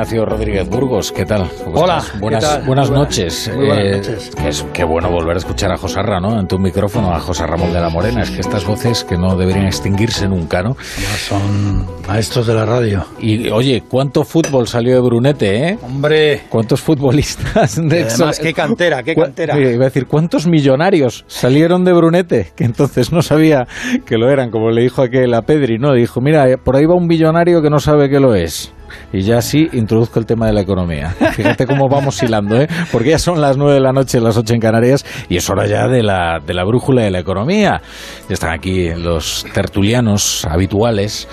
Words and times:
Ignacio 0.00 0.24
Rodríguez 0.24 0.66
Burgos. 0.66 1.12
¿Qué 1.12 1.26
tal? 1.26 1.50
Hola. 1.74 2.02
Buenas, 2.18 2.64
buenas 2.64 2.90
noches. 2.90 3.52
Muy 3.54 3.66
buenas 3.66 4.08
noches. 4.08 4.30
Es, 4.46 4.66
qué 4.72 4.82
bueno 4.82 5.10
volver 5.10 5.34
a 5.34 5.38
escuchar 5.38 5.70
a 5.72 5.76
Josarra, 5.76 6.18
¿no? 6.18 6.40
En 6.40 6.48
tu 6.48 6.58
micrófono, 6.58 7.14
a 7.14 7.20
José 7.20 7.46
Ramón 7.46 7.70
de 7.70 7.80
la 7.82 7.90
Morena. 7.90 8.22
Es 8.22 8.30
que 8.30 8.40
estas 8.40 8.64
voces 8.64 9.04
que 9.04 9.18
no 9.18 9.36
deberían 9.36 9.66
extinguirse 9.66 10.26
nunca, 10.26 10.62
¿no? 10.62 10.74
Son 11.18 11.86
maestros 12.08 12.46
de 12.46 12.54
la 12.54 12.64
radio. 12.64 13.04
Y 13.18 13.50
oye, 13.50 13.82
¿cuánto 13.86 14.24
fútbol 14.24 14.68
salió 14.68 14.94
de 14.94 15.00
Brunete, 15.02 15.68
eh? 15.68 15.78
Hombre. 15.82 16.44
¿Cuántos 16.48 16.80
futbolistas 16.80 17.76
de 17.76 18.04
Además, 18.04 18.40
qué 18.40 18.54
cantera, 18.54 19.02
qué 19.02 19.14
cantera. 19.14 19.58
Iba 19.58 19.82
a 19.84 19.88
decir, 19.88 20.06
¿cuántos 20.06 20.46
millonarios 20.46 21.26
salieron 21.28 21.84
de 21.84 21.92
Brunete? 21.92 22.52
Que 22.56 22.64
entonces 22.64 23.12
no 23.12 23.20
sabía 23.20 23.66
que 24.06 24.16
lo 24.16 24.30
eran, 24.30 24.50
como 24.50 24.70
le 24.70 24.80
dijo 24.80 25.02
aquel 25.02 25.34
a 25.34 25.42
Pedri, 25.42 25.78
¿no? 25.78 25.92
Le 25.92 26.00
dijo, 26.00 26.22
mira, 26.22 26.46
por 26.56 26.76
ahí 26.76 26.86
va 26.86 26.94
un 26.94 27.06
millonario 27.06 27.60
que 27.60 27.68
no 27.68 27.80
sabe 27.80 28.08
que 28.08 28.18
lo 28.18 28.34
es. 28.34 28.72
Y 29.12 29.22
ya 29.22 29.40
sí 29.42 29.68
introduzco 29.72 30.18
el 30.18 30.26
tema 30.26 30.46
de 30.46 30.52
la 30.52 30.60
economía. 30.60 31.10
Fíjate 31.32 31.66
cómo 31.66 31.88
vamos 31.88 32.22
hilando, 32.22 32.60
¿eh? 32.60 32.68
Porque 32.92 33.10
ya 33.10 33.18
son 33.18 33.40
las 33.40 33.56
nueve 33.56 33.74
de 33.74 33.80
la 33.80 33.92
noche, 33.92 34.20
las 34.20 34.36
ocho 34.36 34.54
en 34.54 34.60
Canarias, 34.60 35.04
y 35.28 35.36
es 35.36 35.48
hora 35.50 35.66
ya 35.66 35.88
de 35.88 36.02
la, 36.02 36.38
de 36.44 36.54
la 36.54 36.64
brújula 36.64 37.02
de 37.02 37.10
la 37.10 37.20
economía. 37.20 37.80
Ya 38.28 38.34
están 38.34 38.52
aquí 38.52 38.90
los 38.94 39.46
tertulianos 39.52 40.44
habituales. 40.44 41.28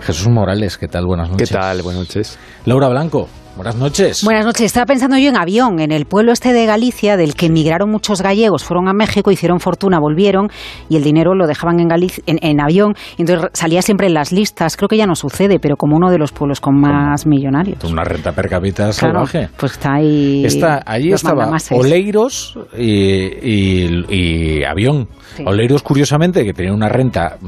Jesús 0.00 0.28
Morales, 0.28 0.78
¿qué 0.78 0.88
tal? 0.88 1.04
Buenas 1.06 1.30
noches. 1.30 1.48
¿Qué 1.48 1.54
tal? 1.54 1.82
Buenas 1.82 2.00
noches. 2.00 2.38
Laura 2.64 2.88
Blanco. 2.88 3.28
Buenas 3.56 3.76
noches. 3.76 4.22
Buenas 4.22 4.44
noches. 4.44 4.66
Estaba 4.66 4.84
pensando 4.84 5.16
yo 5.16 5.30
en 5.30 5.36
avión, 5.36 5.80
en 5.80 5.90
el 5.90 6.04
pueblo 6.04 6.32
este 6.32 6.52
de 6.52 6.66
Galicia, 6.66 7.16
del 7.16 7.34
que 7.34 7.46
emigraron 7.46 7.90
muchos 7.90 8.20
gallegos, 8.20 8.64
fueron 8.64 8.86
a 8.86 8.92
México, 8.92 9.30
hicieron 9.30 9.60
fortuna, 9.60 9.98
volvieron 9.98 10.50
y 10.90 10.96
el 10.96 11.02
dinero 11.02 11.34
lo 11.34 11.46
dejaban 11.46 11.80
en, 11.80 11.88
Galicia, 11.88 12.22
en, 12.26 12.60
avión. 12.60 12.94
Y 13.16 13.22
entonces 13.22 13.48
salía 13.54 13.80
siempre 13.80 14.08
en 14.08 14.14
las 14.14 14.30
listas. 14.30 14.76
Creo 14.76 14.88
que 14.88 14.98
ya 14.98 15.06
no 15.06 15.16
sucede, 15.16 15.58
pero 15.58 15.76
como 15.76 15.96
uno 15.96 16.10
de 16.10 16.18
los 16.18 16.32
pueblos 16.32 16.60
con 16.60 16.78
más 16.78 17.26
millonarios. 17.26 17.82
Una 17.84 18.04
renta 18.04 18.32
per 18.32 18.50
cápita 18.50 18.92
salvaje. 18.92 19.48
pues 19.56 19.72
está 19.72 19.94
ahí. 19.94 20.44
Está, 20.44 20.82
allí 20.84 21.12
estaba 21.12 21.50
Oleiros 21.70 22.58
y, 22.76 24.60
y, 24.60 24.64
avión. 24.64 25.08
Sí. 25.34 25.44
Oleiros, 25.46 25.82
curiosamente, 25.82 26.44
que 26.44 26.52
tenía 26.52 26.74
una 26.74 26.90
renta 26.90 27.38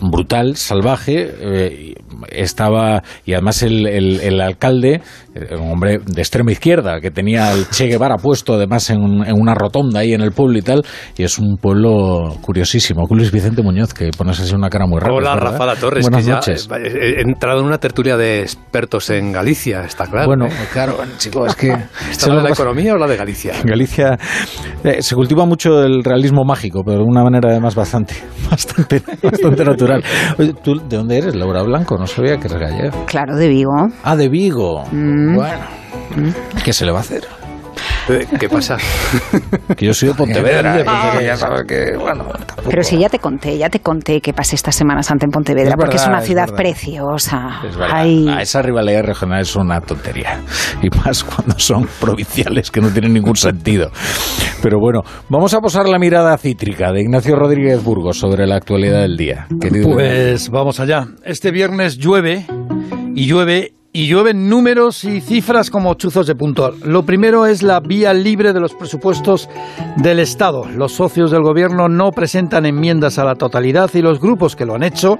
brutal, 0.00 0.56
salvaje, 0.56 1.30
eh, 1.38 1.94
estaba. 2.30 3.02
Y 3.24 3.34
además 3.34 3.62
el, 3.62 3.86
el, 3.86 4.20
el 4.20 4.40
alcalde 4.40 5.00
un 5.52 5.70
hombre 5.72 5.98
de 6.04 6.20
extrema 6.20 6.50
izquierda 6.50 7.00
que 7.00 7.10
tenía 7.10 7.52
el 7.52 7.68
Che 7.68 7.86
Guevara 7.86 8.16
puesto 8.16 8.54
además 8.54 8.90
en, 8.90 8.98
en, 9.24 9.40
una 9.40 9.54
rotonda 9.54 10.00
ahí 10.00 10.12
en 10.12 10.22
el 10.22 10.32
pueblo 10.32 10.58
y 10.58 10.62
tal 10.62 10.82
y 11.16 11.22
es 11.22 11.38
un 11.38 11.56
pueblo 11.56 12.36
curiosísimo 12.40 13.06
Luis 13.10 13.30
Vicente 13.30 13.62
Muñoz 13.62 13.94
que 13.94 14.10
pones 14.16 14.40
así 14.40 14.54
una 14.54 14.68
cara 14.68 14.86
muy 14.86 14.98
rara 14.98 15.14
Hola 15.14 15.36
Rafa 15.36 15.66
La 15.66 15.76
Torres 15.76 16.04
Buenas 16.04 16.24
que 16.24 16.30
noches. 16.32 16.68
Ya 16.68 16.76
he 16.76 17.20
entrado 17.20 17.60
en 17.60 17.66
una 17.66 17.78
tertulia 17.78 18.16
de 18.16 18.40
expertos 18.42 19.10
en 19.10 19.30
Galicia 19.32 19.84
está 19.84 20.06
claro 20.06 20.26
bueno 20.26 20.46
¿eh? 20.46 20.52
claro 20.72 20.98
chico 21.18 21.46
es 21.46 21.54
que 21.54 21.72
¿Está 22.10 22.28
la 22.28 22.36
de 22.36 22.42
la 22.42 22.50
economía 22.50 22.94
o 22.94 22.98
la 22.98 23.06
de 23.06 23.16
Galicia? 23.16 23.54
en 23.60 23.66
Galicia 23.66 24.18
eh, 24.82 25.00
se 25.00 25.14
cultiva 25.14 25.46
mucho 25.46 25.82
el 25.82 26.02
realismo 26.02 26.44
mágico 26.44 26.82
pero 26.84 26.98
de 26.98 27.04
una 27.04 27.22
manera 27.22 27.50
además 27.50 27.74
bastante 27.76 28.14
bastante, 28.50 29.02
bastante 29.22 29.64
natural 29.64 30.02
Oye, 30.38 30.54
¿tú 30.62 30.74
de 30.88 30.96
dónde 30.96 31.18
eres 31.18 31.36
Laura 31.36 31.62
Blanco? 31.62 31.96
No 32.00 32.06
sabía 32.06 32.38
que 32.38 32.48
eres 32.48 32.58
gallega 32.58 33.04
claro 33.04 33.36
de 33.36 33.48
Vigo 33.48 33.90
ah 34.02 34.16
de 34.16 34.28
Vigo 34.28 34.84
mm. 34.90 35.36
bueno 35.36 35.80
¿Qué 36.64 36.72
se 36.72 36.84
le 36.84 36.92
va 36.92 36.98
a 36.98 37.00
hacer? 37.02 37.24
¿Qué 38.38 38.48
pasa? 38.48 38.76
que 39.76 39.86
yo 39.86 39.94
soy 39.94 40.08
de 40.08 40.14
Pontevedra. 40.14 40.82
Ah, 40.86 41.20
ya 41.22 41.36
sabes 41.36 41.64
que, 41.66 41.96
bueno, 41.96 42.24
Pero 42.68 42.82
si 42.82 42.98
ya 42.98 43.08
te 43.08 43.18
conté, 43.18 43.56
ya 43.58 43.68
te 43.68 43.80
conté 43.80 44.20
que 44.20 44.32
pasé 44.32 44.56
esta 44.56 44.72
Semana 44.72 45.02
Santa 45.02 45.26
en 45.26 45.30
Pontevedra, 45.30 45.70
es 45.70 45.76
porque 45.76 45.96
verdad, 45.96 46.02
es 46.02 46.08
una 46.08 46.20
ciudad 46.20 46.44
es 46.46 46.52
preciosa. 46.52 47.60
Es 47.66 47.76
verdad. 47.76 47.96
Hay... 47.96 48.28
A 48.28 48.42
esa 48.42 48.62
rivalidad 48.62 49.02
regional 49.04 49.40
es 49.40 49.54
una 49.56 49.80
tontería. 49.80 50.40
Y 50.82 50.88
más 50.90 51.24
cuando 51.24 51.58
son 51.58 51.86
provinciales, 52.00 52.70
que 52.70 52.80
no 52.80 52.90
tienen 52.90 53.12
ningún 53.12 53.36
sentido. 53.36 53.90
Pero 54.62 54.78
bueno, 54.78 55.02
vamos 55.28 55.54
a 55.54 55.60
posar 55.60 55.88
la 55.88 55.98
mirada 55.98 56.36
cítrica 56.38 56.92
de 56.92 57.02
Ignacio 57.02 57.36
Rodríguez 57.36 57.82
Burgos 57.82 58.18
sobre 58.18 58.46
la 58.46 58.56
actualidad 58.56 59.00
del 59.02 59.16
día. 59.16 59.46
Querido 59.60 59.90
pues 59.92 60.50
vamos 60.50 60.80
allá. 60.80 61.06
Este 61.24 61.50
viernes 61.50 61.98
llueve 61.98 62.46
y 63.14 63.26
llueve 63.26 63.74
y 63.92 64.06
llueven 64.06 64.48
números 64.48 65.04
y 65.04 65.20
cifras 65.20 65.70
como 65.70 65.94
chuzos 65.94 66.26
de 66.26 66.34
punto. 66.34 66.72
Lo 66.84 67.04
primero 67.04 67.46
es 67.46 67.62
la 67.62 67.80
vía 67.80 68.14
libre 68.14 68.52
de 68.52 68.60
los 68.60 68.74
presupuestos 68.74 69.48
del 69.96 70.20
Estado. 70.20 70.64
Los 70.64 70.92
socios 70.92 71.30
del 71.30 71.42
Gobierno 71.42 71.88
no 71.88 72.12
presentan 72.12 72.66
enmiendas 72.66 73.18
a 73.18 73.24
la 73.24 73.34
totalidad 73.34 73.90
y 73.94 74.02
los 74.02 74.20
grupos 74.20 74.54
que 74.54 74.64
lo 74.64 74.74
han 74.74 74.84
hecho, 74.84 75.18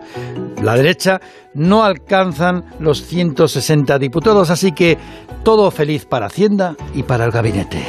la 0.62 0.76
derecha, 0.76 1.20
no 1.54 1.82
alcanzan 1.82 2.64
los 2.78 3.02
160 3.04 3.98
diputados. 3.98 4.50
Así 4.50 4.72
que 4.72 4.96
todo 5.42 5.70
feliz 5.70 6.04
para 6.04 6.26
Hacienda 6.26 6.76
y 6.94 7.02
para 7.02 7.24
el 7.24 7.32
gabinete. 7.32 7.84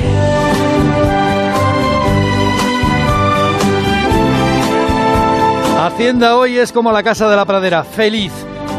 Hacienda 5.78 6.38
hoy 6.38 6.58
es 6.58 6.72
como 6.72 6.92
la 6.92 7.04
Casa 7.04 7.30
de 7.30 7.36
la 7.36 7.46
Pradera, 7.46 7.84
feliz. 7.84 8.32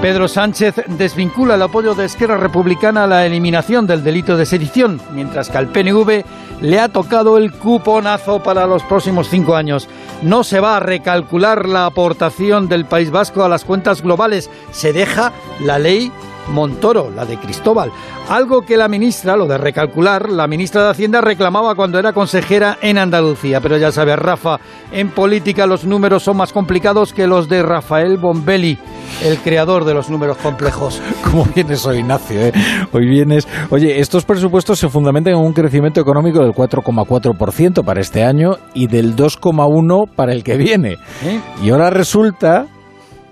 Pedro 0.02 0.26
Sánchez 0.26 0.74
desvincula 0.88 1.54
el 1.54 1.62
apoyo 1.62 1.94
de 1.94 2.06
Esquerra 2.06 2.36
Republicana 2.36 3.04
a 3.04 3.06
la 3.06 3.24
eliminación 3.24 3.86
del 3.86 4.02
delito 4.02 4.36
de 4.36 4.46
sedición, 4.46 5.00
mientras 5.12 5.48
que 5.48 5.58
al 5.58 5.68
PNV 5.68 6.24
le 6.60 6.80
ha 6.80 6.88
tocado 6.88 7.38
el 7.38 7.52
cuponazo 7.52 8.42
para 8.42 8.66
los 8.66 8.82
próximos 8.82 9.28
cinco 9.28 9.54
años. 9.54 9.88
No 10.20 10.42
se 10.42 10.58
va 10.58 10.76
a 10.76 10.80
recalcular 10.80 11.68
la 11.68 11.86
aportación 11.86 12.68
del 12.68 12.84
País 12.84 13.12
Vasco 13.12 13.44
a 13.44 13.48
las 13.48 13.64
cuentas 13.64 14.02
globales, 14.02 14.50
se 14.72 14.92
deja 14.92 15.32
la 15.60 15.78
ley 15.78 16.10
Montoro, 16.48 17.10
la 17.10 17.24
de 17.24 17.36
Cristóbal. 17.38 17.90
Algo 18.28 18.62
que 18.62 18.76
la 18.76 18.88
ministra, 18.88 19.36
lo 19.36 19.46
de 19.46 19.58
recalcular, 19.58 20.30
la 20.30 20.46
ministra 20.46 20.84
de 20.84 20.90
Hacienda 20.90 21.20
reclamaba 21.20 21.74
cuando 21.74 21.98
era 21.98 22.12
consejera 22.12 22.78
en 22.80 22.98
Andalucía. 22.98 23.60
Pero 23.60 23.76
ya 23.76 23.92
sabes, 23.92 24.18
Rafa, 24.18 24.58
en 24.92 25.10
política 25.10 25.66
los 25.66 25.84
números 25.84 26.22
son 26.22 26.36
más 26.36 26.52
complicados 26.52 27.12
que 27.12 27.26
los 27.26 27.48
de 27.48 27.62
Rafael 27.62 28.18
Bombelli, 28.18 28.78
el 29.24 29.38
creador 29.38 29.84
de 29.84 29.94
los 29.94 30.10
números 30.10 30.36
complejos. 30.38 31.00
¿Cómo 31.24 31.44
vienes 31.54 31.84
hoy, 31.86 31.98
Ignacio? 31.98 32.40
Eh? 32.40 32.52
Hoy 32.92 33.08
vienes... 33.08 33.46
Oye, 33.70 34.00
estos 34.00 34.24
presupuestos 34.24 34.78
se 34.78 34.88
fundamentan 34.88 35.34
en 35.34 35.40
un 35.40 35.52
crecimiento 35.52 36.00
económico 36.00 36.40
del 36.40 36.52
4,4% 36.52 37.84
para 37.84 38.00
este 38.00 38.24
año 38.24 38.56
y 38.74 38.86
del 38.86 39.16
2,1% 39.16 40.10
para 40.14 40.32
el 40.32 40.44
que 40.44 40.56
viene. 40.56 40.96
¿Eh? 41.24 41.40
Y 41.62 41.70
ahora 41.70 41.90
resulta 41.90 42.66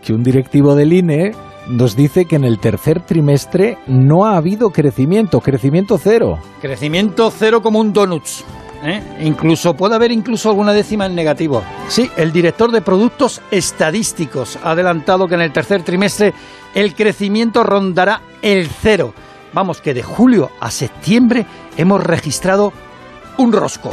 que 0.03 0.13
un 0.13 0.23
directivo 0.23 0.75
del 0.75 0.93
INE 0.93 1.33
nos 1.67 1.97
dice 1.97 2.25
que 2.25 2.37
en 2.37 2.45
el 2.45 2.59
tercer 2.59 3.01
trimestre 3.01 3.79
no 3.87 4.25
ha 4.27 4.37
habido 4.37 4.71
crecimiento, 4.71 5.41
crecimiento 5.41 5.99
cero. 5.99 6.39
Crecimiento 6.61 7.31
cero 7.31 7.63
como 7.63 7.81
un 7.81 7.93
donuts. 7.93 8.45
¿eh? 8.83 9.03
Incluso 9.23 9.75
puede 9.75 9.95
haber 9.95 10.13
incluso 10.13 10.49
alguna 10.49 10.73
décima 10.73 11.07
en 11.07 11.15
negativo. 11.15 11.63
Sí, 11.89 12.11
el 12.17 12.33
director 12.33 12.73
de 12.73 12.81
productos 12.81 13.41
estadísticos 13.51 14.59
ha 14.63 14.73
adelantado 14.73 15.29
que 15.29 15.35
en 15.35 15.43
el 15.43 15.53
tercer 15.53 15.83
trimestre 15.83 16.35
el 16.75 16.95
crecimiento 16.95 17.63
rondará 17.63 18.23
el 18.43 18.69
cero. 18.69 19.13
Vamos, 19.53 19.81
que 19.81 19.95
de 19.95 20.03
julio 20.03 20.51
a 20.61 20.71
septiembre 20.71 21.45
hemos 21.77 22.03
registrado 22.03 22.73
un 23.39 23.53
rosco. 23.53 23.91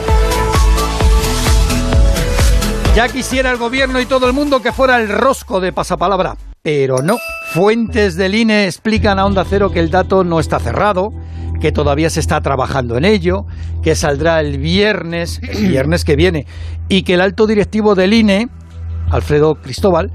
Ya 2.95 3.09
quisiera 3.09 3.51
el 3.51 3.57
gobierno 3.57 3.99
y 4.01 4.05
todo 4.05 4.27
el 4.27 4.33
mundo 4.33 4.59
que 4.61 4.71
fuera 4.71 4.99
el 4.99 5.09
rosco 5.09 5.59
de 5.59 5.71
pasapalabra, 5.71 6.35
pero 6.67 7.01
no. 7.01 7.17
Fuentes 7.53 8.17
del 8.17 8.35
INE 8.35 8.65
explican 8.65 9.19
a 9.19 9.25
Onda 9.25 9.45
Cero 9.45 9.71
que 9.71 9.79
el 9.79 9.89
dato 9.89 10.25
no 10.25 10.37
está 10.37 10.59
cerrado, 10.59 11.13
que 11.61 11.71
todavía 11.71 12.09
se 12.09 12.19
está 12.19 12.41
trabajando 12.41 12.97
en 12.97 13.05
ello, 13.05 13.45
que 13.81 13.95
saldrá 13.95 14.41
el 14.41 14.57
viernes, 14.57 15.39
el 15.43 15.67
viernes 15.69 16.03
que 16.03 16.17
viene, 16.17 16.45
y 16.89 17.03
que 17.03 17.13
el 17.13 17.21
alto 17.21 17.47
directivo 17.47 17.95
del 17.95 18.13
INE, 18.13 18.49
Alfredo 19.09 19.55
Cristóbal, 19.55 20.11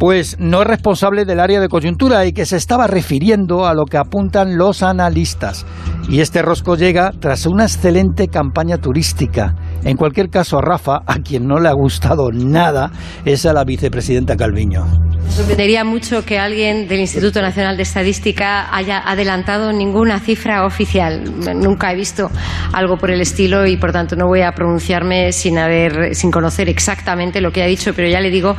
pues 0.00 0.38
no 0.40 0.62
es 0.62 0.66
responsable 0.66 1.24
del 1.24 1.38
área 1.38 1.60
de 1.60 1.68
coyuntura 1.68 2.26
y 2.26 2.32
que 2.32 2.46
se 2.46 2.56
estaba 2.56 2.88
refiriendo 2.88 3.64
a 3.68 3.72
lo 3.72 3.84
que 3.84 3.96
apuntan 3.96 4.58
los 4.58 4.82
analistas. 4.82 5.64
Y 6.08 6.18
este 6.18 6.42
rosco 6.42 6.74
llega 6.74 7.12
tras 7.20 7.46
una 7.46 7.62
excelente 7.62 8.26
campaña 8.26 8.78
turística. 8.78 9.54
En 9.84 9.96
cualquier 9.96 10.30
caso, 10.30 10.58
a 10.58 10.62
Rafa, 10.62 11.02
a 11.06 11.18
quien 11.18 11.46
no 11.46 11.58
le 11.58 11.68
ha 11.68 11.72
gustado 11.72 12.30
nada, 12.30 12.90
es 13.24 13.46
a 13.46 13.52
la 13.52 13.64
vicepresidenta 13.64 14.36
Calviño. 14.36 14.84
Sorprendería 15.28 15.82
mucho 15.82 16.26
que 16.26 16.38
alguien 16.38 16.86
del 16.88 17.00
Instituto 17.00 17.40
Nacional 17.40 17.76
de 17.76 17.84
Estadística 17.84 18.74
haya 18.74 18.98
adelantado 18.98 19.72
ninguna 19.72 20.18
cifra 20.18 20.66
oficial. 20.66 21.24
Nunca 21.56 21.90
he 21.90 21.96
visto 21.96 22.30
algo 22.72 22.98
por 22.98 23.10
el 23.10 23.20
estilo 23.20 23.66
y, 23.66 23.78
por 23.78 23.92
tanto, 23.92 24.14
no 24.14 24.26
voy 24.26 24.42
a 24.42 24.52
pronunciarme 24.52 25.32
sin 25.32 25.58
haber, 25.58 26.14
sin 26.14 26.30
conocer 26.30 26.68
exactamente 26.68 27.40
lo 27.40 27.50
que 27.50 27.62
ha 27.62 27.66
dicho, 27.66 27.92
pero 27.94 28.08
ya 28.08 28.20
le 28.20 28.30
digo 28.30 28.56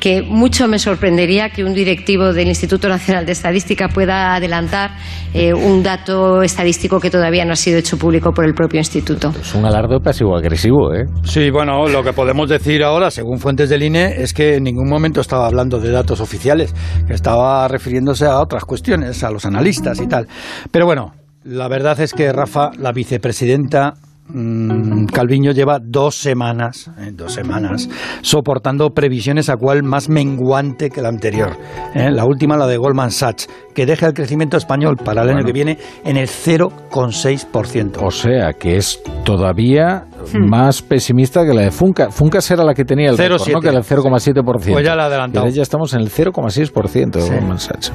que 0.00 0.22
mucho 0.22 0.66
me 0.66 0.78
sorprendería 0.78 1.50
que 1.50 1.62
un 1.62 1.74
directivo 1.74 2.32
del 2.32 2.48
Instituto 2.48 2.88
Nacional 2.88 3.26
de 3.26 3.32
Estadística 3.32 3.88
pueda 3.88 4.34
adelantar 4.34 4.92
eh, 5.34 5.52
un 5.52 5.82
dato 5.82 6.42
estadístico 6.42 7.00
que 7.00 7.10
todavía 7.10 7.44
no 7.44 7.52
ha 7.52 7.56
sido 7.56 7.78
hecho 7.78 7.98
público 7.98 8.32
por 8.32 8.44
el 8.44 8.54
propio 8.54 8.78
instituto. 8.78 9.32
Es 9.40 9.54
un 9.54 9.64
alarde 9.64 9.98
pasivo-agresivo, 10.00 10.63
¿eh? 10.64 11.06
Sí, 11.24 11.50
bueno, 11.50 11.86
lo 11.88 12.02
que 12.02 12.12
podemos 12.12 12.48
decir 12.48 12.82
ahora, 12.82 13.10
según 13.10 13.38
fuentes 13.38 13.68
del 13.68 13.82
INE, 13.82 14.22
es 14.22 14.32
que 14.32 14.56
en 14.56 14.64
ningún 14.64 14.88
momento 14.88 15.20
estaba 15.20 15.46
hablando 15.46 15.78
de 15.78 15.90
datos 15.90 16.20
oficiales, 16.20 16.74
que 17.06 17.12
estaba 17.12 17.68
refiriéndose 17.68 18.26
a 18.26 18.40
otras 18.40 18.64
cuestiones, 18.64 19.22
a 19.24 19.30
los 19.30 19.44
analistas 19.44 20.00
y 20.00 20.06
tal. 20.06 20.26
Pero 20.70 20.86
bueno, 20.86 21.12
la 21.44 21.68
verdad 21.68 22.00
es 22.00 22.14
que 22.14 22.32
Rafa, 22.32 22.70
la 22.78 22.92
vicepresidenta 22.92 23.94
Mm, 24.26 25.04
Calviño 25.06 25.52
lleva 25.52 25.78
dos 25.82 26.16
semanas, 26.16 26.90
eh, 26.98 27.10
dos 27.12 27.34
semanas, 27.34 27.90
soportando 28.22 28.90
previsiones 28.90 29.50
a 29.50 29.56
cual 29.56 29.82
más 29.82 30.08
menguante 30.08 30.88
que 30.88 31.02
la 31.02 31.10
anterior. 31.10 31.58
Eh, 31.94 32.10
la 32.10 32.24
última, 32.24 32.56
la 32.56 32.66
de 32.66 32.78
Goldman 32.78 33.10
Sachs, 33.10 33.48
que 33.74 33.84
deja 33.84 34.06
el 34.06 34.14
crecimiento 34.14 34.56
español 34.56 34.96
para 34.96 35.22
el 35.22 35.28
año 35.28 35.44
que 35.44 35.52
viene 35.52 35.78
en 36.04 36.16
el 36.16 36.26
0,6%. 36.26 38.02
O 38.02 38.10
sea, 38.10 38.54
que 38.54 38.76
es 38.78 39.02
todavía 39.24 40.06
hmm. 40.32 40.48
más 40.48 40.82
pesimista 40.82 41.44
que 41.44 41.54
la 41.54 41.62
de 41.62 41.70
Funca. 41.70 42.10
Funca 42.10 42.40
era 42.48 42.64
la 42.64 42.74
que 42.74 42.84
tenía 42.84 43.10
el 43.10 43.18
récord, 43.18 43.48
¿no? 43.48 43.60
que 43.60 43.68
era 43.68 43.78
el 43.78 43.84
0,7%. 43.84 44.72
Pues 44.72 44.84
ya 44.84 44.94
la 44.94 45.06
adelantado. 45.06 45.48
ya 45.48 45.62
estamos 45.62 45.92
en 45.94 46.00
el 46.00 46.10
0,6% 46.10 47.10
de 47.10 47.20
Goldman 47.20 47.58
Sachs. 47.58 47.92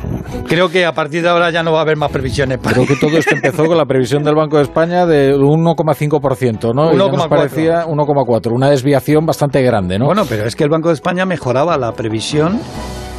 Creo 0.48 0.70
que 0.70 0.86
a 0.86 0.94
partir 0.94 1.22
de 1.22 1.30
ahora 1.30 1.50
ya 1.52 1.64
no 1.64 1.72
va 1.72 1.80
a 1.80 1.82
haber 1.82 1.98
más 1.98 2.12
previsiones. 2.12 2.60
Creo 2.62 2.86
que 2.86 2.96
todo 2.96 3.18
esto 3.18 3.36
empezó 3.36 3.66
con 3.66 3.78
la 3.78 3.86
previsión 3.86 4.24
del 4.24 4.36
Banco 4.36 4.58
de 4.58 4.64
España 4.64 5.06
de 5.06 5.36
1,5%, 5.36 6.74
¿no? 6.74 6.92
1,4. 6.92 7.30
parecía 7.30 7.86
1,4, 7.86 8.52
una 8.52 8.70
desviación 8.70 9.26
bastante 9.26 9.62
grande, 9.62 10.00
¿no? 10.00 10.06
Bueno, 10.06 10.26
pero 10.28 10.46
es 10.46 10.56
que 10.56 10.64
el 10.64 10.70
Banco 10.70 10.90
de 10.90 10.96
España 10.96 11.26
mejoraba 11.26 11.78
la 11.78 11.92
previsión 11.94 12.60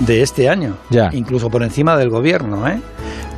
de 0.01 0.23
este 0.23 0.49
año, 0.49 0.77
ya. 0.89 1.11
incluso 1.13 1.51
por 1.51 1.63
encima 1.63 1.97
del 1.97 2.09
gobierno, 2.11 2.67
¿eh? 2.69 2.81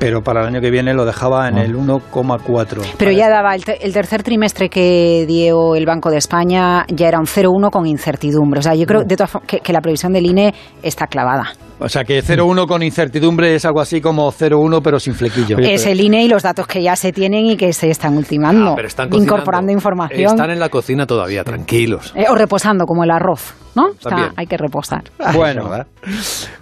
Pero 0.03 0.21
para 0.21 0.41
el 0.41 0.49
año 0.49 0.61
que 0.61 0.73
viene 0.73 0.95
lo 0.95 1.05
dejaba 1.05 1.49
en 1.49 1.59
ah. 1.59 1.63
el 1.63 1.77
1,4. 1.77 2.95
Pero 2.99 3.13
ya 3.13 3.29
daba 3.29 3.55
el, 3.55 3.63
tercer 3.63 4.25
trimestre 4.25 4.69
que 4.69 5.25
dio 5.29 5.77
el 5.77 5.87
Banco 5.87 6.11
de 6.11 6.17
España 6.17 6.85
ya 6.89 7.07
era 7.07 7.21
un 7.21 7.27
0,1 7.27 7.71
con 7.71 7.87
incertidumbre. 7.87 8.59
O 8.59 8.63
sea, 8.63 8.75
yo 8.75 8.85
creo 8.85 9.05
de 9.05 9.17
todas 9.17 9.31
que, 9.47 9.61
que 9.61 9.73
la 9.73 9.81
previsión 9.81 10.13
del 10.13 10.27
INE 10.27 10.53
está 10.83 11.07
clavada. 11.07 11.53
O 11.83 11.89
sea 11.89 12.05
que 12.05 12.23
0,1 12.23 12.67
con 12.67 12.83
incertidumbre 12.83 13.55
es 13.55 13.65
algo 13.65 13.81
así 13.81 14.01
como 14.01 14.31
0,1 14.31 14.81
pero 14.83 15.01
sin 15.01 15.15
flequillo. 15.15 15.59
Es 15.59 15.87
el 15.87 16.01
INE 16.01 16.25
y 16.25 16.29
los 16.29 16.43
datos 16.43 16.67
que 16.67 16.83
ya 16.83 16.95
se 16.95 17.13
tienen 17.13 17.47
y 17.47 17.57
que 17.57 17.73
se 17.73 17.91
están 17.91 18.17
ultimando, 18.17 18.77
ah, 18.77 19.07
incorporando 19.11 19.73
información. 19.73 20.31
Están 20.31 20.51
en 20.51 20.61
la 20.61 20.69
cocina 20.69 21.07
todavía, 21.07 21.43
tranquilos. 21.45 22.13
Eh, 22.15 22.27
o 22.31 22.35
reposando 22.35 22.85
como 22.85 23.03
el 23.05 23.11
arroz, 23.11 23.55
¿no? 23.75 23.91
hay 24.37 24.47
que 24.47 24.57
reposar. 24.57 25.03
Bueno. 25.35 25.71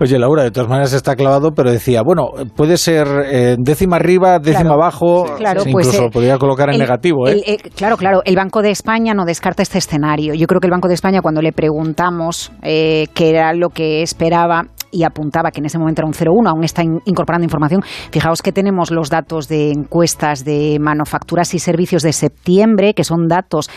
Oye, 0.01 0.19
Laura, 0.19 0.45
de 0.45 0.51
todas 0.51 0.69
maneras 0.69 0.93
está 0.93 1.17
clavado, 1.17 1.53
pero 1.53 1.71
decía, 1.71 2.03
bueno, 2.03 2.31
puede 2.57 2.77
ser 2.77 3.07
eh, 3.27 3.57
décima 3.59 3.97
arriba, 3.97 4.39
décima 4.39 4.75
abajo, 4.75 5.35
claro, 5.37 5.63
pues, 5.65 5.87
incluso 5.87 6.07
eh, 6.07 6.11
podría 6.11 6.39
colocar 6.39 6.71
en 6.71 6.79
negativo. 6.79 7.29
¿eh? 7.29 7.59
claro, 7.77 7.97
claro, 7.97 8.23
el 8.25 8.37
Banco 8.37 8.63
de 8.63 8.71
España 8.71 9.13
no 9.15 9.25
descarta 9.25 9.63
este 9.63 9.79
escenario. 9.79 10.35
Yo 10.35 10.47
creo 10.47 10.61
que 10.61 10.67
el 10.67 10.73
Banco 10.73 10.89
de 10.89 10.95
España, 10.95 11.21
cuando 11.21 11.43
le 11.43 11.53
preguntamos 11.53 12.53
qué 12.63 13.09
era 13.17 13.53
lo 13.53 13.71
que 13.71 14.03
esperaba, 14.03 14.65
y 14.91 15.05
apuntaba 15.05 15.51
que 15.51 15.61
en 15.61 15.67
ese 15.67 15.79
momento 15.79 16.03
era 16.03 16.07
un 16.07 16.15
0,1, 16.15 16.49
aún 16.49 16.65
está 16.65 16.83
incorporando 16.83 17.45
información. 17.45 17.83
Fijaos 18.11 18.43
que 18.43 18.53
tenemos 18.53 18.91
los 18.91 19.11
datos 19.11 19.49
de 19.49 19.71
encuestas 19.71 20.45
de 20.45 20.79
manufacturas 20.81 21.55
y 21.55 21.59
servicios 21.59 22.03
de 22.03 22.13
septiembre, 22.13 22.95
que 22.95 23.05
son 23.05 23.29
datos 23.29 23.71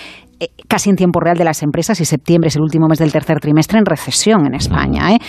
casi 0.67 0.89
en 0.89 0.95
tiempo 0.95 1.19
real 1.19 1.37
de 1.37 1.43
las 1.43 1.63
empresas 1.63 1.99
y 2.01 2.05
septiembre 2.05 2.47
es 2.47 2.55
el 2.55 2.61
último 2.61 2.87
mes 2.87 2.99
del 2.99 3.11
tercer 3.11 3.39
trimestre 3.39 3.79
en 3.79 3.85
recesión 3.85 4.45
en 4.45 4.55
España. 4.55 5.13
¿eh? 5.13 5.19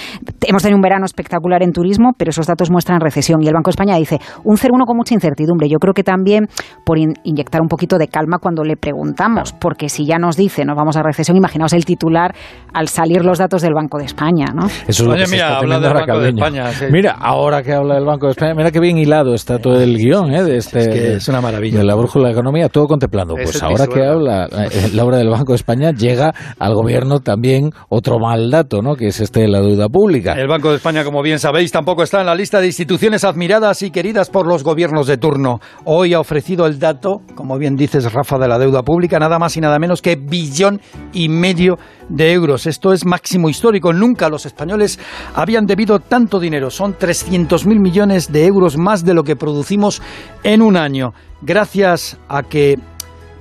Hemos 0.47 0.63
tenido 0.63 0.77
un 0.77 0.83
verano 0.83 1.05
espectacular 1.05 1.63
en 1.63 1.73
turismo, 1.73 2.13
pero 2.17 2.31
esos 2.31 2.47
datos 2.47 2.71
muestran 2.71 3.01
recesión 3.01 3.43
y 3.43 3.47
el 3.47 3.55
Banco 3.55 3.69
de 3.69 3.73
España 3.73 3.97
dice 3.97 4.19
un 4.45 4.57
0,1 4.57 4.87
con 4.87 4.97
mucha 4.97 5.15
incertidumbre. 5.15 5.69
Yo 5.69 5.79
creo 5.79 5.95
que 5.95 6.03
también 6.03 6.47
por 6.85 6.99
inyectar 6.99 7.61
un 7.61 7.69
poquito 7.69 7.99
de 7.99 8.09
calma 8.09 8.39
cuando 8.39 8.65
le 8.65 8.77
preguntamos, 8.77 9.53
porque 9.53 9.89
si 9.89 10.07
ya 10.07 10.19
nos 10.19 10.37
dice 10.37 10.65
nos 10.65 10.77
vamos 10.77 10.97
a 10.97 11.03
recesión, 11.03 11.37
imaginaos 11.37 11.73
el 11.73 11.85
titular 11.85 12.35
al 12.73 12.89
salir 12.89 13.25
los 13.25 13.39
datos 13.39 13.63
del 13.63 13.75
Banco 13.75 13.99
de 13.99 14.05
España. 14.05 14.47
¿no? 14.55 14.67
Eso 14.87 15.15
es 15.15 15.31
mira, 15.31 15.59
habla 15.59 15.81
del 15.81 15.95
Banco 15.95 16.21
de 16.21 16.29
España. 16.31 16.71
Mira, 16.91 17.13
ahora 17.13 17.63
que 17.63 17.73
habla 17.73 17.95
del 17.95 18.05
Banco 18.05 18.27
de 18.27 18.33
España, 18.33 18.55
mira 18.55 18.71
qué 18.71 18.81
bien 18.81 18.99
hilado 18.99 19.35
está 19.35 19.59
todo 19.59 19.81
el 19.81 19.97
guion 19.97 20.33
¿eh? 20.33 20.43
de 20.43 20.57
este, 20.57 21.15
es, 21.17 21.29
una 21.29 21.41
maravilla. 21.41 21.79
de 21.79 21.85
la 21.85 21.95
brújula 21.95 22.29
de 22.29 22.35
la 22.35 22.41
economía, 22.41 22.69
todo 22.69 22.87
contemplando. 22.87 23.35
Pues 23.35 23.63
ahora 23.63 23.87
que 23.87 24.05
habla 24.05 24.49
la 24.93 25.04
del 25.13 25.29
Banco 25.29 25.53
de 25.53 25.57
España, 25.57 25.91
llega 25.93 26.35
al 26.59 26.75
gobierno 26.75 27.21
también 27.21 27.71
otro 27.89 28.19
mal 28.19 28.51
dato, 28.51 28.83
¿no? 28.83 28.97
que 28.97 29.09
es 29.09 29.21
este 29.21 29.41
de 29.41 29.49
la 29.49 29.61
deuda 29.61 29.89
pública. 29.89 30.35
El 30.35 30.49
Banco 30.49 30.71
de 30.71 30.77
España, 30.77 31.05
como 31.05 31.23
bien 31.23 31.39
sabéis, 31.39 31.73
tampoco 31.73 32.03
está 32.03 32.21
en 32.21 32.27
la 32.27 32.35
lista 32.35 32.61
de 32.61 32.67
instituciones 32.67 33.25
admiradas 33.25 33.83
y 33.83 33.91
queridas 33.91 34.31
por 34.31 34.47
los 34.47 34.63
gobiernos 34.65 35.07
de 35.07 35.17
turno. 35.17 35.61
Hoy 35.85 36.15
ha 36.15 36.21
ofrecido 36.21 36.67
el 36.67 36.79
dato, 36.79 37.21
como 37.35 37.59
bien 37.59 37.77
dices, 37.77 38.13
Rafa, 38.13 38.39
de 38.39 38.49
la 38.49 38.59
deuda 38.59 38.83
pública, 38.83 39.19
nada 39.19 39.39
más 39.39 39.57
y 39.57 39.61
nada 39.61 39.79
menos 39.79 40.03
que 40.03 40.17
billón 40.17 40.81
y 41.13 41.29
medio 41.29 41.79
de 42.09 42.33
euros. 42.33 42.67
Esto 42.67 42.93
es 42.93 43.05
máximo 43.05 43.49
histórico. 43.49 43.93
Nunca 43.93 44.29
los 44.29 44.47
españoles 44.47 44.99
habían 45.35 45.67
debido 45.67 45.99
tanto 46.01 46.41
dinero. 46.41 46.71
Son 46.71 46.97
300.000 46.97 47.81
millones 47.81 48.33
de 48.33 48.47
euros 48.47 48.77
más 48.77 49.05
de 49.05 49.15
lo 49.15 49.25
que 49.25 49.37
producimos 49.37 50.03
en 50.43 50.63
un 50.63 50.77
año. 50.77 51.13
Gracias 51.43 52.19
a 52.29 52.43
que, 52.43 52.77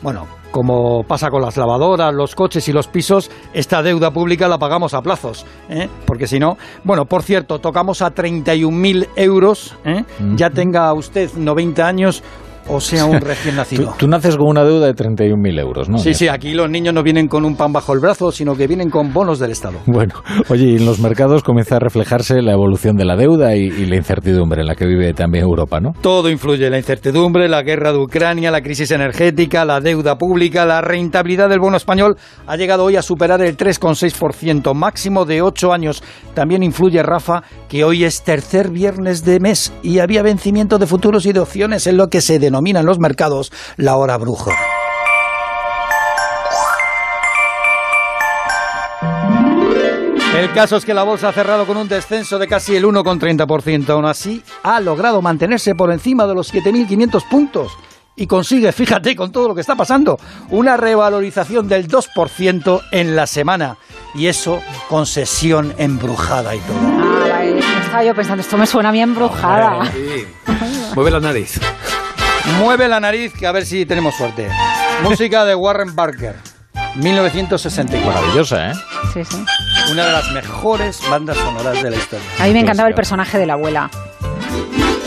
bueno, 0.02 0.28
como 0.54 1.04
pasa 1.04 1.32
con 1.32 1.42
las 1.42 1.58
lavadoras, 1.58 2.14
los 2.14 2.36
coches 2.36 2.68
y 2.68 2.74
los 2.74 2.88
pisos, 2.88 3.32
esta 3.54 3.82
deuda 3.82 4.12
pública 4.12 4.48
la 4.48 4.60
pagamos 4.60 4.94
a 4.94 5.02
plazos, 5.02 5.48
¿eh? 5.68 5.90
porque 6.06 6.28
si 6.28 6.38
no, 6.38 6.60
bueno, 6.84 7.06
por 7.06 7.24
cierto, 7.24 7.58
tocamos 7.58 8.04
a 8.04 8.14
31.000 8.14 9.10
euros, 9.16 9.76
¿eh? 9.84 10.04
ya 10.36 10.52
tenga 10.52 10.94
usted 10.94 11.34
90 11.34 11.88
años 11.88 12.24
o 12.68 12.80
sea 12.80 13.06
un 13.06 13.20
recién 13.20 13.56
nacido. 13.58 13.94
Tú, 13.98 14.08
naces 14.08 14.38
con 14.38 14.48
una 14.48 14.64
deuda 14.64 14.88
de 14.88 14.96
31.000 14.96 15.60
euros, 15.60 15.90
¿no? 15.90 15.98
Sí, 15.98 16.14
sí, 16.14 16.28
aquí 16.28 16.54
los 16.54 16.70
niños 16.70 16.94
no 16.94 17.04
vienen 17.04 17.28
con 17.28 17.46
un 17.46 17.56
pan 17.56 17.74
bajo 17.74 17.94
el 17.94 18.00
brazo, 18.00 18.32
sino 18.32 18.56
que 18.56 18.68
vienen 18.68 18.90
con 18.90 19.14
bonos 19.14 19.40
del 19.40 19.52
Estado. 19.52 19.80
Bueno, 19.86 20.14
oye, 20.50 20.66
y 20.66 20.76
en 20.78 20.86
los 20.86 21.00
mercados 21.00 21.44
comienza 21.44 21.78
a 21.78 21.80
reflejarse 21.80 22.42
la 22.42 22.54
evolución 22.54 22.96
de 22.96 23.06
la 23.06 23.16
deuda 23.16 23.56
y, 23.56 23.70
la 23.84 23.98
incertidumbre 23.98 24.62
en 24.62 24.68
la 24.68 24.76
que 24.76 24.86
vive 24.86 25.14
también 25.14 25.44
Europa, 25.44 25.80
¿no? 25.80 25.92
Todo 26.02 26.30
influye, 26.30 26.70
la 26.70 26.78
incertidumbre, 26.78 27.50
la 27.50 27.62
guerra 27.62 27.92
de 27.92 28.00
Ucrania, 28.00 28.50
la 28.50 28.62
crisis 28.62 28.92
energética, 28.92 29.66
la 29.66 29.82
deuda 29.82 30.18
pública, 30.18 30.66
la 30.66 30.82
rentabilidad 30.82 31.50
del 31.50 31.60
bono 31.60 31.78
español 31.78 32.16
ha 32.48 32.56
llegado 32.56 32.86
hoy 32.86 32.96
a 32.96 33.02
superar 33.02 33.42
el 33.42 33.58
3,6%, 33.58 34.74
máximo 34.74 35.26
de 35.26 35.42
8 35.42 35.74
años. 35.74 36.04
También 36.34 36.64
influye, 36.64 37.04
Rafa, 37.04 37.44
que 37.74 37.84
hoy 37.84 38.04
es 38.04 38.22
tercer 38.22 38.70
viernes 38.70 39.26
de 39.26 39.40
mes 39.40 39.74
y 39.82 39.98
había 39.98 40.22
vencimiento 40.22 40.78
de 40.78 40.86
futuros 40.86 41.26
y 41.26 41.34
de 41.34 41.40
opciones 41.40 41.88
en 41.88 41.98
lo 41.98 42.08
que 42.08 42.22
se 42.22 42.38
denomina 42.38 42.82
en 42.82 42.86
los 42.86 43.00
mercados 43.00 43.52
la 43.78 43.96
hora 43.96 44.16
bruja. 44.18 44.52
El 50.38 50.54
caso 50.54 50.78
es 50.78 50.86
que 50.86 50.94
la 50.94 51.02
bolsa 51.02 51.30
ha 51.30 51.34
cerrado 51.34 51.66
con 51.66 51.78
un 51.78 51.88
descenso 51.88 52.38
de 52.38 52.48
casi 52.48 52.76
el 52.76 52.86
1,30%. 52.86 53.90
Aún 53.90 54.06
así, 54.06 54.44
ha 54.62 54.80
logrado 54.80 55.24
mantenerse 55.24 55.74
por 55.74 55.92
encima 55.92 56.28
de 56.28 56.36
los 56.36 56.54
7.500 56.54 57.28
puntos 57.28 57.72
y 58.16 58.28
consigue, 58.28 58.72
fíjate, 58.72 59.16
con 59.16 59.32
todo 59.32 59.48
lo 59.48 59.56
que 59.56 59.62
está 59.62 59.76
pasando, 59.76 60.20
una 60.52 60.78
revalorización 60.78 61.68
del 61.68 61.88
2% 61.88 62.82
en 62.92 63.16
la 63.16 63.26
semana. 63.26 63.78
Y 64.14 64.28
eso 64.28 64.62
con 64.90 65.08
sesión 65.08 65.74
embrujada 65.80 66.56
y 66.56 66.60
todo. 66.60 67.13
Estaba 67.94 68.06
yo 68.06 68.16
pensando, 68.16 68.42
esto 68.42 68.58
me 68.58 68.66
suena 68.66 68.92
bien 68.92 69.10
embrujada. 69.10 69.84
Mueve 70.96 71.12
la 71.12 71.20
nariz. 71.20 71.60
Mueve 72.58 72.88
la 72.88 73.00
nariz 73.00 73.32
que 73.34 73.46
a 73.46 73.52
ver 73.52 73.68
si 73.68 73.86
tenemos 73.86 74.16
suerte. 74.16 74.50
Música 75.04 75.46
de 75.46 75.54
Warren 75.54 75.96
Barker. 75.96 76.36
1964. 76.96 78.12
Maravillosa, 78.12 78.72
¿eh? 78.72 78.74
Sí, 79.14 79.24
sí. 79.24 79.46
Una 79.92 80.08
de 80.08 80.12
las 80.12 80.32
mejores 80.32 81.08
bandas 81.08 81.38
sonoras 81.38 81.84
de 81.84 81.92
la 81.92 81.98
historia. 81.98 82.26
A 82.40 82.46
mí 82.46 82.54
me 82.54 82.62
encantaba 82.62 82.90
el 82.90 82.96
personaje 82.96 83.38
de 83.38 83.46
la 83.46 83.54
abuela. 83.54 83.92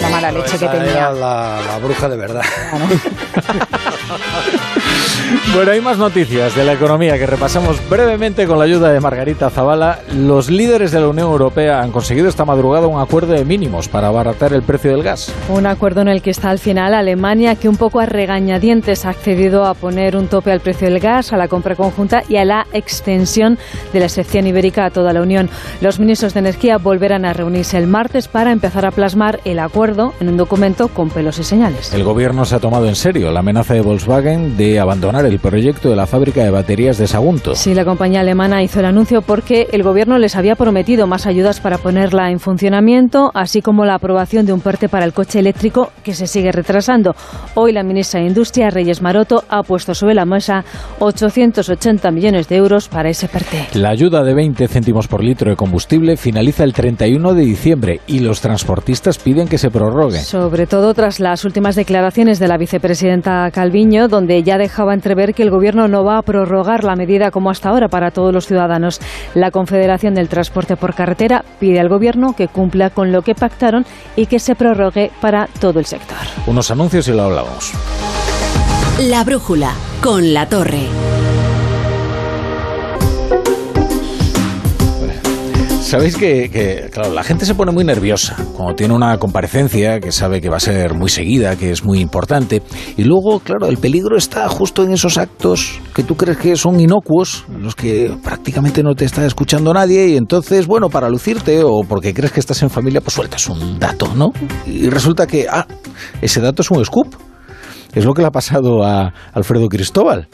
La 0.01 0.09
mala 0.09 0.31
leche 0.31 0.57
que 0.57 0.69
tenía. 0.69 1.11
la, 1.11 1.61
la, 1.67 1.79
bruja 1.83 2.09
de 2.09 2.17
verdad. 2.17 2.43
Bueno, 5.53 5.73
hay 5.73 5.81
más 5.81 5.99
noticias 5.99 6.55
de 6.55 6.65
la 6.65 6.75
economía 6.75 7.19
que 7.19 7.27
repasamos 7.27 7.81
brevemente 7.89 8.47
con 8.47 8.59
la 8.59 8.65
ayuda 8.65 8.93
de 8.93 9.01
Margarita 9.01 9.51
Zavala. 9.51 10.01
Los 10.15 10.51
líderes 10.51 10.93
de 10.93 11.01
la 11.01 11.09
Unión 11.09 11.29
Europea 11.29 11.81
han 11.81 11.91
conseguido 11.91 12.29
esta 12.29 12.45
madrugada 12.45 12.87
un 12.87 13.01
acuerdo 13.01 13.33
de 13.33 13.45
mínimos 13.45 13.89
para 13.89 14.09
abaratar 14.09 14.53
el 14.53 14.63
precio 14.63 14.91
del 14.91 15.03
gas. 15.03 15.33
Un 15.49 15.67
acuerdo 15.67 16.03
en 16.03 16.09
el 16.09 16.23
que 16.23 16.31
está 16.31 16.51
al 16.51 16.59
final 16.59 16.95
Alemania, 16.95 17.57
que 17.57 17.69
un 17.69 17.77
poco 17.77 18.01
a 18.01 18.07
regañadientes 18.07 19.05
ha 19.05 19.11
accedido 19.11 19.65
a 19.65 19.75
poner 19.75 20.17
un 20.17 20.29
tope 20.29 20.53
al 20.53 20.61
precio 20.61 20.89
del 20.89 21.01
gas, 21.01 21.33
a 21.33 21.37
la 21.37 21.49
compra 21.49 21.75
conjunta 21.75 22.23
y 22.29 22.37
a 22.37 22.45
la 22.45 22.67
extensión 22.73 23.59
de 23.93 23.99
la 23.99 24.07
excepción 24.07 24.47
ibérica 24.47 24.85
a 24.85 24.91
toda 24.91 25.13
la 25.13 25.23
Unión. 25.23 25.49
Los 25.81 25.99
ministros 25.99 26.35
de 26.35 26.41
Energía 26.41 26.79
volverán 26.79 27.25
a 27.25 27.33
reunirse 27.33 27.79
el 27.79 27.87
martes 27.87 28.29
para 28.29 28.53
empezar 28.53 28.87
a 28.87 28.91
plasmar 28.91 29.41
el 29.45 29.59
acuerdo 29.59 30.13
en 30.21 30.29
un 30.29 30.37
documento 30.37 30.89
con 30.89 31.11
pelos 31.11 31.39
y 31.39 31.45
señales. 31.45 31.93
El 31.93 32.05
gobierno 32.05 32.45
se 32.45 32.55
ha 32.55 32.61
tomado 32.61 32.87
en 32.87 32.95
serio 32.95 33.33
la 33.33 33.41
amenaza 33.41 33.75
de 33.75 33.81
Volkswagen 33.81 34.57
de 34.57 34.79
abandonar 34.79 35.16
abandonar 35.17 35.27
el 35.27 35.39
proyecto 35.39 35.89
de 35.89 35.97
la 35.97 36.07
fábrica 36.07 36.43
de 36.43 36.51
baterías 36.51 36.99
de 36.99 37.07
Sagunto. 37.07 37.55
Sí, 37.55 37.75
la 37.75 37.85
compañía 37.85 38.21
alemana 38.21 38.63
hizo 38.63 38.81
el 38.81 38.87
anuncio 38.87 39.23
porque 39.23 39.69
el 39.73 39.83
gobierno 39.83 40.19
les 40.19 40.37
había 40.37 40.57
prometido 40.57 41.07
más 41.07 41.27
ayudas 41.27 41.61
para 41.61 41.79
ponerla 41.79 42.31
en 42.31 42.39
funcionamiento, 42.39 43.31
así 43.35 43.63
como 43.63 43.85
la 43.85 43.95
aprobación 43.95 44.47
de 44.47 44.53
un 44.53 44.61
parte 44.61 44.89
para 44.89 45.05
el 45.05 45.13
coche 45.13 45.39
eléctrico 45.39 45.91
que 46.05 46.15
se 46.15 46.27
sigue 46.27 46.53
retrasando. 46.53 47.15
Hoy 47.55 47.73
la 47.73 47.83
ministra 47.83 48.21
de 48.21 48.27
Industria, 48.27 48.71
Reyes 48.71 49.01
Maroto, 49.01 49.45
ha 49.49 49.63
puesto 49.63 49.95
sobre 49.95 50.15
la 50.15 50.25
mesa 50.25 50.65
880 50.99 52.11
millones 52.11 52.49
de 52.49 52.57
euros 52.57 52.89
para 52.89 53.09
ese 53.09 53.29
parte. 53.29 53.69
La 53.75 53.91
ayuda 53.91 54.23
de 54.23 54.35
20 54.35 54.69
céntimos 54.69 55.09
por 55.09 55.23
litro 55.23 55.51
de 55.51 55.57
combustible 55.57 56.17
finaliza 56.17 56.65
el 56.65 56.73
31 56.73 57.35
de 57.35 57.43
diciembre 57.43 58.01
y 58.07 58.21
los 58.21 58.41
transportistas 58.41 59.19
piden 59.19 59.49
que 59.49 59.59
se 59.59 59.71
prorrogue. 59.71 60.19
Sobre 60.19 60.67
todo 60.67 60.93
tras 60.95 61.21
las 61.21 61.45
últimas 61.45 61.75
declaraciones 61.75 62.39
de 62.39 62.49
la 62.49 62.59
vicepresidenta 62.59 63.51
Calviño, 63.51 64.09
donde 64.09 64.43
ya 64.43 64.59
dejaba 64.59 64.95
entrever 65.07 65.35
que 65.35 65.45
el 65.45 65.51
gobierno 65.51 65.87
no 65.87 66.03
va 66.03 66.19
a 66.19 66.23
prorrogar 66.23 66.83
la 66.83 66.97
medida 66.97 67.31
como 67.31 67.49
hasta 67.49 67.69
ahora 67.69 67.87
para 67.87 68.11
todos 68.11 68.35
los 68.35 68.47
ciudadanos. 68.47 69.01
La 69.35 69.53
Confederación 69.53 70.17
del 70.17 70.29
Transporte 70.29 70.77
por 70.77 70.95
Carretera 70.95 71.45
pide 71.61 71.79
al 71.79 71.89
gobierno 71.89 72.35
que 72.35 72.49
cumpla 72.49 72.91
con 72.91 73.13
lo 73.13 73.23
que 73.23 73.37
pactaron 73.37 73.87
y 74.17 74.27
que 74.27 74.41
se 74.41 74.57
prorrogue 74.57 75.13
para 75.21 75.47
todo 75.61 75.79
el 75.79 75.87
sector. 75.87 76.19
Unos 76.49 76.73
anuncios 76.73 77.07
y 77.07 77.13
lo 77.13 77.23
hablamos. 77.23 77.73
La 78.99 79.23
brújula 79.23 79.75
con 80.03 80.35
la 80.35 80.49
torre. 80.49 80.89
Sabéis 85.97 86.19
que, 86.19 86.51
que, 86.51 86.91
claro, 86.93 87.11
la 87.15 87.25
gente 87.25 87.47
se 87.47 87.55
pone 87.55 87.73
muy 87.73 87.83
nerviosa 87.83 88.37
cuando 88.55 88.75
tiene 88.75 88.93
una 88.93 89.17
comparecencia 89.17 89.99
que 89.99 90.13
sabe 90.13 90.43
que 90.43 90.51
va 90.51 90.59
a 90.59 90.61
ser 90.61 90.93
muy 90.93 91.09
seguida, 91.09 91.57
que 91.57 91.71
es 91.71 91.85
muy 91.85 92.01
importante. 92.01 92.61
Y 92.99 93.05
luego, 93.05 93.41
claro, 93.41 93.67
el 93.67 93.79
peligro 93.79 94.19
está 94.19 94.47
justo 94.51 94.83
en 94.83 94.93
esos 94.93 95.17
actos 95.17 95.81
que 95.95 96.03
tú 96.03 96.15
crees 96.15 96.37
que 96.37 96.55
son 96.57 96.81
inocuos, 96.81 97.47
en 97.49 97.63
los 97.63 97.75
que 97.75 98.15
prácticamente 98.23 98.83
no 98.83 98.95
te 98.95 99.07
está 99.07 99.25
escuchando 99.25 99.73
nadie. 99.73 100.09
Y 100.09 100.17
entonces, 100.19 100.67
bueno, 100.67 100.91
para 100.91 101.09
lucirte 101.09 101.63
o 101.65 101.81
porque 101.89 102.13
crees 102.13 102.31
que 102.31 102.41
estás 102.41 102.63
en 102.63 102.69
familia, 102.69 103.01
pues 103.01 103.15
sueltas 103.15 103.49
un 103.49 103.79
dato, 103.79 104.15
¿no? 104.15 104.33
Y 104.67 104.91
resulta 104.91 105.27
que, 105.27 105.47
ah, 105.51 105.67
ese 106.21 106.43
dato 106.43 106.61
es 106.61 106.71
un 106.71 106.85
scoop. 106.85 107.15
Es 107.95 108.05
lo 108.05 108.13
que 108.13 108.21
le 108.21 108.29
ha 108.29 108.33
pasado 108.33 108.85
a 108.85 109.15
Alfredo 109.33 109.67
Cristóbal 109.69 110.29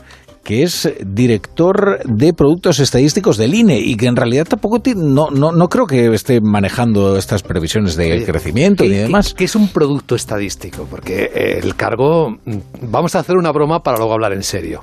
que 0.45 0.63
es 0.65 0.93
director 1.07 2.01
de 2.05 2.33
productos 2.33 2.81
estadísticos 2.81 3.37
del 3.37 3.55
INE 3.55 3.79
y 3.79 3.97
que 3.97 4.07
en 4.07 4.17
realidad 4.17 4.47
tampoco 4.49 4.81
no, 4.97 5.31
no, 5.31 5.53
no 5.53 5.69
creo 5.69 5.87
que 5.87 6.13
esté 6.13 6.41
manejando 6.41 7.17
estas 7.17 7.43
previsiones 7.43 7.95
de 7.97 8.25
crecimiento 8.25 8.83
¿qué- 8.85 8.91
ni 8.91 8.97
demás. 8.97 9.35
¿Qué 9.35 9.45
es 9.45 9.55
un 9.55 9.69
producto 9.69 10.15
estadístico? 10.17 10.87
Porque 10.91 11.31
eh, 11.35 11.61
el 11.63 11.77
cargo, 11.77 12.31
mm, 12.45 12.57
vamos 12.91 13.15
a 13.15 13.21
hacer 13.21 13.37
una 13.37 13.53
broma 13.53 13.83
para 13.85 13.99
luego 13.99 14.15
hablar 14.15 14.33
en 14.33 14.43
serio. 14.43 14.81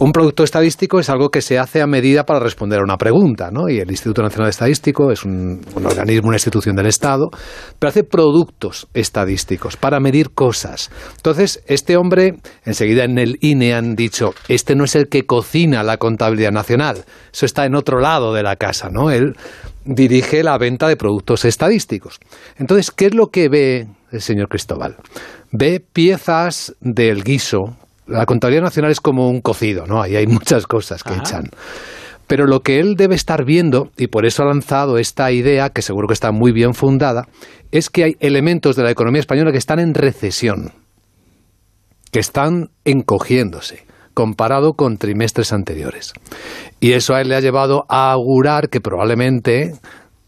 Un 0.00 0.10
producto 0.12 0.42
estadístico 0.42 0.98
es 0.98 1.08
algo 1.08 1.28
que 1.30 1.40
se 1.40 1.58
hace 1.58 1.80
a 1.80 1.86
medida 1.86 2.24
para 2.24 2.40
responder 2.40 2.80
a 2.80 2.82
una 2.82 2.96
pregunta, 2.96 3.50
¿no? 3.52 3.68
Y 3.68 3.78
el 3.78 3.90
Instituto 3.90 4.22
Nacional 4.22 4.46
de 4.46 4.50
Estadístico 4.50 5.12
es 5.12 5.24
un, 5.24 5.60
un 5.74 5.86
organismo, 5.86 6.28
una 6.28 6.36
institución 6.36 6.74
del 6.74 6.86
Estado, 6.86 7.28
pero 7.78 7.90
hace 7.90 8.02
productos 8.02 8.88
estadísticos 8.92 9.76
para 9.76 10.00
medir 10.00 10.30
cosas. 10.30 10.90
Entonces, 11.16 11.62
este 11.66 11.96
hombre, 11.96 12.34
enseguida 12.64 13.04
en 13.04 13.18
el 13.18 13.36
INE 13.40 13.74
han 13.74 13.94
dicho, 13.94 14.34
este 14.48 14.74
no 14.74 14.84
es 14.84 14.95
el 14.96 15.08
que 15.08 15.26
cocina 15.26 15.82
la 15.82 15.98
contabilidad 15.98 16.52
nacional, 16.52 17.04
eso 17.32 17.46
está 17.46 17.64
en 17.66 17.74
otro 17.74 18.00
lado 18.00 18.34
de 18.34 18.42
la 18.42 18.56
casa, 18.56 18.88
¿no? 18.90 19.10
Él 19.10 19.36
dirige 19.84 20.42
la 20.42 20.58
venta 20.58 20.88
de 20.88 20.96
productos 20.96 21.44
estadísticos. 21.44 22.18
Entonces, 22.56 22.90
¿qué 22.90 23.06
es 23.06 23.14
lo 23.14 23.28
que 23.28 23.48
ve 23.48 23.86
el 24.10 24.20
señor 24.20 24.48
Cristóbal? 24.48 24.96
Ve 25.52 25.80
piezas 25.92 26.74
del 26.80 27.22
guiso. 27.22 27.76
La 28.06 28.26
contabilidad 28.26 28.64
nacional 28.64 28.90
es 28.90 29.00
como 29.00 29.30
un 29.30 29.40
cocido, 29.40 29.86
¿no? 29.86 30.02
Ahí 30.02 30.16
hay 30.16 30.26
muchas 30.26 30.66
cosas 30.66 31.02
que 31.02 31.14
echan. 31.14 31.50
Pero 32.26 32.46
lo 32.46 32.60
que 32.60 32.80
él 32.80 32.96
debe 32.96 33.14
estar 33.14 33.44
viendo, 33.44 33.90
y 33.96 34.08
por 34.08 34.26
eso 34.26 34.42
ha 34.42 34.46
lanzado 34.46 34.98
esta 34.98 35.30
idea, 35.30 35.70
que 35.70 35.82
seguro 35.82 36.08
que 36.08 36.14
está 36.14 36.32
muy 36.32 36.50
bien 36.50 36.74
fundada, 36.74 37.28
es 37.70 37.88
que 37.88 38.04
hay 38.04 38.16
elementos 38.18 38.74
de 38.74 38.82
la 38.82 38.90
economía 38.90 39.20
española 39.20 39.52
que 39.52 39.58
están 39.58 39.78
en 39.78 39.94
recesión, 39.94 40.72
que 42.10 42.18
están 42.18 42.70
encogiéndose 42.84 43.85
comparado 44.16 44.72
con 44.72 44.96
trimestres 44.96 45.52
anteriores. 45.52 46.14
Y 46.80 46.92
eso 46.92 47.14
a 47.14 47.20
él 47.20 47.28
le 47.28 47.36
ha 47.36 47.40
llevado 47.40 47.84
a 47.90 48.12
augurar 48.12 48.70
que 48.70 48.80
probablemente 48.80 49.74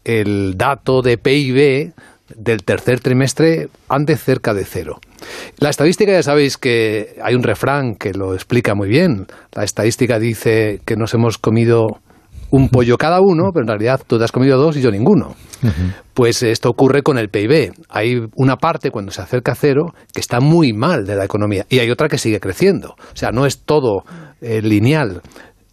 el 0.03 0.57
dato 0.57 1.01
de 1.01 1.17
PIB 1.17 1.93
del 2.35 2.63
tercer 2.63 2.99
trimestre 2.99 3.69
ande 3.87 4.15
cerca 4.15 4.53
de 4.53 4.63
cero. 4.63 4.99
La 5.57 5.71
estadística 5.71 6.11
ya 6.11 6.21
sabéis 6.21 6.59
que 6.59 7.17
hay 7.23 7.33
un 7.33 7.41
refrán 7.41 7.95
que 7.95 8.13
lo 8.13 8.35
explica 8.35 8.75
muy 8.75 8.89
bien. 8.89 9.25
La 9.53 9.63
estadística 9.63 10.19
dice 10.19 10.81
que 10.85 10.95
nos 10.95 11.15
hemos 11.15 11.39
comido 11.39 11.99
un 12.51 12.69
pollo 12.69 12.97
cada 12.97 13.21
uno, 13.21 13.51
pero 13.53 13.63
en 13.63 13.67
realidad 13.67 14.01
tú 14.05 14.17
te 14.17 14.23
has 14.23 14.31
comido 14.31 14.57
dos 14.57 14.77
y 14.77 14.81
yo 14.81 14.91
ninguno. 14.91 15.35
Pues 16.13 16.41
esto 16.43 16.69
ocurre 16.69 17.03
con 17.03 17.17
el 17.17 17.29
PIB. 17.29 17.71
Hay 17.89 18.21
una 18.35 18.57
parte 18.57 18.91
cuando 18.91 19.11
se 19.11 19.21
acerca 19.21 19.51
a 19.51 19.55
cero 19.55 19.93
que 20.13 20.21
está 20.21 20.39
muy 20.39 20.73
mal 20.73 21.05
de 21.05 21.15
la 21.15 21.25
economía 21.25 21.65
y 21.69 21.79
hay 21.79 21.89
otra 21.91 22.07
que 22.07 22.17
sigue 22.17 22.39
creciendo. 22.39 22.95
O 23.13 23.15
sea, 23.15 23.31
no 23.31 23.45
es 23.45 23.59
todo 23.65 24.03
eh, 24.41 24.61
lineal. 24.61 25.21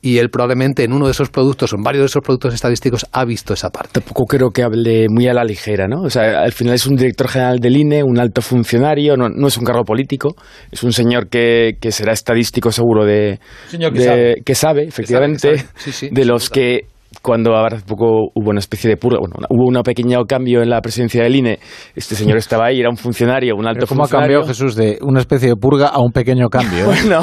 Y 0.07 0.19
él 0.19 0.29
probablemente 0.31 0.85
en 0.85 0.93
uno 0.93 1.07
de 1.07 1.11
esos 1.11 1.31
productos 1.31 1.73
o 1.73 1.77
en 1.77 1.83
varios 1.83 2.03
de 2.03 2.07
esos 2.07 2.23
productos 2.23 2.55
estadísticos 2.55 3.05
ha 3.11 3.25
visto 3.25 3.55
esa 3.55 3.71
parte. 3.71 3.91
Tampoco 3.95 4.25
creo 4.25 4.51
que 4.51 4.63
hable 4.63 5.07
muy 5.09 5.27
a 5.27 5.35
la 5.35 5.43
ligera, 5.43 5.89
¿no? 5.89 6.03
O 6.03 6.11
sea, 6.11 6.43
al 6.43 6.53
final 6.53 6.75
es 6.75 6.87
un 6.87 6.95
director 6.95 7.27
general 7.29 7.59
del 7.59 7.77
INE, 7.77 8.03
un 8.05 8.19
alto 8.21 8.41
funcionario, 8.41 9.17
no, 9.17 9.29
no 9.29 9.49
es 9.49 9.57
un 9.57 9.65
cargo 9.65 9.83
político, 9.83 10.37
es 10.71 10.85
un 10.85 10.93
señor 10.93 11.29
que, 11.29 11.73
que 11.81 11.91
será 11.91 12.13
estadístico 12.13 12.71
seguro 12.71 13.05
de... 13.05 13.41
Señor 13.69 13.93
que 13.93 13.99
de- 13.99 14.05
sabe. 14.05 14.35
que 14.45 14.55
sabe, 14.55 14.83
efectivamente, 14.85 15.51
que 15.51 15.59
sabe. 15.59 15.71
Sí, 15.77 15.93
sí, 15.93 16.09
de 16.13 16.25
los 16.25 16.51
que 16.51 16.83
cuando 17.23 17.55
hace 17.57 17.85
poco 17.87 18.31
hubo 18.35 18.51
una 18.51 18.59
especie 18.61 18.89
de 18.91 18.97
purga, 18.97 19.19
bueno, 19.21 19.35
hubo 19.51 19.69
un 19.69 19.83
pequeño 19.83 20.25
cambio 20.25 20.63
en 20.63 20.71
la 20.71 20.81
presidencia 20.81 21.23
del 21.23 21.35
INE, 21.37 21.59
este 21.95 22.15
señor 22.15 22.39
estaba 22.39 22.67
ahí, 22.67 22.81
era 22.81 22.89
un 22.91 22.97
funcionario, 22.97 23.55
un 23.57 23.67
alto 23.67 23.81
Pero 23.81 23.87
¿Cómo 23.89 24.03
ha 24.03 24.07
funcionario. 24.07 24.41
cambiado 24.41 24.49
Jesús 24.49 24.75
de 24.77 24.99
una 25.03 25.21
especie 25.21 25.49
de 25.49 25.57
purga 25.57 25.89
a 25.89 25.99
un 26.01 26.13
pequeño 26.13 26.49
cambio? 26.49 26.87
Bueno, 27.07 27.21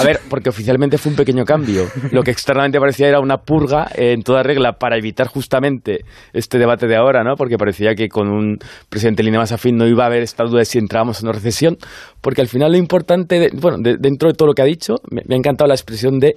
a 0.00 0.04
ver, 0.04 0.20
porque 0.28 0.48
oficialmente 0.50 0.98
fue 0.98 1.10
un 1.10 1.16
pequeño 1.16 1.44
cambio. 1.44 1.84
Lo 2.12 2.22
que 2.22 2.30
externamente 2.30 2.78
parecía 2.78 3.08
era 3.08 3.20
una 3.20 3.38
purga 3.38 3.88
eh, 3.94 4.12
en 4.12 4.22
toda 4.22 4.42
regla 4.42 4.72
para 4.72 4.96
evitar 4.96 5.26
justamente 5.28 6.00
este 6.32 6.58
debate 6.58 6.86
de 6.86 6.96
ahora, 6.96 7.22
¿no? 7.24 7.34
Porque 7.36 7.56
parecía 7.56 7.94
que 7.94 8.08
con 8.08 8.28
un 8.28 8.58
presidente 8.88 9.22
línea 9.22 9.40
más 9.40 9.52
afín 9.52 9.76
no 9.76 9.86
iba 9.86 10.04
a 10.04 10.06
haber 10.06 10.22
esta 10.22 10.44
duda 10.44 10.58
de 10.60 10.64
si 10.64 10.78
entrábamos 10.78 11.20
en 11.20 11.28
una 11.28 11.34
recesión, 11.34 11.76
porque 12.20 12.40
al 12.40 12.48
final 12.48 12.72
lo 12.72 12.78
importante, 12.78 13.38
de- 13.38 13.50
bueno, 13.54 13.78
de- 13.80 13.96
dentro 13.98 14.28
de 14.28 14.34
todo 14.34 14.48
lo 14.48 14.54
que 14.54 14.62
ha 14.62 14.66
dicho, 14.66 14.94
me, 15.10 15.22
me 15.26 15.34
ha 15.34 15.38
encantado 15.38 15.68
la 15.68 15.74
expresión 15.74 16.18
de 16.18 16.34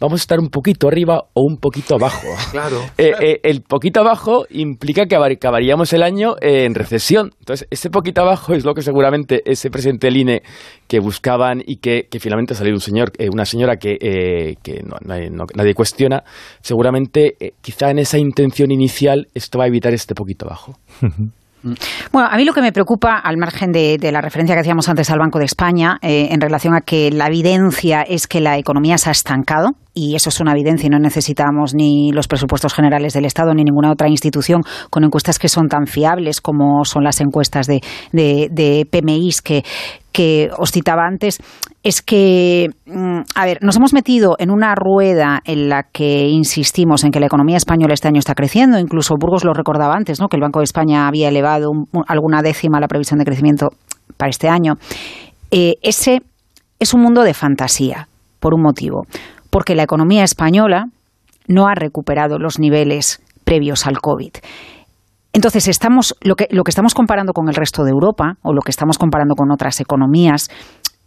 vamos 0.00 0.20
a 0.20 0.22
estar 0.22 0.38
un 0.40 0.48
poquito 0.48 0.88
arriba 0.88 1.22
o 1.34 1.42
un 1.42 1.56
poquito 1.58 1.96
abajo. 1.96 2.26
Claro. 2.50 2.78
Eh, 2.96 3.12
eh, 3.20 3.40
el 3.42 3.62
poquito 3.62 4.00
abajo 4.00 4.46
implica 4.50 5.06
que 5.06 5.14
abar- 5.16 5.32
acabaríamos 5.32 5.92
el 5.92 6.02
año 6.02 6.34
eh, 6.40 6.64
en 6.64 6.74
recesión. 6.74 7.32
Entonces, 7.40 7.66
ese 7.70 7.90
poquito 7.90 8.22
abajo 8.22 8.54
es 8.54 8.64
lo 8.64 8.72
que 8.74 8.82
seguramente 8.82 9.42
ese 9.44 9.70
presidente 9.70 10.06
del 10.06 10.16
INE 10.16 10.42
que 10.86 10.98
buscaban 11.00 11.62
y 11.66 11.76
que, 11.76 12.06
que 12.10 12.20
finalmente 12.20 12.54
ha 12.54 12.56
salido 12.56 12.76
un 12.76 12.80
señor, 12.80 13.12
eh, 13.18 13.28
una 13.30 13.44
señora 13.44 13.76
que, 13.76 13.98
eh, 14.00 14.54
que 14.62 14.82
no- 14.82 14.96
nadie, 15.04 15.28
no- 15.30 15.44
nadie 15.54 15.74
cuestiona, 15.74 16.22
seguramente 16.62 17.34
eh, 17.40 17.52
quizá 17.60 17.90
en 17.90 17.98
esa 17.98 18.18
intención 18.18 18.70
inicial 18.70 19.26
esto 19.34 19.58
va 19.58 19.64
a 19.64 19.68
evitar 19.68 19.92
este 19.92 20.14
poquito 20.14 20.46
abajo. 20.46 20.78
Bueno, 22.12 22.28
a 22.30 22.36
mí 22.36 22.44
lo 22.44 22.52
que 22.52 22.60
me 22.62 22.70
preocupa, 22.70 23.16
al 23.18 23.36
margen 23.36 23.72
de, 23.72 23.98
de 23.98 24.12
la 24.12 24.20
referencia 24.20 24.54
que 24.54 24.60
hacíamos 24.60 24.88
antes 24.88 25.10
al 25.10 25.18
Banco 25.18 25.40
de 25.40 25.44
España, 25.44 25.98
eh, 26.02 26.28
en 26.30 26.40
relación 26.40 26.72
a 26.76 26.82
que 26.82 27.10
la 27.10 27.26
evidencia 27.26 28.02
es 28.02 28.28
que 28.28 28.40
la 28.40 28.56
economía 28.58 28.96
se 28.96 29.08
ha 29.08 29.12
estancado, 29.12 29.70
y 29.94 30.14
eso 30.14 30.28
es 30.28 30.40
una 30.40 30.52
evidencia 30.52 30.86
y 30.86 30.90
no 30.90 30.98
necesitamos 30.98 31.74
ni 31.74 32.12
los 32.12 32.28
presupuestos 32.28 32.72
generales 32.74 33.14
del 33.14 33.24
Estado 33.24 33.52
ni 33.54 33.64
ninguna 33.64 33.90
otra 33.90 34.08
institución 34.08 34.62
con 34.90 35.04
encuestas 35.04 35.38
que 35.38 35.48
son 35.48 35.68
tan 35.68 35.86
fiables 35.86 36.40
como 36.40 36.84
son 36.84 37.02
las 37.04 37.20
encuestas 37.20 37.66
de, 37.66 37.80
de, 38.12 38.86
PMIs 38.90 39.42
que, 39.42 39.62
os 40.58 40.72
citaba 40.72 41.06
antes, 41.06 41.38
es 41.84 42.02
que, 42.02 42.70
mm, 42.86 43.20
a 43.36 43.44
ver, 43.46 43.58
nos 43.62 43.76
hemos 43.76 43.92
metido 43.92 44.34
en 44.40 44.50
una 44.50 44.74
rueda 44.74 45.40
en 45.44 45.68
la 45.68 45.84
que 45.84 46.26
insistimos 46.28 47.04
en 47.04 47.12
que 47.12 47.20
la 47.20 47.26
economía 47.26 47.56
española 47.56 47.94
este 47.94 48.08
año 48.08 48.18
está 48.18 48.34
creciendo, 48.34 48.80
incluso 48.80 49.14
Burgos 49.16 49.44
lo 49.44 49.52
recordaba 49.52 49.94
antes, 49.94 50.18
¿no? 50.20 50.26
que 50.28 50.36
el 50.36 50.42
Banco 50.42 50.58
de 50.58 50.64
España 50.64 51.06
había 51.06 51.28
elevado 51.28 51.70
un- 51.70 51.86
alguna 52.08 52.42
décima 52.42 52.80
la 52.80 52.88
previsión 52.88 53.20
de 53.20 53.24
crecimiento 53.24 53.68
para 54.16 54.30
este 54.30 54.48
año. 54.48 54.74
Eh, 55.52 55.74
ese 55.82 56.22
es 56.80 56.94
un 56.94 57.00
mundo 57.02 57.22
de 57.22 57.32
fantasía, 57.34 58.08
por 58.40 58.54
un 58.54 58.62
motivo, 58.62 59.02
porque 59.50 59.74
la 59.74 59.82
economía 59.82 60.24
española 60.24 60.86
no 61.46 61.66
ha 61.66 61.74
recuperado 61.74 62.38
los 62.38 62.58
niveles 62.58 63.22
previos 63.44 63.86
al 63.86 64.00
COVID. 64.00 64.32
Entonces, 65.32 65.68
estamos, 65.68 66.16
lo, 66.20 66.36
que, 66.36 66.48
lo 66.50 66.64
que 66.64 66.70
estamos 66.70 66.94
comparando 66.94 67.32
con 67.32 67.48
el 67.48 67.54
resto 67.54 67.84
de 67.84 67.90
Europa 67.90 68.36
o 68.42 68.52
lo 68.52 68.60
que 68.60 68.70
estamos 68.70 68.98
comparando 68.98 69.34
con 69.34 69.50
otras 69.50 69.80
economías 69.80 70.50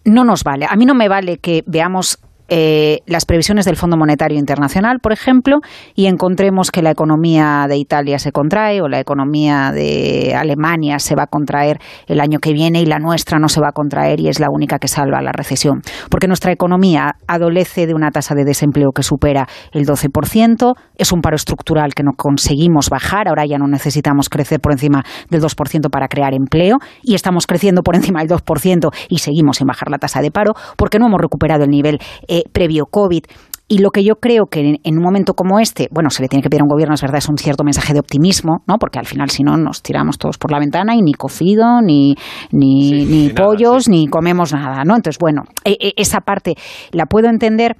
no 0.05 0.23
nos 0.23 0.43
vale. 0.43 0.65
A 0.69 0.75
mí 0.75 0.85
no 0.85 0.95
me 0.95 1.07
vale 1.07 1.37
que 1.37 1.63
veamos 1.67 2.19
eh, 2.53 2.99
las 3.05 3.25
previsiones 3.25 3.63
del 3.63 3.77
Fondo 3.77 3.95
Monetario 3.95 4.37
Internacional, 4.37 4.99
por 4.99 5.13
ejemplo, 5.13 5.59
y 5.95 6.07
encontremos 6.07 6.69
que 6.69 6.81
la 6.81 6.91
economía 6.91 7.65
de 7.69 7.77
Italia 7.77 8.19
se 8.19 8.33
contrae 8.33 8.81
o 8.81 8.89
la 8.89 8.99
economía 8.99 9.71
de 9.71 10.35
Alemania 10.35 10.99
se 10.99 11.15
va 11.15 11.23
a 11.23 11.27
contraer 11.27 11.79
el 12.07 12.19
año 12.19 12.39
que 12.39 12.51
viene 12.51 12.81
y 12.81 12.85
la 12.85 12.99
nuestra 12.99 13.39
no 13.39 13.47
se 13.47 13.61
va 13.61 13.69
a 13.69 13.71
contraer 13.71 14.19
y 14.19 14.27
es 14.27 14.41
la 14.41 14.49
única 14.51 14.79
que 14.79 14.89
salva 14.89 15.21
la 15.21 15.31
recesión. 15.31 15.81
Porque 16.09 16.27
nuestra 16.27 16.51
economía 16.51 17.15
adolece 17.25 17.87
de 17.87 17.93
una 17.93 18.11
tasa 18.11 18.35
de 18.35 18.43
desempleo 18.43 18.91
que 18.93 19.03
supera 19.03 19.47
el 19.71 19.85
12%, 19.85 20.73
es 20.97 21.13
un 21.13 21.21
paro 21.21 21.37
estructural 21.37 21.93
que 21.93 22.03
no 22.03 22.11
conseguimos 22.17 22.89
bajar, 22.89 23.29
ahora 23.29 23.45
ya 23.45 23.59
no 23.59 23.67
necesitamos 23.67 24.27
crecer 24.27 24.59
por 24.59 24.73
encima 24.73 25.05
del 25.29 25.41
2% 25.41 25.89
para 25.89 26.09
crear 26.09 26.33
empleo 26.33 26.79
y 27.01 27.15
estamos 27.15 27.47
creciendo 27.47 27.81
por 27.81 27.95
encima 27.95 28.19
del 28.19 28.29
2% 28.29 28.89
y 29.07 29.19
seguimos 29.19 29.55
sin 29.55 29.67
bajar 29.67 29.89
la 29.89 29.99
tasa 29.99 30.21
de 30.21 30.31
paro 30.31 30.51
porque 30.75 30.99
no 30.99 31.07
hemos 31.07 31.21
recuperado 31.21 31.63
el 31.63 31.69
nivel 31.69 31.97
eh, 32.27 32.40
previo 32.51 32.85
COVID. 32.85 33.23
Y 33.71 33.77
lo 33.77 33.91
que 33.91 34.03
yo 34.03 34.15
creo 34.15 34.47
que 34.47 34.79
en, 34.83 34.97
un 34.97 35.01
momento 35.01 35.33
como 35.33 35.57
este, 35.57 35.87
bueno, 35.91 36.09
se 36.09 36.21
le 36.21 36.27
tiene 36.27 36.43
que 36.43 36.49
pedir 36.49 36.59
a 36.59 36.65
un 36.65 36.69
gobierno, 36.69 36.93
es 36.93 37.01
verdad, 37.01 37.19
es 37.19 37.29
un 37.29 37.37
cierto 37.37 37.63
mensaje 37.63 37.93
de 37.93 38.01
optimismo, 38.01 38.63
¿no? 38.67 38.75
Porque 38.77 38.99
al 38.99 39.05
final, 39.05 39.29
si 39.29 39.43
no, 39.43 39.55
nos 39.55 39.81
tiramos 39.81 40.17
todos 40.17 40.37
por 40.37 40.51
la 40.51 40.59
ventana 40.59 40.93
y 40.93 41.01
ni 41.01 41.13
cocido, 41.13 41.81
ni, 41.81 42.17
ni, 42.51 43.05
ni, 43.05 43.29
pollos, 43.29 43.87
ni 43.87 44.07
comemos 44.07 44.51
nada, 44.51 44.83
¿no? 44.83 44.97
Entonces, 44.97 45.17
bueno, 45.21 45.43
e, 45.63 45.77
e, 45.79 45.93
esa 45.95 46.19
parte 46.19 46.55
la 46.91 47.05
puedo 47.05 47.29
entender, 47.29 47.77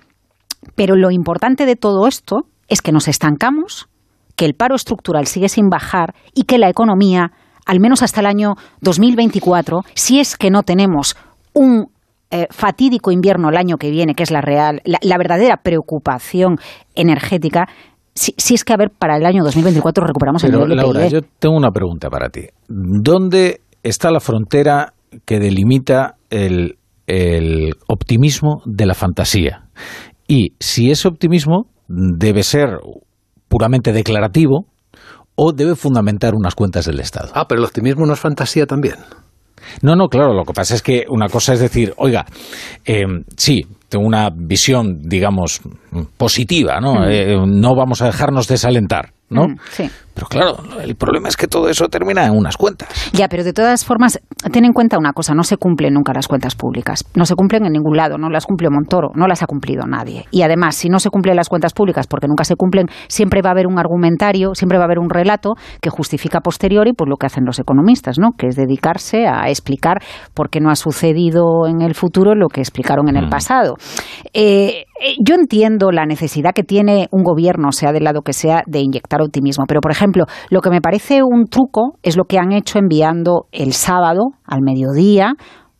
pero 0.76 0.96
lo 0.96 1.12
importante 1.12 1.66
de 1.66 1.76
todo 1.76 2.08
esto 2.08 2.46
es 2.70 2.82
que 2.82 2.94
nos 2.94 3.10
estancamos, 3.10 3.90
que 4.38 4.46
el 4.46 4.54
paro 4.54 4.76
estructural 4.76 5.28
sigue 5.28 5.50
sin 5.50 5.68
bajar 5.68 6.16
y 6.34 6.44
que 6.44 6.58
la 6.58 6.70
economía, 6.70 7.34
al 7.66 7.82
menos 7.82 8.02
hasta 8.02 8.22
el 8.22 8.28
año 8.28 8.56
2024, 8.80 9.82
si 9.94 10.22
es 10.22 10.38
que 10.38 10.52
no 10.52 10.64
tenemos 10.64 11.18
un 11.54 11.91
eh, 12.32 12.48
fatídico 12.50 13.12
invierno 13.12 13.50
el 13.50 13.58
año 13.58 13.78
que 13.78 13.92
viene, 13.92 14.16
que 14.16 14.24
es 14.24 14.32
la 14.32 14.42
real, 14.42 14.82
la, 14.86 15.18
verdadera 15.18 15.58
preocupación 15.58 16.58
energética, 16.96 17.68
si, 18.14 18.34
es 18.54 18.64
que 18.64 18.74
a 18.74 18.78
ver, 18.78 18.90
para 18.90 19.18
el 19.18 19.26
año 19.26 19.44
2024 19.44 20.06
recuperamos 20.06 20.44
el 20.44 20.52
nivel 20.52 20.70
de 20.70 20.76
Laura, 20.76 21.08
yo 21.08 21.22
tengo 21.40 21.56
una 21.56 21.72
pregunta 21.72 22.10
para 22.10 22.30
ti. 22.30 22.48
¿Dónde 22.68 23.62
está 23.84 24.12
la 24.12 24.20
frontera 24.20 24.94
que 25.26 25.40
delimita 25.40 26.16
el, 26.30 26.78
el 27.08 27.74
optimismo 27.88 28.62
de 28.66 28.86
la 28.86 28.94
fantasía? 28.94 29.70
Y 30.28 30.54
si 30.60 30.92
ese 30.92 31.08
optimismo 31.08 31.68
debe 31.88 32.44
ser 32.44 32.80
puramente 33.48 33.92
declarativo 33.92 34.66
o 35.36 35.54
debe 35.54 35.76
fundamentar 35.76 36.36
unas 36.36 36.56
cuentas 36.56 36.86
del 36.86 37.00
Estado. 37.00 37.32
Ah, 37.34 37.46
pero 37.48 37.60
el 37.60 37.66
optimismo 37.66 38.06
no 38.06 38.14
es 38.14 38.20
fantasía 38.20 38.66
también. 38.66 38.96
No, 39.82 39.96
no, 39.96 40.08
claro, 40.08 40.34
lo 40.34 40.44
que 40.44 40.54
pasa 40.54 40.76
es 40.76 40.82
que 40.82 41.06
una 41.10 41.28
cosa 41.30 41.54
es 41.54 41.60
decir, 41.60 41.94
oiga, 41.98 42.26
eh, 42.86 43.04
sí, 43.38 43.66
tengo 43.90 44.06
una 44.06 44.30
visión, 44.34 45.00
digamos, 45.02 45.62
positiva, 46.18 46.80
¿no? 46.80 47.08
Eh, 47.10 47.36
no 47.46 47.76
vamos 47.76 48.02
a 48.02 48.06
dejarnos 48.06 48.48
desalentar, 48.48 49.12
¿no? 49.32 49.48
Mm, 49.48 49.58
sí. 49.72 49.90
Pero 50.14 50.28
claro, 50.28 50.58
el 50.82 50.96
problema 50.96 51.30
es 51.30 51.38
que 51.38 51.48
todo 51.48 51.70
eso 51.70 51.88
termina 51.88 52.26
en 52.26 52.36
unas 52.36 52.58
cuentas. 52.58 52.90
Ya, 53.14 53.28
pero 53.30 53.44
de 53.44 53.54
todas 53.54 53.86
formas, 53.86 54.20
ten 54.52 54.66
en 54.66 54.74
cuenta 54.74 54.98
una 54.98 55.14
cosa, 55.14 55.34
no 55.34 55.44
se 55.44 55.58
cumplen 55.58 55.94
nunca 55.94 56.14
las 56.14 56.28
cuentas 56.28 56.56
públicas. 56.56 57.06
No 57.16 57.26
se 57.26 57.36
cumplen 57.36 57.66
en 57.66 57.72
ningún 57.72 57.96
lado, 57.96 58.18
no 58.18 58.30
las 58.30 58.46
cumple 58.46 58.70
Montoro, 58.70 59.12
no 59.16 59.28
las 59.28 59.42
ha 59.42 59.48
cumplido 59.48 59.86
nadie. 59.88 60.26
Y 60.32 60.42
además, 60.42 60.76
si 60.76 60.90
no 60.90 61.00
se 61.00 61.10
cumplen 61.10 61.38
las 61.38 61.48
cuentas 61.48 61.74
públicas 61.74 62.08
porque 62.08 62.28
nunca 62.28 62.44
se 62.44 62.56
cumplen, 62.56 62.88
siempre 63.08 63.42
va 63.42 63.50
a 63.50 63.54
haber 63.54 63.68
un 63.68 63.80
argumentario, 63.80 64.54
siempre 64.54 64.78
va 64.78 64.84
a 64.84 64.88
haber 64.88 65.00
un 65.00 65.10
relato 65.10 65.54
que 65.82 65.90
justifica 65.90 66.42
posteriori 66.42 66.92
pues, 66.94 67.10
lo 67.10 67.16
que 67.16 67.28
hacen 67.28 67.46
los 67.46 67.60
economistas, 67.60 68.20
¿no? 68.20 68.32
Que 68.38 68.48
es 68.48 68.56
dedicarse 68.56 69.28
a 69.28 69.50
explicar 69.50 70.00
por 70.34 70.50
qué 70.50 70.60
no 70.60 70.70
ha 70.70 70.76
sucedido 70.76 71.68
en 71.68 71.82
el 71.82 71.96
futuro 71.96 72.36
lo 72.36 72.50
que 72.50 72.60
explicaron 72.60 73.08
en 73.08 73.16
el 73.16 73.28
mm. 73.28 73.30
pasado. 73.30 73.76
Eh, 74.34 74.86
yo 75.24 75.36
entiendo 75.36 75.92
la 75.92 76.06
necesidad 76.06 76.52
que 76.54 76.64
tiene 76.64 77.08
un 77.12 77.24
gobierno, 77.24 77.72
sea 77.72 77.92
del 77.92 78.04
lado 78.04 78.22
que 78.22 78.34
sea, 78.34 78.64
de 78.68 78.80
inyectar 78.80 79.22
optimismo. 79.22 79.66
Pero, 79.68 79.82
por 79.82 79.92
ejemplo, 79.92 80.26
lo 80.50 80.62
que 80.62 80.70
me 80.70 80.82
parece 80.82 81.22
un 81.24 81.46
truco 81.46 81.98
es 82.04 82.18
lo 82.18 82.26
que 82.26 82.38
han 82.38 82.52
hecho 82.52 82.80
enviando 82.80 83.48
el 83.52 83.74
sábado 83.74 84.32
al 84.46 84.62
mediodía 84.62 85.34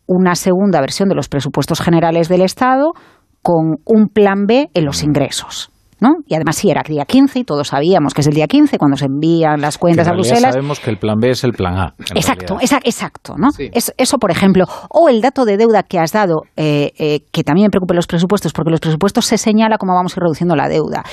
una 0.06 0.34
segunda 0.34 0.80
versión 0.80 1.08
de 1.08 1.14
los 1.14 1.28
presupuestos 1.28 1.80
generales 1.80 2.28
del 2.28 2.42
Estado 2.42 2.92
con 3.40 3.76
un 3.84 4.08
plan 4.08 4.46
B 4.46 4.70
en 4.74 4.84
los 4.84 5.02
ingresos. 5.02 5.71
¿No? 6.02 6.16
Y 6.26 6.34
además 6.34 6.56
sí, 6.56 6.68
era 6.68 6.82
el 6.84 6.92
día 6.92 7.04
15 7.04 7.38
y 7.38 7.44
todos 7.44 7.68
sabíamos 7.68 8.12
que 8.12 8.22
es 8.22 8.26
el 8.26 8.34
día 8.34 8.48
15 8.48 8.76
cuando 8.76 8.96
se 8.96 9.06
envían 9.06 9.60
las 9.60 9.78
cuentas 9.78 10.08
a 10.08 10.12
Bruselas. 10.12 10.52
sabemos 10.52 10.80
que 10.80 10.90
el 10.90 10.98
plan 10.98 11.20
B 11.20 11.30
es 11.30 11.44
el 11.44 11.52
plan 11.52 11.78
A. 11.78 11.94
Exacto, 12.14 12.58
exacto, 12.60 13.36
¿no? 13.38 13.48
eso, 13.58 14.18
por 14.18 14.32
ejemplo. 14.32 14.64
O 14.90 15.08
el 15.08 15.20
dato 15.20 15.44
de 15.44 15.56
deuda 15.56 15.84
que 15.84 16.00
has 16.00 16.10
dado, 16.10 16.42
eh, 16.56 16.90
eh, 16.98 17.20
que 17.30 17.44
también 17.44 17.66
me 17.66 17.70
preocupa 17.70 17.94
los 17.94 18.08
presupuestos, 18.08 18.52
porque 18.52 18.72
los 18.72 18.80
presupuestos 18.80 19.26
se 19.26 19.38
señala 19.38 19.78
cómo 19.78 19.94
vamos 19.94 20.12
a 20.12 20.18
ir 20.18 20.22
reduciendo 20.22 20.56
la 20.56 20.68
deuda. 20.68 21.04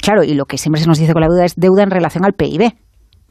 Claro, 0.00 0.22
y 0.22 0.34
lo 0.34 0.44
que 0.44 0.58
siempre 0.58 0.80
se 0.80 0.86
nos 0.86 0.98
dice 0.98 1.12
con 1.12 1.22
la 1.22 1.28
deuda 1.28 1.44
es 1.44 1.56
deuda 1.56 1.82
en 1.82 1.90
relación 1.90 2.24
al 2.24 2.34
PIB 2.34 2.72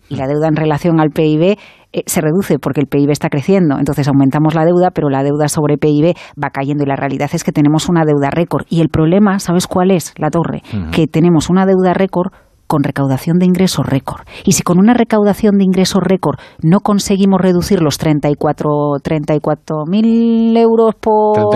y 0.10 0.16
la 0.16 0.28
deuda 0.28 0.48
en 0.48 0.56
relación 0.56 1.00
al 1.00 1.12
PIB 1.12 1.58
eh, 1.92 2.04
se 2.06 2.22
reduce 2.22 2.60
porque 2.60 2.82
el 2.82 2.88
PIB 2.88 3.12
está 3.12 3.30
creciendo. 3.30 3.78
Entonces 3.80 4.08
aumentamos 4.08 4.54
la 4.56 4.66
deuda, 4.66 4.90
pero 4.94 5.10
la 5.10 5.24
deuda 5.24 5.48
sobre 5.48 5.78
PIB 5.78 6.16
va 6.42 6.50
cayendo 6.50 6.84
y 6.84 6.88
la 6.88 6.96
realidad 6.96 7.30
es 7.34 7.44
que 7.44 7.52
tenemos 7.52 7.90
una 7.90 8.04
deuda 8.06 8.30
récord. 8.30 8.66
Y 8.70 8.82
el 8.82 8.90
problema, 8.90 9.40
¿sabes 9.40 9.68
cuál 9.68 9.92
es, 9.92 10.14
la 10.18 10.30
torre? 10.30 10.62
Que 10.92 11.08
tenemos 11.08 11.50
una 11.50 11.66
deuda 11.66 11.94
récord 11.94 12.32
con 12.68 12.84
recaudación 12.84 13.40
de 13.40 13.48
ingresos 13.48 13.84
récord. 13.88 14.22
Y 14.46 14.52
si 14.52 14.62
con 14.62 14.78
una 14.78 14.94
recaudación 14.94 15.58
de 15.58 15.64
ingresos 15.64 16.02
récord 16.04 16.38
no 16.62 16.82
conseguimos 16.82 17.42
reducir 17.42 17.82
los 17.82 17.98
34 17.98 19.86
mil 19.88 20.56
euros 20.56 20.94
por 21.02 21.50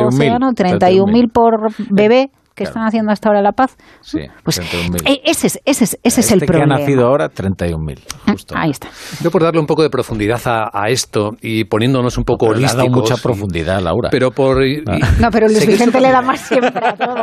31 0.56 1.12
mil 1.12 1.30
por 1.30 1.70
bebé, 1.92 2.32
que 2.56 2.64
están 2.64 2.84
haciendo 2.84 3.12
hasta 3.12 3.30
ahora 3.30 3.42
la 3.42 3.52
paz. 3.52 3.76
Sí, 4.02 4.20
pues 4.44 4.60
e, 4.60 5.22
ese 5.26 5.48
es, 5.48 5.60
ese 5.66 5.84
es, 5.84 6.00
ese 6.04 6.22
es 6.22 6.32
el 6.32 6.40
problema. 6.42 6.76
que 6.76 6.84
ha 6.84 6.86
nacido 6.86 7.08
ahora, 7.08 7.30
31.000. 7.30 8.00
Ah, 8.28 8.36
ahí 8.56 8.72
está. 8.72 8.90
Yo 9.22 9.32
por 9.32 9.44
darle 9.44 9.60
un 9.60 9.66
poco 9.66 9.84
de 9.84 9.90
profundidad 9.90 10.42
a, 10.46 10.90
esto 10.90 11.32
y 11.42 11.66
poniéndonos 11.66 12.18
un 12.18 12.24
poco 12.24 12.48
holísticos. 12.48 12.76
Le 12.76 12.82
ha 12.82 12.86
dado 12.86 12.96
mucha 12.96 13.16
profundidad, 13.18 13.82
Laura. 13.82 14.10
Pero 14.12 14.32
por... 14.32 14.62
Ah. 14.88 14.98
no, 15.20 15.30
pero 15.32 15.48
Luis 15.48 15.66
Vicente 15.66 16.00
le 16.00 16.12
da 16.12 16.22
más 16.22 16.42
siempre 16.42 16.86
a 16.86 16.96
todo. 16.96 17.16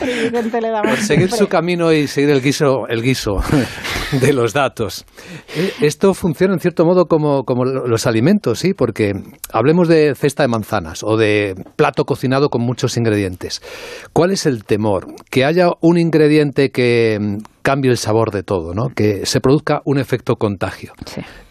Vicente 0.00 0.60
le 0.60 0.70
da 0.70 0.82
más 0.82 0.96
por 0.96 1.04
seguir 1.04 1.30
su 1.30 1.48
camino 1.48 1.92
y 1.92 2.06
seguir 2.06 2.30
el 2.30 2.42
guiso, 2.42 2.86
el 2.88 3.02
guiso 3.02 3.42
de 4.20 4.32
los 4.32 4.52
datos. 4.52 5.04
Eh, 5.54 5.72
esto 5.82 6.14
funciona 6.14 6.54
en 6.54 6.60
cierto 6.60 6.84
modo 6.84 7.06
como, 7.06 7.44
como 7.44 7.64
los 7.64 8.06
alimentos, 8.06 8.58
¿sí? 8.58 8.74
Porque 8.74 9.12
hablemos 9.52 9.88
de 9.88 10.14
cesta 10.14 10.42
de 10.42 10.48
manzanas 10.48 11.02
o 11.02 11.16
de 11.16 11.54
plato 11.76 12.04
cocinado 12.04 12.48
con 12.48 12.62
muchos 12.62 12.96
ingredientes. 12.96 13.62
¿Cuál 14.12 14.32
es 14.32 14.46
el 14.46 14.64
tema? 14.64 14.78
que 15.30 15.44
haya 15.44 15.70
un 15.80 15.98
ingrediente 15.98 16.70
que 16.70 17.18
mm, 17.20 17.36
cambie 17.62 17.90
el 17.90 17.96
sabor 17.96 18.30
de 18.30 18.42
todo, 18.42 18.74
¿no? 18.74 18.88
que 18.94 19.26
se 19.26 19.40
produzca 19.40 19.80
un 19.84 19.98
efecto 19.98 20.36
contagio. 20.36 20.92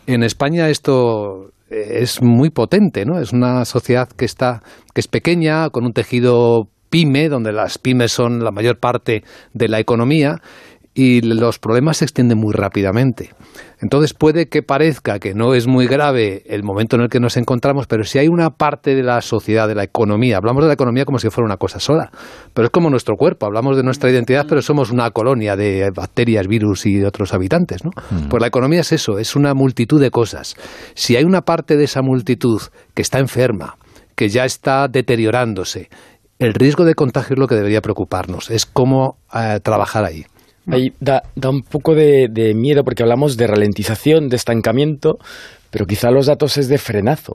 En 0.05 0.23
España 0.23 0.69
esto 0.69 1.51
eh, 1.69 1.99
es 2.01 2.21
muy 2.21 2.49
potente, 2.49 3.05
¿no? 3.05 3.19
Es 3.19 3.33
una 3.33 3.65
sociedad 3.65 4.07
que 4.07 4.25
está 4.25 4.63
que 4.93 5.01
es 5.01 5.07
pequeña, 5.07 5.69
con 5.69 5.85
un 5.85 5.93
tejido 5.93 6.69
pyme, 6.89 7.29
donde 7.29 7.51
las 7.51 7.77
pymes 7.77 8.13
son 8.13 8.43
la 8.43 8.51
mayor 8.51 8.79
parte 8.79 9.23
de 9.53 9.67
la 9.67 9.79
economía 9.79 10.41
y 10.97 11.21
los 11.21 11.60
problemas 11.60 11.97
se 11.97 12.05
extienden 12.05 12.39
muy 12.39 12.53
rápidamente. 12.53 13.29
Entonces 13.79 14.15
puede 14.15 14.47
que 14.47 14.63
parezca 14.63 15.19
que 15.19 15.36
no 15.36 15.53
es 15.53 15.67
muy 15.67 15.86
grave 15.86 16.41
el 16.47 16.63
momento 16.63 16.95
en 16.95 17.03
el 17.03 17.10
que 17.10 17.19
nos 17.19 17.38
encontramos, 17.38 17.86
pero 17.86 18.03
si 18.03 18.17
hay 18.17 18.27
una 18.27 18.49
parte 18.49 18.95
de 18.95 19.03
la 19.03 19.21
sociedad, 19.21 19.67
de 19.67 19.75
la 19.75 19.83
economía, 19.83 20.38
hablamos 20.38 20.63
de 20.63 20.69
la 20.69 20.73
economía 20.73 21.05
como 21.05 21.19
si 21.19 21.29
fuera 21.29 21.45
una 21.45 21.57
cosa 21.57 21.79
sola, 21.79 22.10
pero 22.51 22.65
es 22.65 22.71
como 22.71 22.89
nuestro 22.89 23.15
cuerpo, 23.15 23.45
hablamos 23.45 23.77
de 23.77 23.83
nuestra 23.83 24.10
identidad, 24.10 24.47
pero 24.49 24.63
somos 24.63 24.89
una 24.89 25.12
colonia 25.12 25.55
de 25.55 25.91
bacterias, 25.95 26.47
virus 26.47 26.88
y 26.88 27.03
otros 27.03 27.31
habitantes, 27.31 27.86
¿no? 27.86 27.91
Mm. 28.10 28.29
Pues 28.29 28.41
la 28.41 28.47
economía 28.47 28.79
es 28.79 28.91
eso, 28.91 29.19
es 29.19 29.36
una 29.36 29.53
multitud 29.53 30.01
de 30.01 30.10
cosas. 30.10 30.55
Si 30.95 31.15
hay 31.15 31.25
una 31.25 31.41
parte 31.41 31.77
de 31.77 31.83
esa 31.83 32.01
multitud 32.01 32.60
que 32.95 33.03
está 33.03 33.19
enferma, 33.19 33.77
que 34.15 34.29
ya 34.29 34.45
está 34.45 34.88
deteriorándose, 34.88 35.89
el 36.39 36.55
riesgo 36.55 36.86
de 36.86 36.95
contagio 36.95 37.36
es 37.36 37.39
lo 37.39 37.47
que 37.47 37.53
debería 37.53 37.81
preocuparnos, 37.81 38.49
es 38.49 38.65
cómo 38.65 39.19
eh, 39.31 39.60
trabajar 39.62 40.03
ahí. 40.03 40.25
Ahí 40.69 40.93
da, 40.99 41.23
da 41.36 41.49
un 41.49 41.62
poco 41.63 41.95
de, 41.95 42.53
miedo 42.56 42.84
porque 42.84 43.03
hablamos 43.03 43.38
de 43.38 43.47
ralentización, 43.47 44.30
de 44.30 44.36
estancamiento, 44.36 45.17
pero 45.71 45.86
quizá 45.86 46.12
los 46.12 46.25
datos 46.25 46.58
es 46.58 46.67
de 46.67 46.77
frenazo. 46.77 47.34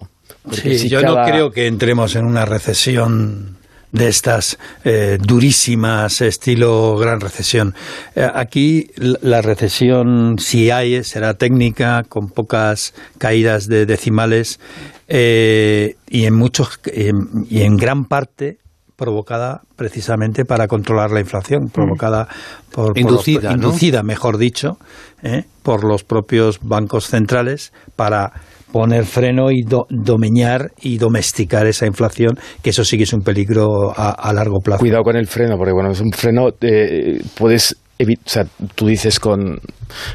Sí, 0.50 0.88
yo 0.88 1.02
no 1.02 1.22
creo 1.24 1.50
que 1.50 1.66
entremos 1.66 2.16
en 2.16 2.24
una 2.24 2.44
recesión 2.44 3.56
de 3.92 4.08
estas 4.08 4.58
eh, 4.84 5.18
durísimas, 5.20 6.20
estilo 6.22 6.96
gran 6.96 7.20
recesión. 7.20 7.74
Eh, 8.16 8.26
aquí 8.34 8.88
la 8.96 9.42
recesión, 9.42 10.38
si 10.38 10.70
hay, 10.70 11.04
será 11.04 11.34
técnica, 11.34 12.02
con 12.08 12.30
pocas 12.30 12.94
caídas 13.18 13.68
de 13.68 13.86
decimales 13.86 14.58
eh, 15.08 15.96
y 16.08 16.24
en 16.24 16.34
muchos 16.34 16.80
y 17.50 17.62
en 17.62 17.76
gran 17.76 18.06
parte 18.06 18.61
provocada 19.02 19.62
precisamente 19.74 20.44
para 20.44 20.68
controlar 20.68 21.10
la 21.10 21.18
inflación, 21.18 21.66
provocada 21.72 22.28
por, 22.72 22.96
inducida, 22.96 23.50
inducida 23.50 24.04
mejor 24.04 24.38
dicho, 24.38 24.78
¿eh? 25.24 25.42
por 25.64 25.82
los 25.82 26.04
propios 26.04 26.60
bancos 26.62 27.08
centrales 27.08 27.72
para 27.96 28.30
poner 28.70 29.04
freno 29.04 29.50
y 29.50 29.64
domeñar 29.90 30.70
y 30.80 30.98
domesticar 30.98 31.66
esa 31.66 31.84
inflación, 31.84 32.38
que 32.62 32.70
eso 32.70 32.84
sí 32.84 32.96
que 32.96 33.02
es 33.02 33.12
un 33.12 33.22
peligro 33.22 33.92
a, 33.94 34.32
largo 34.32 34.60
plazo. 34.60 34.78
Cuidado 34.78 35.02
con 35.02 35.16
el 35.16 35.26
freno, 35.26 35.56
porque 35.56 35.72
bueno, 35.72 35.90
es 35.90 36.00
un 36.00 36.12
freno, 36.12 36.50
eh, 36.60 37.20
puedes 37.36 37.76
o 38.00 38.04
sea, 38.24 38.46
tú 38.76 38.86
dices 38.86 39.18
con 39.18 39.58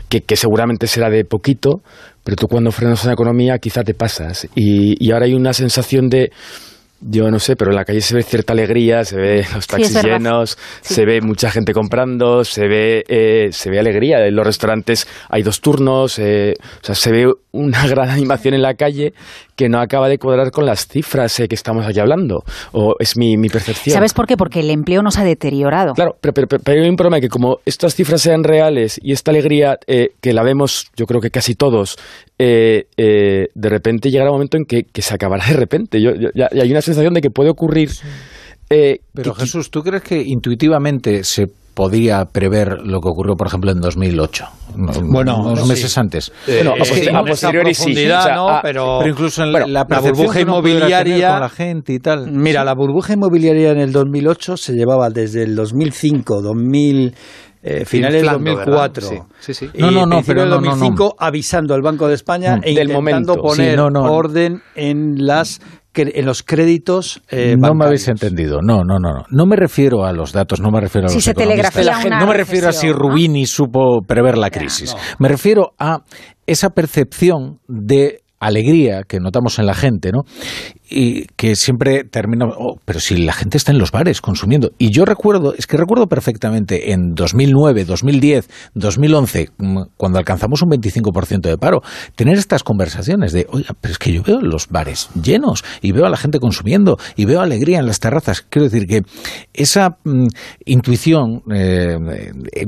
que, 0.10 0.36
seguramente 0.36 0.88
será 0.88 1.10
de 1.10 1.24
poquito, 1.26 1.82
pero 2.24 2.36
tú 2.36 2.48
cuando 2.48 2.72
frenas 2.72 3.04
una 3.04 3.14
economía 3.14 3.58
quizá 3.60 3.84
te 3.84 3.94
pasas. 3.94 4.48
y 4.56 5.12
ahora 5.12 5.26
hay 5.26 5.34
una 5.34 5.52
sensación 5.52 6.08
de 6.08 6.32
yo 7.02 7.30
no 7.30 7.40
sé, 7.40 7.56
pero 7.56 7.72
en 7.72 7.76
la 7.76 7.86
calle 7.86 8.02
se 8.02 8.16
ve 8.16 8.24
cierta 8.24 8.54
alegría, 8.54 9.04
se 9.06 9.18
ve 9.18 9.46
los 9.54 9.68
taxis 9.68 10.04
llenos, 10.04 10.58
se 10.82 11.06
ve 11.06 11.22
mucha 11.22 11.52
gente 11.52 11.74
comprando, 11.74 12.44
se 12.44 12.68
ve, 12.68 13.04
eh, 13.08 13.50
se 13.52 13.70
ve 13.70 13.80
alegría. 13.80 14.26
En 14.26 14.36
los 14.36 14.46
restaurantes 14.46 15.08
hay 15.30 15.44
dos 15.44 15.62
turnos, 15.62 16.18
eh, 16.20 16.54
o 16.82 16.86
sea, 16.86 16.96
se 16.96 17.12
ve 17.12 17.32
una 17.52 17.88
gran 17.88 18.10
animación 18.10 18.56
en 18.56 18.62
la 18.62 18.74
calle 18.74 19.14
que 19.58 19.68
no 19.68 19.80
acaba 19.80 20.08
de 20.08 20.18
cuadrar 20.18 20.52
con 20.52 20.66
las 20.66 20.88
cifras 20.88 21.38
eh, 21.42 21.48
que 21.50 21.56
estamos 21.56 21.86
aquí 21.86 22.00
hablando. 22.00 22.44
O 22.72 22.96
es 23.00 23.18
mi, 23.18 23.36
mi, 23.36 23.50
percepción. 23.50 23.94
¿Sabes 23.94 24.14
por 24.14 24.26
qué? 24.26 24.38
Porque 24.38 24.62
el 24.62 24.70
empleo 24.70 25.02
nos 25.02 25.18
ha 25.18 25.26
deteriorado. 25.26 25.94
Claro, 25.94 26.16
pero, 26.22 26.34
pero, 26.34 26.48
pero, 26.64 26.82
hay 26.82 26.90
un 26.90 26.96
problema 26.96 27.20
que 27.20 27.28
como 27.28 27.58
estas 27.66 27.96
cifras 27.96 28.22
sean 28.22 28.44
reales 28.44 29.00
y 29.02 29.12
esta 29.12 29.32
alegría 29.32 29.78
que 29.86 30.34
la 30.34 30.44
vemos, 30.44 30.88
yo 30.96 31.06
creo 31.06 31.20
que 31.20 31.32
casi 31.32 31.56
todos, 31.56 31.98
de 32.38 33.48
repente 33.56 34.10
llegará 34.10 34.30
un 34.30 34.36
momento 34.36 34.58
en 34.58 34.66
que, 34.66 34.86
se 35.02 35.14
acabará 35.14 35.46
de 35.48 35.54
repente. 35.54 36.02
Yo, 36.02 36.12
ya, 36.34 36.50
hay 36.52 36.72
una 36.72 36.82
sensación 36.82 37.14
de 37.14 37.22
que 37.22 37.30
puede 37.30 37.50
ocurrir. 37.50 37.90
Eh, 38.70 39.00
Pero 39.14 39.34
Jesús, 39.34 39.72
¿tú 39.72 39.82
crees 39.82 40.04
que 40.04 40.22
intuitivamente 40.22 41.24
se 41.24 41.48
podría 41.78 42.26
prever 42.26 42.80
lo 42.84 43.00
que 43.02 43.08
ocurrió, 43.08 43.36
por 43.36 43.46
ejemplo, 43.46 43.70
en 43.70 43.80
2008? 43.80 44.46
Bueno, 45.12 45.38
unos 45.44 45.68
meses 45.68 45.96
antes. 45.96 46.32
Eh, 46.48 46.64
bueno, 46.64 46.74
a, 46.74 47.24
posteriori 47.24 47.76
sí. 47.76 47.94
pero, 48.64 49.08
incluso 49.08 49.44
en 49.44 49.54
la, 49.54 49.84
burbuja 49.84 50.42
inmobiliaria 50.42 51.34
con 51.34 51.40
la 51.42 51.50
gente 51.50 51.94
y 51.94 52.00
tal. 52.00 52.32
Mira, 52.32 52.64
la 52.64 52.74
burbuja 52.74 53.14
inmobiliaria 53.14 53.70
en 53.70 53.78
el 53.78 53.92
2008 53.92 54.58
se 54.58 54.74
llevaba 54.74 55.12
desde 55.12 55.44
el 55.44 55.56
2005, 55.56 56.42
2000 56.42 57.16
eh, 57.62 57.86
finales 57.86 58.24
del 58.24 58.32
2004. 58.32 59.08
Sí, 59.40 59.54
sí, 59.54 59.70
no, 59.78 59.92
no, 59.92 60.08
no, 60.08 60.24
pero 60.26 60.44
el 60.44 60.50
2005 60.50 61.16
avisando 61.20 61.76
al 61.76 61.84
Banco 61.84 62.08
de 62.08 62.16
España 62.16 62.58
mm. 62.58 62.62
e 62.64 62.72
intentando 62.72 63.36
poner 63.36 63.80
orden 63.80 64.64
en 64.74 65.28
las 65.28 65.62
en 65.98 66.26
los 66.26 66.44
créditos 66.44 67.22
eh, 67.30 67.56
No 67.58 67.74
me 67.74 67.86
habéis 67.86 68.08
entendido. 68.08 68.62
No, 68.62 68.84
no, 68.84 69.00
no, 69.00 69.14
no. 69.14 69.26
No 69.30 69.46
me 69.46 69.56
refiero 69.56 70.06
a 70.06 70.14
los 70.14 70.34
datos, 70.34 70.60
no 70.62 70.72
me 70.72 70.82
refiero 70.82 71.08
a 71.08 71.14
los 71.14 71.24
se 71.24 71.34
No 71.34 72.28
me 72.28 72.34
refiero 72.34 72.70
a 72.70 72.74
si 72.74 72.92
Rubini 72.92 73.46
supo 73.46 74.02
prever 74.06 74.38
la 74.38 74.50
crisis. 74.50 74.96
Me 75.20 75.28
refiero 75.28 75.74
a 75.80 76.00
esa 76.46 76.70
percepción 76.70 77.60
de 77.68 78.22
alegría 78.40 79.02
que 79.08 79.20
notamos 79.20 79.60
en 79.60 79.66
la 79.66 79.74
gente, 79.74 80.12
¿no? 80.12 80.22
Y 80.90 81.26
que 81.36 81.56
siempre 81.56 82.04
termina, 82.04 82.46
oh, 82.46 82.80
pero 82.86 83.00
si 83.00 83.18
la 83.18 83.34
gente 83.34 83.58
está 83.58 83.72
en 83.72 83.80
los 83.80 83.92
bares 83.92 84.22
consumiendo. 84.22 84.72
Y 84.78 84.92
yo 84.92 85.06
recuerdo, 85.06 85.54
es 85.54 85.68
que 85.68 85.78
recuerdo 85.78 86.08
perfectamente 86.08 86.92
en 86.92 87.14
2009, 87.14 87.86
2010, 87.86 88.50
2011, 88.74 89.50
cuando 89.98 90.20
alcanzamos 90.20 90.62
un 90.62 90.70
25% 90.70 91.42
de 91.42 91.58
paro, 91.58 91.82
tener 92.16 92.38
estas 92.38 92.64
conversaciones 92.64 93.34
de, 93.34 93.48
oiga, 93.50 93.76
pero 93.80 93.92
es 93.92 93.98
que 93.98 94.14
yo 94.14 94.24
veo 94.24 94.40
los 94.42 94.68
bares 94.70 95.10
llenos 95.22 95.64
y 95.82 95.92
veo 95.92 96.06
a 96.06 96.10
la 96.10 96.18
gente 96.18 96.40
consumiendo 96.40 96.98
y 97.16 97.26
veo 97.26 97.42
alegría 97.42 97.80
en 97.80 97.88
las 97.88 98.00
terrazas. 98.00 98.42
Quiero 98.42 98.70
decir 98.70 98.88
que 98.88 99.02
esa 99.54 99.98
mm, 100.04 100.28
intuición 100.66 101.42
eh, 101.54 101.98
eh, 102.54 102.66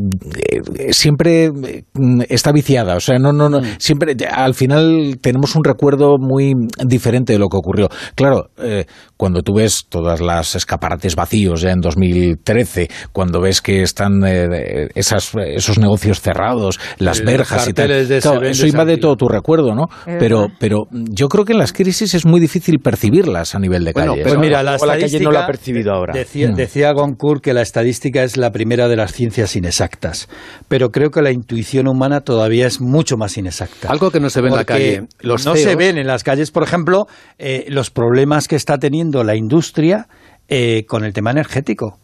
eh, 0.77 0.93
siempre 0.93 1.51
mm, 1.51 2.21
está 2.29 2.51
viciada. 2.51 2.95
O 2.95 2.99
sea, 2.99 3.17
no, 3.19 3.31
no, 3.31 3.49
no, 3.49 3.61
mm. 3.61 3.65
siempre, 3.77 4.15
al 4.29 4.53
final 4.53 5.19
tenemos 5.21 5.55
un 5.55 5.63
recuerdo 5.63 6.17
muy 6.17 6.53
diferente 6.85 7.33
de 7.33 7.39
lo 7.39 7.47
que 7.47 7.57
ocurrió. 7.57 7.89
Claro, 8.15 8.49
eh, 8.57 8.85
cuando 9.17 9.41
tú 9.41 9.53
ves 9.55 9.85
todas 9.89 10.21
las 10.21 10.55
escaparates 10.55 11.15
vacíos 11.15 11.61
ya 11.61 11.71
en 11.71 11.81
2013, 11.81 12.89
cuando 13.11 13.41
ves 13.41 13.61
que 13.61 13.81
están 13.81 14.23
eh, 14.25 14.89
esas, 14.95 15.31
esos 15.35 15.77
negocios 15.77 16.21
cerrados, 16.21 16.79
las 16.97 17.23
verjas 17.23 17.67
y 17.67 17.73
tal, 17.73 17.91
eso 17.91 18.67
invade 18.67 18.97
todo 18.97 19.15
tu 19.15 19.27
recuerdo, 19.27 19.75
¿no? 19.75 19.87
Pero, 20.05 20.47
pero 20.59 20.87
yo 20.91 21.27
creo 21.27 21.45
que 21.45 21.53
en 21.53 21.59
las 21.59 21.73
crisis 21.73 22.13
es 22.13 22.25
muy 22.25 22.39
difícil 22.39 22.79
percibirlas 22.79 23.55
a 23.55 23.59
nivel 23.59 23.83
de 23.83 23.93
bueno, 23.93 24.13
calle. 24.13 24.23
Pues 24.23 24.37
mira, 24.37 24.63
la, 24.63 24.77
calle 24.77 25.19
no 25.19 25.31
la 25.31 25.43
ha 25.43 25.47
percibido 25.47 25.93
ahora. 25.93 26.13
Decía, 26.13 26.49
mm. 26.49 26.55
decía 26.55 26.91
Goncourt 26.91 27.43
que 27.43 27.53
la 27.53 27.61
estadística 27.61 28.23
es 28.23 28.37
la 28.37 28.51
primera 28.51 28.87
de 28.87 28.95
las 28.95 29.13
ciencias 29.13 29.55
inexactas, 29.55 30.29
pero 30.67 30.89
creo 30.89 31.11
que 31.11 31.21
la 31.21 31.31
intuición 31.31 31.87
humana 31.87 32.21
todavía 32.21 32.67
es 32.67 32.81
mucho 32.81 33.17
más 33.17 33.37
inexacta. 33.37 33.89
Algo 33.89 34.11
que 34.11 34.19
no 34.19 34.29
se 34.29 34.41
ve 34.41 34.49
en 34.49 34.55
la 34.55 34.65
calle. 34.65 35.03
Los 35.19 35.45
no 35.45 35.55
se 35.55 35.75
ven 35.75 35.97
en 35.97 36.07
las 36.07 36.23
calles, 36.23 36.51
por 36.51 36.63
ejemplo, 36.63 37.07
eh, 37.37 37.65
los 37.69 37.91
problemas 37.99 38.47
que 38.47 38.55
está 38.55 38.77
teniendo 38.77 39.25
la 39.25 39.35
industria 39.35 40.07
eh, 40.47 40.85
con 40.87 41.03
el 41.03 41.11
tema 41.11 41.31
energético. 41.31 41.97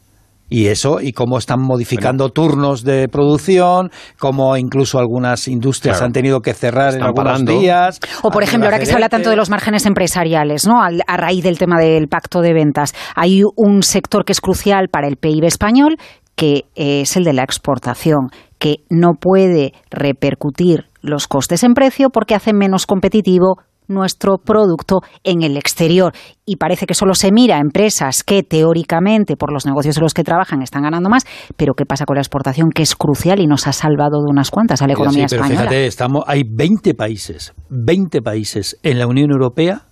Y 0.50 0.68
eso, 0.68 1.00
y 1.00 1.14
cómo 1.14 1.38
están 1.38 1.62
modificando 1.62 2.30
turnos 2.32 2.84
de 2.84 3.08
producción, 3.08 3.90
cómo 4.20 4.58
incluso 4.58 5.00
algunas 5.00 5.48
industrias 5.48 6.02
han 6.02 6.12
tenido 6.12 6.42
que 6.42 6.54
cerrar 6.54 6.96
en 6.96 7.02
algunos 7.02 7.46
días. 7.46 8.02
O, 8.24 8.30
por 8.30 8.44
ejemplo, 8.44 8.68
ahora 8.68 8.78
que 8.78 8.86
se 8.86 8.94
habla 8.94 9.08
tanto 9.08 9.30
de 9.30 9.38
los 9.38 9.50
márgenes 9.50 9.86
empresariales, 9.86 10.68
¿no? 10.68 10.84
A, 10.84 11.18
raíz 11.18 11.46
del 11.46 11.58
tema 11.58 11.80
del 11.80 12.10
pacto 12.10 12.42
de 12.42 12.54
ventas, 12.54 12.94
hay 13.16 13.44
un 13.56 13.82
sector 13.82 14.26
que 14.26 14.34
es 14.34 14.42
crucial 14.42 14.90
para 14.90 15.08
el 15.08 15.16
PIB 15.16 15.46
español, 15.46 15.96
que 16.36 16.66
es 16.76 17.16
el 17.16 17.24
de 17.24 17.32
la 17.32 17.44
exportación, 17.44 18.32
que 18.60 18.84
no 18.90 19.14
puede 19.14 19.72
repercutir 19.90 20.88
los 21.00 21.28
costes 21.28 21.64
en 21.64 21.74
precio 21.74 22.10
porque 22.10 22.36
hace 22.36 22.54
menos 22.54 22.86
competitivo 22.86 23.62
nuestro 23.88 24.38
producto 24.38 25.02
en 25.24 25.44
el 25.44 25.58
exterior. 25.58 26.14
Y 26.46 26.58
parece 26.58 26.86
que 26.86 26.94
solo 26.94 27.16
se 27.16 27.32
mira 27.32 27.58
a 27.58 27.60
empresas 27.60 28.24
que 28.24 28.44
teóricamente, 28.44 29.36
por 29.36 29.52
los 29.52 29.66
negocios 29.66 29.98
en 29.98 30.04
los 30.04 30.14
que 30.14 30.24
trabajan, 30.24 30.62
están 30.62 30.84
ganando 30.84 31.10
más, 31.10 31.26
pero 31.58 31.74
¿qué 31.74 31.86
pasa 31.86 32.06
con 32.06 32.16
la 32.16 32.22
exportación? 32.22 32.70
Que 32.70 32.84
es 32.84 32.96
crucial 32.96 33.40
y 33.40 33.48
nos 33.48 33.68
ha 33.68 33.74
salvado 33.74 34.22
de 34.22 34.30
unas 34.30 34.52
cuantas 34.52 34.82
a 34.82 34.88
la 34.88 34.94
economía 34.94 35.28
sí, 35.28 35.36
pero 35.36 35.48
Fíjate, 35.48 35.88
estamos, 35.88 36.24
hay 36.28 36.44
20 36.48 36.94
países, 36.94 37.54
20 37.70 38.22
países 38.22 38.78
en 38.84 39.00
la 39.00 39.08
Unión 39.08 39.32
Europea 39.32 39.84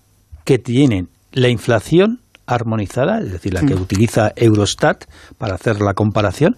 que 0.46 0.60
tienen 0.60 1.10
la 1.32 1.50
inflación 1.50 2.20
armonizada, 2.46 3.20
es 3.20 3.32
decir, 3.32 3.54
la 3.54 3.62
que 3.62 3.76
mm. 3.76 3.82
utiliza 3.82 4.32
Eurostat 4.36 5.06
para 5.38 5.56
hacer 5.56 5.82
la 5.82 5.94
comparación. 5.94 6.56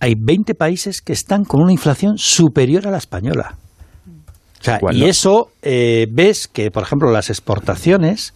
Hay 0.00 0.14
20 0.18 0.54
países 0.54 1.00
que 1.00 1.12
están 1.12 1.44
con 1.44 1.62
una 1.62 1.72
inflación 1.72 2.18
superior 2.18 2.86
a 2.86 2.90
la 2.90 2.98
española 2.98 3.56
y 4.92 5.04
eso 5.04 5.48
eh, 5.62 6.06
ves 6.10 6.48
que, 6.48 6.70
por 6.70 6.82
ejemplo, 6.82 7.10
las 7.10 7.30
exportaciones 7.30 8.34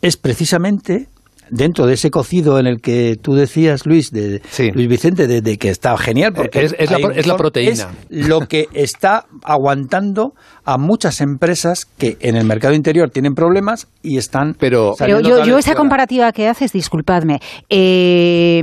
es 0.00 0.16
precisamente 0.16 1.08
dentro 1.52 1.86
de 1.86 1.94
ese 1.94 2.10
cocido 2.10 2.58
en 2.58 2.66
el 2.66 2.80
que 2.80 3.16
tú 3.20 3.34
decías, 3.34 3.86
Luis, 3.86 4.10
de 4.10 4.40
Luis 4.74 4.88
Vicente, 4.88 5.26
de, 5.26 5.58
que 5.58 5.68
está 5.68 5.96
genial, 5.98 6.32
porque 6.32 6.64
es, 6.64 6.90
la, 7.26 7.36
proteína. 7.36 7.90
Es 8.10 8.26
lo 8.26 8.40
que 8.40 8.68
está 8.72 9.26
aguantando 9.44 10.32
a 10.64 10.78
muchas 10.78 11.20
empresas 11.20 11.84
que 11.84 12.16
en 12.20 12.36
el 12.36 12.46
mercado 12.46 12.74
interior 12.74 13.10
tienen 13.10 13.34
problemas 13.34 13.86
y 14.02 14.16
están. 14.16 14.54
Pero, 14.58 14.94
yo, 14.98 15.58
esa 15.58 15.74
comparativa 15.74 16.32
que 16.32 16.48
haces, 16.48 16.72
disculpadme, 16.72 17.38
eh, 17.68 18.62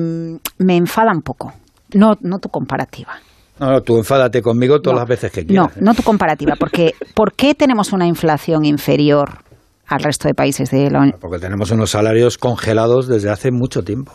me 0.57 0.75
enfada 0.75 1.11
un 1.13 1.21
poco. 1.21 1.53
No, 1.93 2.15
no 2.21 2.39
tu 2.39 2.49
comparativa. 2.49 3.19
No, 3.59 3.81
tú 3.81 3.97
enfádate 3.97 4.41
conmigo 4.41 4.81
todas 4.81 4.99
las 4.99 5.07
veces 5.07 5.31
que 5.31 5.45
quieras. 5.45 5.75
No, 5.77 5.81
no 5.81 5.93
tu 5.93 6.03
comparativa, 6.03 6.55
porque 6.57 6.93
¿por 7.13 7.33
qué 7.33 7.55
tenemos 7.55 7.91
una 7.91 8.07
inflación 8.07 8.65
inferior 8.65 9.48
al 9.89 10.02
resto 10.02 10.28
de 10.28 10.34
países 10.34 10.71
de 10.71 10.89
la 10.89 10.99
Unión? 10.99 11.17
Porque 11.19 11.39
tenemos 11.39 11.71
unos 11.71 11.91
salarios 11.91 12.38
congelados 12.38 13.08
desde 13.08 13.30
hace 13.30 13.52
mucho 13.52 13.84
tiempo. 13.84 14.12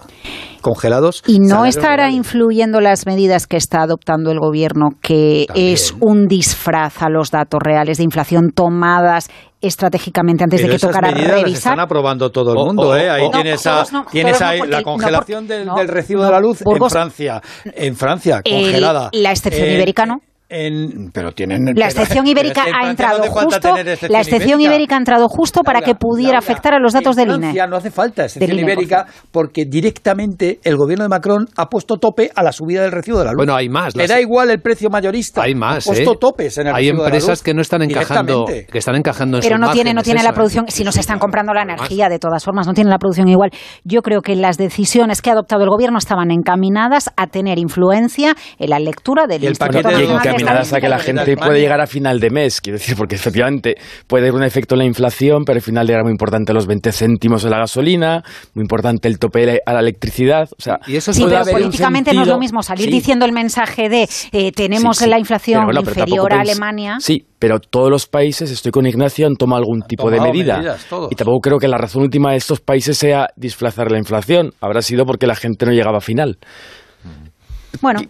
Congelados. 0.61 1.23
¿Y 1.27 1.41
no 1.41 1.67
estará 1.67 2.11
influyendo 2.11 2.81
las 2.81 3.07
medidas 3.07 3.47
que 3.47 3.59
está 3.59 3.83
adoptando 3.83 4.31
el 4.31 4.39
gobierno, 4.39 4.91
que 5.03 5.47
es 5.55 5.95
un 6.01 6.27
disfraz 6.27 7.03
a 7.03 7.11
los 7.11 7.31
datos 7.31 7.61
reales 7.63 7.99
de 7.99 8.05
inflación 8.05 8.51
tomadas 8.55 9.29
estratégicamente 9.61 10.45
antes 10.45 10.63
de 10.63 10.69
que 10.69 10.79
tocara 10.79 11.11
revisar. 11.11 11.41
Las 11.41 11.59
están 11.59 11.81
aprobando 11.81 12.31
todo 12.31 12.53
el 12.53 12.59
mundo, 12.59 12.97
¿eh? 12.97 13.11
Ahí 13.11 13.31
tienes, 13.31 13.69
tienes 14.11 14.43
ahí 14.43 14.61
la 14.67 14.83
congelación 14.83 15.47
del, 15.47 15.69
recibo 15.89 16.25
de 16.25 16.31
la 16.31 16.41
luz 16.41 16.63
en 16.65 16.91
Francia, 16.91 17.41
en 17.65 17.97
Francia 17.97 18.43
congelada. 18.43 19.11
la 19.13 19.31
excepción 19.31 19.69
eh, 19.69 19.75
ibérica 19.75 20.07
no 20.07 20.21
pero 21.13 21.33
tienen 21.33 21.75
la 21.75 21.87
excepción 21.87 22.27
ibérica 22.29 22.65
ha 22.73 22.89
entrado 22.89 23.23
justo 23.25 23.75
la 24.09 24.21
excepción 24.21 24.61
ibérica? 24.61 24.95
ha 24.95 24.99
entrado 24.99 25.29
justo 25.29 25.63
para 25.63 25.81
que 25.81 25.95
pudiera 25.95 26.39
afectar 26.39 26.75
a 26.75 26.79
los 26.79 26.93
datos 26.93 27.17
del 27.17 27.31
INE. 27.33 27.55
no 27.69 27.77
hace 27.77 27.91
falta 27.91 28.25
excepción 28.25 28.59
ibérica 28.59 29.07
porque 29.33 29.65
directamente 29.65 30.61
el 30.63 30.77
gobierno 30.77 31.05
de 31.05 31.09
Macron 31.09 31.49
ha 31.57 31.69
puesto 31.69 31.97
tope 31.97 32.31
a 32.35 32.43
la 32.43 32.53
subida 32.53 32.83
del 32.83 32.93
recibo 32.93 33.19
de 33.19 33.25
la 33.25 33.33
luz. 33.33 33.39
Bueno 33.39 33.57
hay 33.57 33.69
más 33.69 33.97
le 33.97 34.07
da 34.07 34.21
igual 34.21 34.51
el 34.51 34.61
precio 34.61 34.91
mayorista. 34.91 35.43
Hay 35.43 35.55
más 35.55 35.87
ha 35.87 35.91
puesto 35.91 36.13
¿eh? 36.13 36.17
topes 36.21 36.59
en 36.59 36.69
el 36.69 36.75
hay 36.75 36.89
empresas 36.89 37.43
que 37.43 37.53
no 37.55 37.61
están 37.61 37.83
encajando 37.83 38.45
que 38.47 38.79
están 38.79 38.95
encajando 38.95 39.39
en 39.39 39.43
pero 39.43 39.59
no 39.59 39.73
tiene 39.73 39.93
no 39.93 40.03
tiene 40.03 40.23
la 40.23 40.33
producción 40.33 40.67
si 40.69 40.85
no 40.85 40.93
se 40.93 41.01
están 41.01 41.19
comprando 41.19 41.53
la 41.53 41.63
energía 41.63 42.09
de 42.09 42.19
todas 42.19 42.45
formas 42.45 42.67
no 42.67 42.75
tiene 42.75 42.91
la 42.91 42.99
producción 42.99 43.29
igual. 43.29 43.51
Yo 43.85 44.03
creo 44.03 44.21
que 44.21 44.37
las 44.37 44.57
decisiones 44.57 45.21
que 45.21 45.31
ha 45.31 45.33
adoptado 45.33 45.65
el 45.65 45.71
gobierno 45.71 45.99
estaban 45.99 46.31
encaminadas 46.31 47.11
a 47.17 47.27
tener 47.27 47.59
influencia 47.59 48.35
en 48.59 48.71
la 48.71 48.79
lectura 48.79 49.27
del 49.27 49.45
Instituto 49.45 49.91
Nacional 49.91 50.44
nada 50.45 50.63
a 50.77 50.81
que 50.81 50.89
la 50.89 50.99
gente 50.99 51.37
puede 51.37 51.61
llegar 51.61 51.81
a 51.81 51.87
final 51.87 52.21
de 52.21 52.31
mes, 52.31 52.61
quiero 52.61 52.79
decir, 52.79 52.97
porque 52.97 53.15
efectivamente 53.15 53.77
puede 54.07 54.25
haber 54.25 54.35
un 54.35 54.45
efecto 54.45 54.75
en 54.75 54.81
la 54.81 54.85
inflación, 54.85 55.45
pero 55.45 55.57
al 55.57 55.63
final 55.63 55.89
era 55.91 56.03
muy 56.03 56.13
importante 56.13 56.53
los 56.53 56.67
20 56.67 56.93
céntimos 56.93 57.43
de 57.43 57.51
la 57.51 57.59
gasolina, 57.59 58.23
muy 58.55 58.63
importante 58.63 59.09
el 59.09 59.19
tope 59.19 59.61
a 59.65 59.73
la 59.73 59.81
electricidad. 59.81 60.49
O 60.59 60.63
sea, 60.63 60.79
y 60.87 60.97
eso 60.97 61.13
sí, 61.13 61.25
pero 61.29 61.45
políticamente 61.45 62.13
no 62.13 62.23
es 62.23 62.29
lo 62.29 62.39
mismo 62.39 62.63
salir 62.63 62.91
diciendo 62.91 63.25
el 63.25 63.33
mensaje 63.33 63.89
de 63.89 64.09
eh, 64.33 64.53
tenemos 64.53 65.01
la 65.07 65.19
inflación 65.19 65.69
inferior 65.77 66.33
a 66.33 66.41
Alemania. 66.41 66.97
Sí, 67.01 67.27
pero 67.39 67.59
todos 67.59 67.91
los 67.91 68.07
países, 68.07 68.51
estoy 68.51 68.73
con 68.73 68.87
Ignacio, 68.87 69.27
han 69.27 69.37
tomado 69.37 69.61
algún 69.61 69.83
tipo 69.83 70.11
de 70.11 70.21
medida. 70.21 70.79
y 71.11 71.15
tampoco 71.15 71.41
creo 71.41 71.59
que 71.59 71.69
la 71.69 71.79
razón 71.79 72.03
última 72.03 72.31
de 72.31 72.39
estos 72.39 72.61
países 72.61 72.97
sea 72.97 73.29
disfrazar 73.37 73.91
la 73.91 73.99
inflación. 73.99 74.53
Habrá 74.61 74.83
sido 74.83 75.05
porque 75.05 75.27
la 75.27 75.35
gente 75.35 75.67
no 75.67 75.73
llegaba 75.73 75.99
a 75.99 76.01
final. 76.01 76.39
Bueno. 77.81 78.01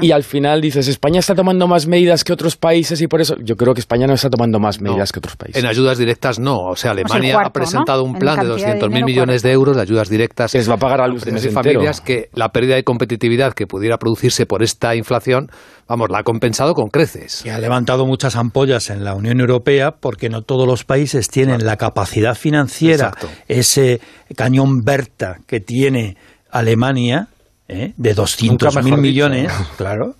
Y 0.00 0.12
al 0.12 0.24
final 0.24 0.60
dices, 0.60 0.88
España 0.88 1.20
está 1.20 1.34
tomando 1.34 1.66
más 1.66 1.86
medidas 1.86 2.24
que 2.24 2.32
otros 2.32 2.56
países 2.56 3.00
y 3.00 3.06
por 3.06 3.20
eso 3.20 3.36
yo 3.42 3.56
creo 3.56 3.74
que 3.74 3.80
España 3.80 4.06
no 4.06 4.14
está 4.14 4.30
tomando 4.30 4.58
más 4.58 4.80
medidas 4.80 5.12
que 5.12 5.18
otros 5.18 5.36
países. 5.36 5.62
En 5.62 5.68
ayudas 5.68 5.98
directas 5.98 6.38
no. 6.38 6.56
O 6.56 6.76
sea, 6.76 6.92
Alemania 6.92 7.38
ha 7.44 7.50
presentado 7.50 8.02
un 8.04 8.14
plan 8.14 8.40
de 8.40 8.52
200.000 8.52 9.04
millones 9.04 9.42
de 9.42 9.52
euros 9.52 9.76
de 9.76 9.82
ayudas 9.82 10.08
directas. 10.08 10.52
Que 10.52 10.58
les 10.58 10.68
va 10.68 10.74
a 10.74 10.78
pagar 10.78 11.00
a 11.00 11.08
los 11.08 11.24
de 11.24 11.50
familias 11.50 12.00
que 12.00 12.28
la 12.34 12.50
pérdida 12.50 12.76
de 12.76 12.84
competitividad 12.84 13.52
que 13.52 13.66
pudiera 13.66 13.98
producirse 13.98 14.46
por 14.46 14.62
esta 14.62 14.94
inflación, 14.94 15.48
vamos, 15.88 16.08
la 16.10 16.18
ha 16.18 16.22
compensado 16.22 16.74
con 16.74 16.88
creces. 16.88 17.44
Y 17.44 17.50
ha 17.50 17.58
levantado 17.58 18.06
muchas 18.06 18.36
ampollas 18.36 18.90
en 18.90 19.04
la 19.04 19.14
Unión 19.14 19.40
Europea 19.40 19.92
porque 19.92 20.28
no 20.28 20.42
todos 20.42 20.66
los 20.66 20.84
países 20.84 21.28
tienen 21.28 21.64
la 21.64 21.76
capacidad 21.76 22.34
financiera, 22.34 23.12
ese 23.48 24.00
cañón 24.36 24.82
Berta 24.84 25.38
que 25.46 25.60
tiene 25.60 26.16
Alemania 26.50 27.28
¿eh? 27.68 27.92
de 27.96 28.14
200 28.14 28.84
mil 28.84 28.98
millones, 28.98 29.52
claro, 29.76 30.14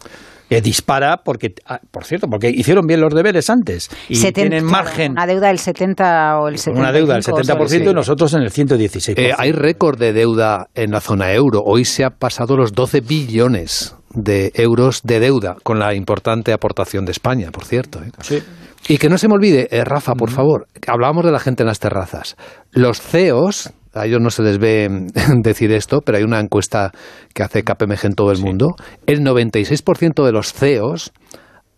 que 0.48 0.60
dispara 0.60 1.18
porque, 1.24 1.54
ah, 1.66 1.80
por 1.90 2.04
cierto, 2.04 2.28
porque 2.28 2.50
hicieron 2.50 2.86
bien 2.86 3.00
los 3.00 3.12
deberes 3.12 3.50
antes 3.50 3.90
y 4.08 4.20
tienen 4.32 4.64
margen. 4.64 5.12
Una 5.12 5.26
deuda 5.26 5.48
del 5.48 5.58
70 5.58 6.38
o 6.38 6.48
el 6.48 6.56
70%. 6.56 6.78
Una 6.78 6.92
deuda 6.92 7.14
del 7.14 7.22
70% 7.24 7.90
y 7.90 7.94
nosotros 7.94 8.32
en 8.34 8.42
el 8.42 8.50
116%. 8.50 9.18
Eh, 9.18 9.32
hay 9.36 9.52
récord 9.52 9.98
de 9.98 10.12
deuda 10.12 10.68
en 10.74 10.92
la 10.92 11.00
zona 11.00 11.32
euro. 11.32 11.62
Hoy 11.64 11.84
se 11.84 12.04
ha 12.04 12.10
pasado 12.10 12.56
los 12.56 12.72
12 12.72 13.00
billones 13.00 13.96
de 14.10 14.52
euros 14.54 15.00
de 15.02 15.20
deuda 15.20 15.56
con 15.62 15.78
la 15.78 15.94
importante 15.94 16.52
aportación 16.52 17.04
de 17.04 17.12
España, 17.12 17.50
por 17.50 17.64
cierto. 17.64 18.00
¿eh? 18.02 18.10
Sí. 18.22 18.42
Y 18.88 18.98
que 18.98 19.08
no 19.08 19.18
se 19.18 19.26
me 19.26 19.34
olvide, 19.34 19.68
Rafa, 19.84 20.14
por 20.14 20.30
favor, 20.30 20.68
hablábamos 20.86 21.24
de 21.24 21.32
la 21.32 21.40
gente 21.40 21.64
en 21.64 21.66
las 21.66 21.80
terrazas. 21.80 22.36
Los 22.70 23.00
CEOs 23.00 23.72
a 23.96 24.06
ellos 24.06 24.20
no 24.20 24.30
se 24.30 24.42
les 24.42 24.58
ve 24.58 24.88
decir 25.42 25.72
esto, 25.72 26.00
pero 26.00 26.18
hay 26.18 26.24
una 26.24 26.40
encuesta 26.40 26.92
que 27.34 27.42
hace 27.42 27.62
KPMG 27.62 28.06
en 28.06 28.14
todo 28.14 28.32
el 28.32 28.38
mundo. 28.38 28.76
El 29.06 29.20
96% 29.20 30.24
de 30.24 30.32
los 30.32 30.52
CEOs 30.52 31.12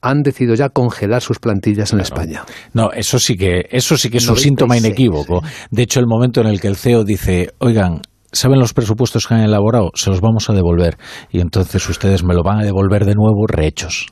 han 0.00 0.22
decidido 0.22 0.54
ya 0.54 0.68
congelar 0.68 1.22
sus 1.22 1.38
plantillas 1.38 1.92
en 1.92 2.00
España. 2.00 2.44
No, 2.72 2.92
eso 2.92 3.18
sí 3.18 3.36
que 3.36 3.66
eso 3.70 3.96
sí 3.96 4.10
que 4.10 4.18
es 4.18 4.28
un 4.28 4.36
síntoma 4.36 4.76
inequívoco. 4.76 5.42
De 5.70 5.82
hecho, 5.82 5.98
el 5.98 6.06
momento 6.06 6.40
en 6.40 6.46
el 6.46 6.60
que 6.60 6.68
el 6.68 6.76
CEO 6.76 7.04
dice, 7.04 7.50
"Oigan, 7.58 8.02
¿Saben 8.30 8.58
los 8.58 8.74
presupuestos 8.74 9.26
que 9.26 9.34
han 9.34 9.40
elaborado? 9.40 9.90
Se 9.94 10.10
los 10.10 10.20
vamos 10.20 10.50
a 10.50 10.52
devolver. 10.52 10.98
Y 11.30 11.40
entonces 11.40 11.88
ustedes 11.88 12.22
me 12.24 12.34
lo 12.34 12.42
van 12.42 12.60
a 12.60 12.64
devolver 12.64 13.06
de 13.06 13.14
nuevo 13.14 13.46
rehechos. 13.46 14.06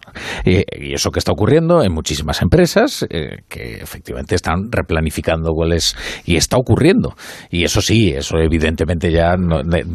Y, 0.44 0.64
eso 0.94 1.10
que 1.10 1.18
está 1.18 1.32
ocurriendo 1.32 1.82
en 1.82 1.92
muchísimas 1.92 2.40
empresas, 2.40 3.04
eh, 3.10 3.42
que 3.48 3.74
efectivamente 3.74 4.34
están 4.34 4.72
replanificando 4.72 5.52
cuáles. 5.52 5.94
Y 6.24 6.36
está 6.36 6.56
ocurriendo. 6.56 7.14
Y 7.50 7.64
eso 7.64 7.82
sí, 7.82 8.10
eso 8.10 8.38
evidentemente 8.38 9.12
ya 9.12 9.34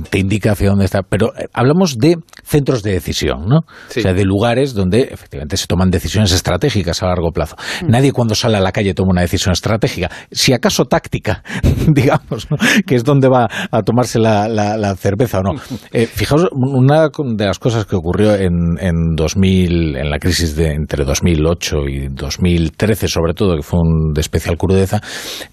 te 0.10 0.20
indica 0.20 0.52
hacia 0.52 0.70
dónde 0.70 0.86
está. 0.86 1.02
Pero 1.02 1.36
eh, 1.36 1.48
hablamos 1.54 1.98
de 1.98 2.18
centros 2.44 2.84
de 2.84 2.92
decisión, 2.92 3.48
¿no? 3.48 3.58
O 3.58 4.00
sea, 4.00 4.14
de 4.14 4.24
lugares 4.24 4.76
donde 4.76 5.02
efectivamente 5.12 5.58
se 5.58 5.66
toman 5.66 5.90
decisiones 5.90 6.32
estratégicas 6.32 7.02
a 7.02 7.08
largo 7.08 7.32
plazo. 7.32 7.56
Mm. 7.82 7.90
Nadie 7.90 8.12
cuando 8.12 8.36
sale 8.36 8.58
a 8.58 8.62
la 8.62 8.72
calle 8.72 8.94
toma 8.94 9.10
una 9.12 9.22
decisión 9.22 9.54
estratégica. 9.54 10.12
Si 10.32 10.54
acaso 10.54 10.86
táctica, 10.86 11.44
digamos, 11.88 12.48
que 12.86 12.96
es 12.96 13.04
donde 13.04 13.28
va 13.28 13.48
a 13.72 13.82
tomarse 13.82 14.11
la, 14.20 14.96
cerveza 14.96 15.40
o 15.40 15.44
no. 15.44 15.52
Eh, 15.94 16.06
fijaos, 16.06 16.48
una 16.52 17.10
de 17.10 17.46
las 17.46 17.60
cosas 17.60 17.86
que 17.86 17.96
ocurrió 17.96 18.34
en, 18.36 18.78
en 18.80 19.16
2000, 19.16 19.98
en 19.98 20.10
la 20.10 20.20
crisis 20.20 20.56
de 20.56 20.72
entre 20.72 21.04
2008 21.04 21.78
y 21.90 22.08
2013 22.08 23.08
sobre 23.08 23.34
todo, 23.34 23.56
que 23.56 23.62
fue 23.62 23.80
un 23.80 24.14
de 24.14 24.22
especial 24.22 24.58
crudeza, 24.58 25.02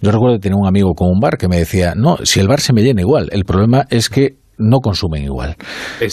yo 0.01 0.12
recuerdo 0.12 0.37
que 0.37 0.42
tenía 0.42 0.59
un 0.59 0.66
amigo 0.66 0.94
con 0.94 1.09
un 1.09 1.18
bar 1.18 1.38
que 1.38 1.49
me 1.49 1.59
decía, 1.59 1.94
no, 1.97 2.18
si 2.23 2.40
el 2.40 2.47
bar 2.47 2.61
se 2.61 2.73
me 2.73 2.83
llena 2.83 3.01
igual, 3.01 3.29
el 3.33 3.44
problema 3.44 3.85
es 3.90 4.09
que 4.09 4.37
no 4.59 4.81
consumen 4.81 5.25
igual. 5.25 5.57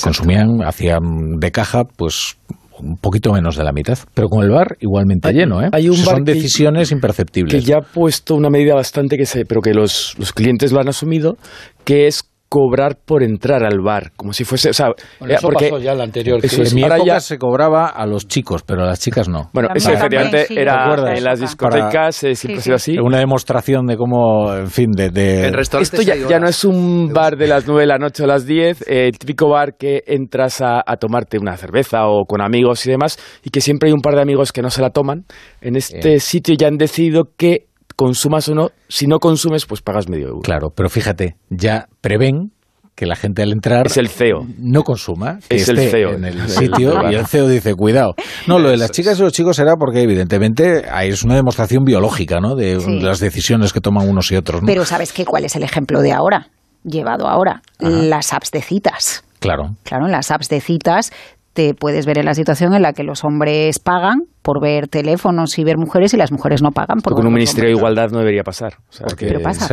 Consumían, 0.02 0.64
hacían 0.64 1.40
de 1.40 1.52
caja, 1.52 1.84
pues 1.84 2.38
un 2.80 2.98
poquito 2.98 3.32
menos 3.32 3.56
de 3.56 3.64
la 3.64 3.72
mitad, 3.72 3.98
pero 4.14 4.28
con 4.28 4.44
el 4.44 4.52
bar 4.52 4.78
igualmente 4.80 5.32
lleno, 5.32 5.62
¿eh? 5.62 5.70
Hay 5.72 5.90
un 5.90 5.96
Son 5.96 6.24
decisiones 6.24 6.92
imperceptibles. 6.92 7.54
Que 7.54 7.62
ya 7.62 7.78
ha 7.78 7.82
puesto 7.82 8.36
una 8.36 8.50
medida 8.50 8.76
bastante 8.76 9.18
que 9.18 9.26
se, 9.26 9.46
pero 9.46 9.62
que 9.62 9.74
los, 9.74 10.16
los 10.20 10.34
clientes 10.34 10.72
lo 10.72 10.80
han 10.80 10.90
asumido, 10.90 11.38
que 11.84 12.08
es 12.08 12.30
cobrar 12.50 12.98
por 13.04 13.24
entrar 13.24 13.64
al 13.64 13.82
bar, 13.82 14.12
como 14.16 14.32
si 14.32 14.44
fuese, 14.44 14.70
o 14.70 14.74
sea, 14.74 14.90
eh, 14.90 15.36
porque 15.42 15.70
pasó 15.70 15.80
ya 15.80 15.94
la 15.96 16.04
anterior. 16.04 16.40
en 16.42 16.76
mi 16.76 16.84
época 16.84 17.04
ya 17.06 17.20
se 17.20 17.38
cobraba 17.38 17.88
a 17.88 18.06
los 18.06 18.28
chicos, 18.28 18.64
pero 18.64 18.84
a 18.84 18.86
las 18.86 19.00
chicas 19.00 19.28
no. 19.28 19.50
Bueno, 19.54 19.70
eso 19.74 19.92
efectivamente 19.92 20.48
era 20.50 21.16
en 21.16 21.24
las 21.24 21.40
discotecas 21.40 22.24
eh, 22.24 22.36
siempre 22.36 22.60
ha 22.60 22.64
sido 22.64 22.76
así. 22.76 22.98
Una 22.98 23.20
demostración 23.20 23.88
de 23.88 23.98
cómo, 23.98 24.54
en 24.54 24.70
fin, 24.70 24.92
de, 24.92 25.10
de... 25.10 25.48
esto 25.50 26.02
ya, 26.02 26.40
no 26.40 26.48
es 26.48 26.64
un 26.64 27.12
bar 27.14 27.36
de 27.36 27.48
las 27.48 27.68
9 27.68 27.82
de 27.82 27.88
la 27.88 27.98
noche 27.98 28.24
a 28.24 28.28
las 28.28 28.46
10, 28.46 28.82
eh, 28.84 29.08
el 29.08 29.18
típico 29.18 29.50
bar 29.50 29.76
que 29.78 30.04
entras 30.06 30.62
a, 30.62 30.84
tomarte 31.00 31.38
una 31.38 31.58
cerveza 31.58 32.08
o 32.08 32.26
con 32.26 32.42
amigos 32.42 32.86
y 32.86 32.92
demás, 32.92 33.20
y 33.44 33.50
que 33.50 33.60
siempre 33.60 33.90
hay 33.90 33.94
un 33.94 34.02
par 34.02 34.16
de 34.16 34.22
amigos 34.22 34.52
que 34.52 34.62
no 34.62 34.70
se 34.70 34.82
la 34.82 34.92
toman. 34.92 35.26
En 35.62 35.76
este 35.76 36.20
sitio 36.20 36.56
ya 36.58 36.68
han 36.68 36.78
decidido 36.78 37.32
que 37.38 37.68
consumas 37.96 38.48
o 38.50 38.56
no, 38.56 38.70
si 38.88 39.08
no 39.08 39.20
consumes, 39.20 39.66
pues 39.66 39.82
pagas 39.82 40.10
medio 40.10 40.28
euro. 40.28 40.42
Claro, 40.42 40.70
pero 40.76 40.90
fíjate, 40.90 41.36
ya 41.50 41.88
prevén 42.02 42.52
que 42.96 43.06
la 43.06 43.18
gente 43.18 43.44
al 43.44 43.52
entrar 43.52 43.88
es 43.88 43.98
el 43.98 44.08
CEO 44.08 44.48
no 44.58 44.84
consuma 44.84 45.40
que 45.50 45.58
es 45.58 45.68
esté 45.68 45.84
el 45.84 45.92
CEO 45.92 46.14
en 46.14 46.24
el 46.24 46.48
sitio 46.48 47.12
y 47.12 47.16
el 47.16 47.26
CEO 47.26 47.50
dice 47.50 47.76
cuidado 47.76 48.16
no 48.48 48.58
lo 48.58 48.70
de 48.70 48.78
las 48.78 48.90
chicas 48.92 49.20
y 49.20 49.22
los 49.22 49.34
chicos 49.34 49.58
será 49.58 49.76
porque 49.76 50.02
evidentemente 50.02 50.86
es 51.04 51.24
una 51.24 51.36
demostración 51.36 51.84
biológica 51.84 52.40
no 52.40 52.56
de, 52.56 52.80
las 53.02 53.20
decisiones 53.20 53.74
que 53.74 53.82
toman 53.82 54.08
unos 54.08 54.32
y 54.32 54.38
otros 54.38 54.62
pero 54.66 54.86
sabes 54.86 55.12
qué 55.12 55.26
cuál 55.26 55.44
es 55.44 55.58
el 55.58 55.64
ejemplo 55.64 56.00
de 56.00 56.14
ahora 56.14 56.48
llevado 56.86 57.28
ahora 57.28 57.62
las 57.80 58.34
apps 58.34 58.52
de 58.52 58.62
citas. 58.62 59.24
Claro. 59.40 59.76
Claro 59.84 60.06
en 60.06 60.12
las 60.12 60.32
apps 60.32 60.50
de 60.50 60.62
citas 60.62 61.12
te 61.56 61.74
puedes 61.74 62.06
ver 62.06 62.20
en 62.20 62.26
la 62.26 62.34
situación 62.34 62.76
en 62.76 62.82
la 62.82 62.92
que 62.92 63.04
los 63.04 63.24
hombres 63.24 63.80
pagan 63.80 64.24
por 64.42 64.62
ver 64.62 64.90
teléfonos 64.90 65.58
y 65.58 65.64
ver 65.64 65.78
mujeres 65.78 66.14
y 66.14 66.18
las 66.18 66.32
mujeres 66.32 66.62
no 66.62 66.72
pagan. 66.72 67.00
Por 67.00 67.16
con 67.16 67.26
un 67.26 67.34
Ministerio 67.34 67.70
de 67.70 67.78
Igualdad 67.78 68.10
no 68.12 68.20
debería 68.20 68.44
pasar. 68.44 68.74
porque 69.00 69.28
es 69.28 69.32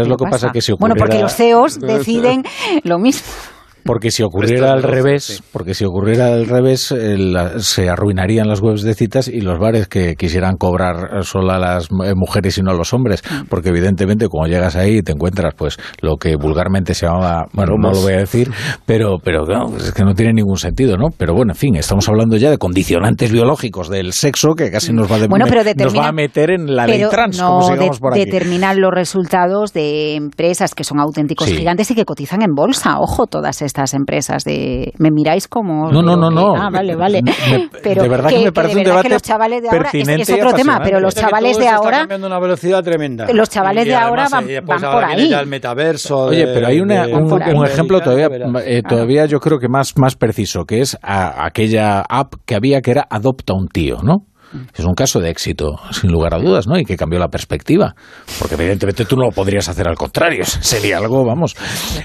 lo 0.09 0.17
que 0.17 0.25
pasa? 0.31 0.51
que 0.53 0.61
si 0.63 0.73
Bueno, 0.79 0.95
porque 0.97 1.19
los 1.19 1.35
CEOs 1.35 1.81
deciden 1.81 2.45
lo 2.85 2.99
mismo. 2.99 3.27
Porque 3.85 4.11
si 4.11 4.23
ocurriera 4.23 4.73
al 4.73 4.83
revés, 4.83 5.43
porque 5.53 5.75
si 5.75 5.85
ocurriera 5.85 6.29
al 6.29 6.47
revés, 6.47 6.93
eh, 6.93 7.17
se 7.59 7.89
arruinarían 7.89 8.49
las 8.49 8.61
webs 8.61 8.83
de 8.83 8.95
citas 8.95 9.29
y 9.29 9.41
los 9.41 9.59
bares 9.59 9.89
que 9.89 10.15
quisieran 10.15 10.57
cobrar 10.57 11.25
solo 11.25 11.53
a 11.53 11.59
las 11.59 11.89
eh, 12.05 12.15
mujeres 12.15 12.59
y 12.59 12.63
no 12.63 12.71
a 12.71 12.75
los 12.75 12.93
hombres, 12.93 13.23
mm. 13.23 13.47
porque 13.49 13.71
evidentemente 13.71 14.29
cuando 14.29 14.55
llegas 14.55 14.77
ahí 14.77 15.03
te 15.03 15.13
encuentras 15.13 15.55
pues 15.57 15.79
lo 16.01 16.17
que 16.17 16.37
vulgarmente 16.37 16.95
se 16.95 17.07
llama, 17.07 17.47
bueno, 17.53 17.75
no 17.79 17.91
lo 17.93 18.01
voy 18.01 18.15
a 18.15 18.19
decir, 18.19 18.51
pero 18.87 19.19
pero 19.23 19.45
pues 19.45 19.85
es 19.85 19.93
que 19.93 20.05
no 20.05 20.15
tiene 20.15 20.33
ningún 20.33 20.57
sentido, 20.57 20.97
¿no? 20.97 21.09
Pero 21.17 21.35
bueno, 21.35 21.53
en 21.53 21.59
fin, 21.59 21.77
estamos 21.77 22.09
hablando 22.09 22.37
ya 22.37 22.51
de 22.51 22.59
condicionantes 22.59 23.33
biológicos 23.33 23.89
del 23.89 24.13
sexo 24.13 24.55
que 24.55 24.71
casi 24.71 24.93
nos 24.93 25.11
va, 25.11 25.17
a 25.17 26.13
meter 26.13 26.51
en 26.51 26.75
la 26.75 26.87
ley 26.87 27.03
trans, 27.11 27.41
como 27.41 27.63
sigamos 27.63 27.99
por 27.99 28.13
aquí. 28.13 28.25
Determinan 28.25 28.81
los 28.81 28.93
resultados 28.93 29.73
de 29.73 30.15
empresas 30.15 30.75
que 30.75 30.85
son 30.85 31.01
auténticos 31.01 31.49
gigantes 31.49 31.91
y 31.91 31.95
que 31.95 32.05
cotizan 32.05 32.43
en 32.43 32.55
bolsa, 32.55 32.99
ojo, 32.99 33.27
todas 33.27 33.63
estas 33.63 33.72
estas 33.73 33.95
empresas 33.95 34.45
de 34.45 34.93
me 34.99 35.11
miráis 35.11 35.49
como 35.49 35.91
no 35.91 36.03
no 36.03 36.15
no 36.15 36.31
no. 36.31 36.55
Ah, 36.55 36.69
vale 36.71 36.95
vale. 36.95 37.23
Pero 37.83 38.03
de 38.03 38.09
verdad 38.09 38.29
que, 38.29 38.45
me 38.45 38.53
parece 38.53 38.77
un 38.77 38.85
debate 38.85 39.09
que 39.09 39.15
los 39.15 39.23
chavales 39.23 39.63
de 39.63 39.71
ahora 39.71 39.91
es, 39.93 40.31
otro 40.31 40.53
tema 40.53 40.81
pero 40.85 41.01
los 41.01 41.15
chavales 41.15 41.59
de 41.59 41.69
ahora 41.69 41.89
está 41.89 41.99
cambiando 42.01 42.27
una 42.27 42.39
velocidad 42.39 42.83
tremenda. 42.83 43.27
los 43.33 43.49
chavales 43.49 43.87
de 43.87 43.95
ahora 43.95 44.29
van, 44.31 44.47
pues 44.65 44.83
por 44.83 45.05
ahí. 45.05 45.33
el 45.33 45.47
metaverso 45.47 46.27
oye 46.27 46.47
pero 46.53 46.67
hay 46.67 46.81
una, 46.81 47.07
un, 47.07 47.67
ejemplo 47.67 48.01
todavía 48.01 48.29
eh, 48.65 48.83
todavía 48.87 49.27
yo 49.27 49.41
creo 49.41 49.59
que 49.59 49.69
más 49.69 49.97
más 49.97 50.17
preciso 50.17 50.65
que 50.65 50.81
es 50.81 50.99
aquella 51.03 52.03
app 52.03 52.35
que 52.45 52.55
había 52.55 52.81
que 52.83 52.91
era 52.91 53.07
adopta 53.09 53.55
un 53.55 53.69
tío 53.69 53.99
no 54.03 54.27
es 54.75 54.85
un 54.85 54.95
caso 54.95 55.21
de 55.21 55.31
éxito, 55.31 55.79
sin 55.91 56.11
lugar 56.11 56.35
a 56.35 56.39
dudas, 56.39 56.67
¿no? 56.67 56.79
Y 56.79 56.85
que 56.85 56.97
cambió 56.97 57.19
la 57.19 57.29
perspectiva. 57.29 57.95
Porque 58.39 58.55
evidentemente 58.55 59.05
tú 59.05 59.17
no 59.17 59.25
lo 59.25 59.31
podrías 59.31 59.69
hacer 59.69 59.89
al 59.89 59.97
contrario. 59.97 60.45
Sería 60.61 60.99
algo, 60.99 61.25
vamos. 61.25 61.57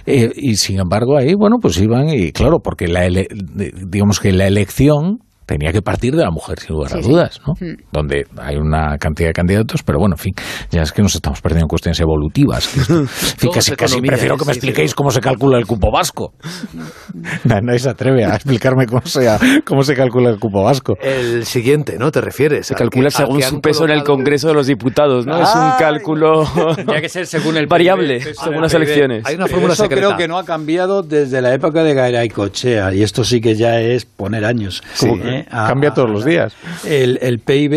Eh, 0.06 0.32
y 0.36 0.56
sin 0.56 0.80
embargo, 0.80 1.18
ahí, 1.18 1.34
bueno, 1.36 1.58
pues 1.62 1.78
iban 1.80 2.10
y 2.10 2.32
claro, 2.32 2.60
porque 2.64 2.88
la 2.88 3.08
digamos 3.08 4.20
que 4.20 4.32
la 4.32 4.48
elección 4.48 5.20
tenía 5.48 5.72
que 5.72 5.82
partir 5.82 6.14
de 6.16 6.22
la 6.24 6.30
mujer, 6.30 6.60
sin 6.60 6.76
lugar 6.76 6.94
a 6.94 7.00
dudas, 7.02 7.42
¿no? 7.48 7.54
Donde 7.92 8.26
hay 8.38 8.58
una 8.58 8.98
cantidad 9.00 9.30
de 9.30 9.34
candidatos, 9.34 9.82
pero 9.82 9.98
bueno, 9.98 10.14
en 10.16 10.20
fin, 10.20 10.34
ya 10.70 10.82
es 10.84 10.92
que 10.92 11.02
nos 11.02 11.16
estamos 11.16 11.42
perdiendo 11.42 11.64
en 11.66 11.70
cuestiones 11.70 12.00
evolutivas. 12.00 12.68
que 12.68 12.82
esto- 12.82 13.00
en 13.00 13.08
fin, 13.08 13.36
Todo 13.40 13.52
casi, 13.54 13.76
casi 13.76 14.02
prefiero 14.02 14.36
¿eh? 14.36 14.38
que 14.38 14.46
me 14.46 14.54
Sí, 14.54 14.58
expliquéis 14.60 14.94
cómo 14.94 15.10
se 15.10 15.22
calcula 15.22 15.58
el 15.58 15.66
cupo 15.66 15.90
vasco. 15.92 16.34
Nadie 17.46 17.80
se 17.80 17.90
atreve 17.90 18.26
a 18.26 18.36
explicarme 18.36 18.86
cómo 18.86 19.02
se, 19.06 19.28
cómo 19.66 19.84
se 19.84 19.96
calcula 19.96 20.30
el 20.30 20.40
cupo 20.40 20.64
vasco. 20.64 20.96
El 21.02 21.46
siguiente, 21.46 21.98
¿no? 21.98 22.12
¿Te 22.12 22.22
refieres? 22.22 22.68
Se 22.68 22.76
calcula 22.76 23.10
según 23.10 23.42
su 23.42 23.60
peso 23.62 23.86
en 23.86 23.92
el 23.92 24.04
Congreso 24.04 24.50
de 24.50 24.54
los 24.54 24.68
Diputados, 24.68 25.26
¿no? 25.26 25.42
es 25.42 25.50
un 25.56 25.72
cálculo 25.80 26.44
Tendría 26.76 27.02
que 27.02 27.10
ser 27.10 27.26
según 27.26 27.58
el 27.58 27.68
variable, 27.68 28.20
PIB. 28.20 28.34
según 28.36 28.62
las 28.62 28.74
elecciones. 28.74 29.26
Hay 29.26 29.36
una 29.36 29.46
Pero 29.46 29.56
fórmula 29.56 29.74
eso 29.74 29.84
secreta. 29.84 30.08
creo 30.08 30.18
que 30.18 30.28
no 30.28 30.38
ha 30.38 30.44
cambiado 30.46 31.04
desde 31.04 31.42
la 31.42 31.54
época 31.54 31.84
de 31.84 31.94
Gairaicochea 31.94 32.94
y 32.94 33.04
esto 33.04 33.24
sí 33.24 33.40
que 33.42 33.56
ya 33.56 33.80
es 33.80 34.06
poner 34.06 34.46
años. 34.46 34.84
Sí, 34.94 35.08
A- 35.50 35.68
cambia 35.68 35.90
a- 35.90 35.94
todos 35.94 36.10
los 36.10 36.26
días. 36.26 36.54
El, 36.86 37.20
el 37.22 37.40
PIB 37.40 37.74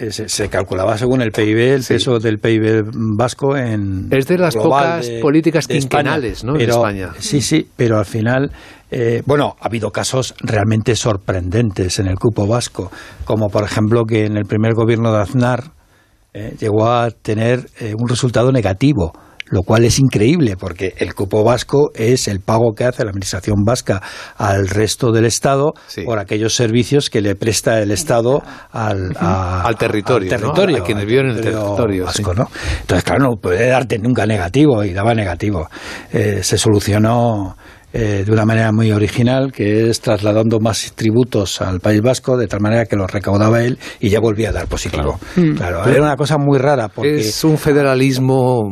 eh, 0.00 0.10
se, 0.10 0.28
se 0.28 0.48
calculaba 0.48 0.96
según 0.96 1.20
el 1.20 1.32
PIB, 1.32 1.58
el 1.74 1.84
peso 1.84 2.18
del 2.18 2.38
PIB 2.38 2.90
vasco 3.16 3.56
en 3.56 4.08
Es 4.10 4.26
de 4.26 4.38
las 4.38 4.54
pocas 4.56 5.06
de- 5.06 5.20
políticas 5.20 5.68
de 5.68 5.76
España. 5.78 6.02
quinquenales, 6.14 6.44
¿no? 6.44 6.52
en 6.52 6.58
Pero- 6.58 6.74
España. 6.76 7.10
Sí, 7.18 7.40
sí, 7.42 7.68
pero 7.76 7.98
al 7.98 8.06
final, 8.06 8.50
eh, 8.90 9.22
bueno, 9.26 9.54
ha 9.60 9.66
habido 9.66 9.90
casos 9.90 10.34
realmente 10.40 10.96
sorprendentes 10.96 11.98
en 11.98 12.06
el 12.06 12.18
cupo 12.18 12.46
vasco, 12.46 12.90
como 13.24 13.48
por 13.50 13.64
ejemplo 13.64 14.04
que 14.04 14.24
en 14.24 14.36
el 14.36 14.44
primer 14.44 14.72
gobierno 14.74 15.12
de 15.12 15.20
Aznar 15.20 15.64
eh, 16.34 16.54
llegó 16.58 16.90
a 16.90 17.10
tener 17.10 17.66
eh, 17.78 17.92
un 17.94 18.08
resultado 18.08 18.50
negativo 18.52 19.12
lo 19.52 19.62
cual 19.62 19.84
es 19.84 19.98
increíble 20.00 20.56
porque 20.56 20.94
el 20.96 21.14
cupo 21.14 21.44
vasco 21.44 21.90
es 21.94 22.26
el 22.26 22.40
pago 22.40 22.72
que 22.74 22.84
hace 22.84 23.04
la 23.04 23.10
administración 23.10 23.64
vasca 23.64 24.02
al 24.36 24.66
resto 24.66 25.12
del 25.12 25.26
Estado 25.26 25.74
Sí. 25.86 26.02
por 26.02 26.18
aquellos 26.18 26.54
servicios 26.56 27.10
que 27.10 27.20
le 27.20 27.36
presta 27.36 27.80
el 27.80 27.90
Estado 27.90 28.42
al, 28.72 29.14
a- 29.20 29.62
Al 29.62 29.76
territorio, 29.76 30.32
al 30.34 30.40
¿no? 30.40 30.46
territorio, 30.52 30.82
A 30.82 30.86
quienes 30.86 31.04
viven 31.06 31.26
en 31.26 31.36
el 31.36 31.40
territorio, 31.42 32.04
vasco, 32.06 32.32
sí. 32.32 32.38
¿no? 32.40 32.48
Entonces, 32.80 33.04
claro, 33.04 33.24
no 33.30 33.36
puede 33.36 33.68
darte 33.68 33.98
nunca 33.98 34.26
negativo 34.26 34.82
y 34.84 34.92
daba 34.94 35.14
negativo. 35.14 35.68
Eh, 36.12 36.40
se 36.42 36.56
solucionó 36.56 37.56
eh, 37.92 38.22
de 38.24 38.32
una 38.32 38.44
manera 38.44 38.72
muy 38.72 38.90
original, 38.92 39.52
que 39.52 39.88
es 39.90 40.00
trasladando 40.00 40.58
más 40.60 40.92
tributos 40.94 41.60
al 41.60 41.80
País 41.80 42.00
Vasco, 42.00 42.36
de 42.36 42.46
tal 42.46 42.60
manera 42.60 42.86
que 42.86 42.96
los 42.96 43.10
recaudaba 43.10 43.62
él 43.62 43.78
y 44.00 44.08
ya 44.08 44.18
volvía 44.20 44.48
a 44.50 44.52
dar 44.52 44.66
positivo. 44.66 45.18
Claro, 45.56 45.84
era 45.86 46.02
una 46.02 46.16
cosa 46.16 46.38
muy 46.38 46.58
rara 46.58 46.88
porque... 46.88 47.20
Es 47.20 47.44
un 47.44 47.58
federalismo 47.58 48.62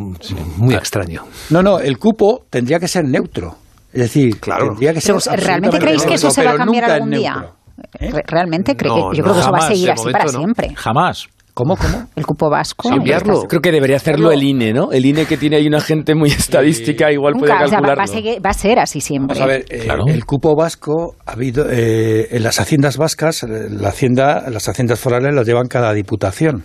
muy 0.56 0.74
extraño. 0.74 1.24
No, 1.50 1.62
no, 1.62 1.78
el 1.80 1.98
cupo 1.98 2.44
tendría 2.50 2.78
que 2.78 2.88
ser 2.88 3.04
neutro. 3.04 3.56
Es 3.92 4.02
decir, 4.02 4.38
Claro. 4.40 4.68
tendría 4.68 4.94
que 4.94 5.00
ser 5.00 5.16
¿Realmente 5.36 5.78
creéis 5.78 6.04
que 6.04 6.14
eso 6.14 6.28
neutro, 6.28 6.42
se 6.42 6.48
va 6.48 6.52
a 6.52 6.56
cambiar 6.56 6.90
algún 6.90 7.10
día? 7.10 7.46
¿Eh? 7.98 8.10
Re- 8.12 8.22
¿Realmente 8.26 8.72
No, 8.72 8.78
que 8.78 8.84
yo 8.88 8.94
no, 8.94 9.10
creo 9.10 9.34
que 9.34 9.40
eso 9.40 9.50
va 9.52 9.58
a 9.58 9.68
seguir 9.68 9.90
así 9.90 10.00
momento 10.00 10.18
para 10.18 10.32
no. 10.32 10.38
siempre? 10.38 10.74
Jamás. 10.76 11.28
¿Cómo, 11.54 11.76
cómo? 11.76 12.06
El 12.16 12.24
cupo 12.26 12.48
vasco. 12.48 12.88
Cambiarlo. 12.88 13.42
Creo 13.48 13.60
que 13.60 13.72
debería 13.72 13.96
hacerlo 13.96 14.30
el 14.32 14.42
INE, 14.42 14.72
¿no? 14.72 14.92
El 14.92 15.04
INE 15.04 15.26
que 15.26 15.36
tiene 15.36 15.56
ahí 15.56 15.66
una 15.66 15.80
gente 15.80 16.14
muy 16.14 16.30
estadística, 16.30 17.10
igual 17.12 17.34
puede 17.34 17.52
Nunca, 17.52 17.64
o 17.64 17.68
sea, 17.68 17.80
va, 17.80 17.88
calcularlo. 17.88 17.98
va 17.98 18.04
a 18.04 18.06
seguir- 18.06 18.44
va 18.46 18.50
a 18.50 18.54
ser 18.54 18.78
así 18.78 19.00
siempre. 19.00 19.38
Vamos 19.38 19.42
a 19.42 19.46
ver, 19.58 19.64
eh, 19.68 19.80
Claro. 19.84 20.04
el 20.06 20.24
cupo 20.24 20.54
vasco 20.56 21.16
ha 21.26 21.32
habido 21.32 21.66
eh, 21.70 22.28
en 22.30 22.42
las 22.42 22.60
haciendas 22.60 22.96
vascas, 22.96 23.42
eh, 23.42 23.46
la 23.70 23.88
hacienda, 23.88 24.48
las 24.50 24.68
haciendas 24.68 24.98
forales 25.00 25.34
las 25.34 25.46
llevan 25.46 25.66
cada 25.68 25.92
diputación. 25.92 26.62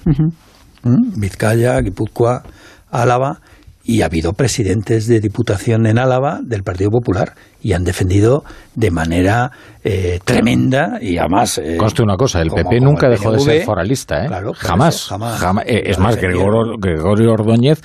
¿Mm? 0.83 1.19
Vizcaya, 1.19 1.79
Guipúzcoa, 1.81 2.43
Álava 2.91 3.41
y 3.83 4.01
ha 4.01 4.05
habido 4.05 4.33
presidentes 4.33 5.07
de 5.07 5.19
diputación 5.19 5.85
en 5.87 5.99
Álava 5.99 6.39
del 6.43 6.63
Partido 6.63 6.89
Popular 6.91 7.33
y 7.65 7.73
han 7.73 7.83
defendido 7.83 8.43
de 8.75 8.91
manera 8.91 9.49
eh, 9.83 10.19
tremenda 10.23 10.99
y 11.01 11.17
además 11.17 11.57
eh, 11.57 11.77
Conste 11.77 12.03
una 12.03 12.15
cosa, 12.15 12.39
el 12.41 12.49
como- 12.49 12.61
PP 12.63 12.77
como 12.77 12.91
nunca 12.91 13.07
el 13.07 13.13
dejó 13.13 13.31
de 13.31 13.39
ser 13.39 13.63
foralista, 13.63 14.23
¿eh? 14.23 14.27
Claro, 14.27 14.51
jamás, 14.53 14.95
eso, 14.95 15.09
jamás. 15.09 15.39
jamás. 15.39 15.65
Eh, 15.67 15.81
es 15.85 15.97
más. 15.97 16.15
Gregorio, 16.15 16.75
Gregorio 16.77 17.31
Ordóñez 17.31 17.81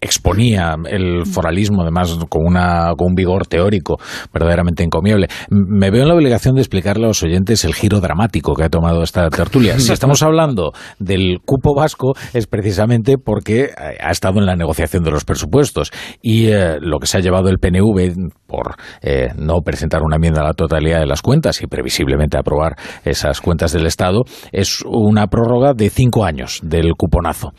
exponía 0.00 0.74
el 0.86 1.24
foralismo, 1.24 1.82
además, 1.82 2.18
con, 2.28 2.44
una, 2.46 2.92
con 2.98 3.08
un 3.08 3.14
vigor 3.14 3.46
teórico 3.46 3.96
verdaderamente 4.32 4.82
encomiable. 4.82 5.28
Me 5.48 5.90
veo 5.90 6.02
en 6.02 6.08
la 6.08 6.14
obligación 6.14 6.54
de 6.54 6.60
explicarle 6.60 7.04
a 7.04 7.08
los 7.08 7.22
oyentes 7.22 7.64
el 7.64 7.74
giro 7.74 8.00
dramático 8.00 8.54
que 8.54 8.64
ha 8.64 8.68
tomado 8.68 9.02
esta 9.02 9.28
tertulia. 9.30 9.78
Si 9.78 9.90
estamos 9.92 10.22
hablando 10.22 10.72
del 10.98 11.38
cupo 11.44 11.74
vasco, 11.74 12.12
es 12.34 12.46
precisamente 12.46 13.16
porque 13.16 13.70
ha 14.00 14.10
estado 14.10 14.38
en 14.38 14.46
la 14.46 14.54
negociación 14.56 15.02
de 15.02 15.10
los 15.12 15.24
presupuestos 15.24 15.90
y 16.20 16.48
lo 16.80 16.98
que 16.98 17.06
se 17.06 17.16
ha 17.18 17.20
llevado 17.20 17.48
el 17.48 17.58
PNV 17.58 18.12
por 18.46 18.74
eh, 19.14 19.28
no 19.36 19.60
presentar 19.64 20.02
una 20.02 20.16
enmienda 20.16 20.40
a 20.40 20.44
la 20.44 20.52
totalidad 20.54 21.00
de 21.00 21.06
las 21.06 21.22
cuentas 21.22 21.60
y 21.62 21.66
previsiblemente 21.66 22.36
aprobar 22.38 22.76
esas 23.04 23.40
cuentas 23.40 23.72
del 23.72 23.86
Estado 23.86 24.22
es 24.52 24.82
una 24.86 25.26
prórroga 25.26 25.72
de 25.74 25.90
cinco 25.90 26.24
años 26.24 26.60
del 26.62 26.92
cuponazo. 26.96 27.52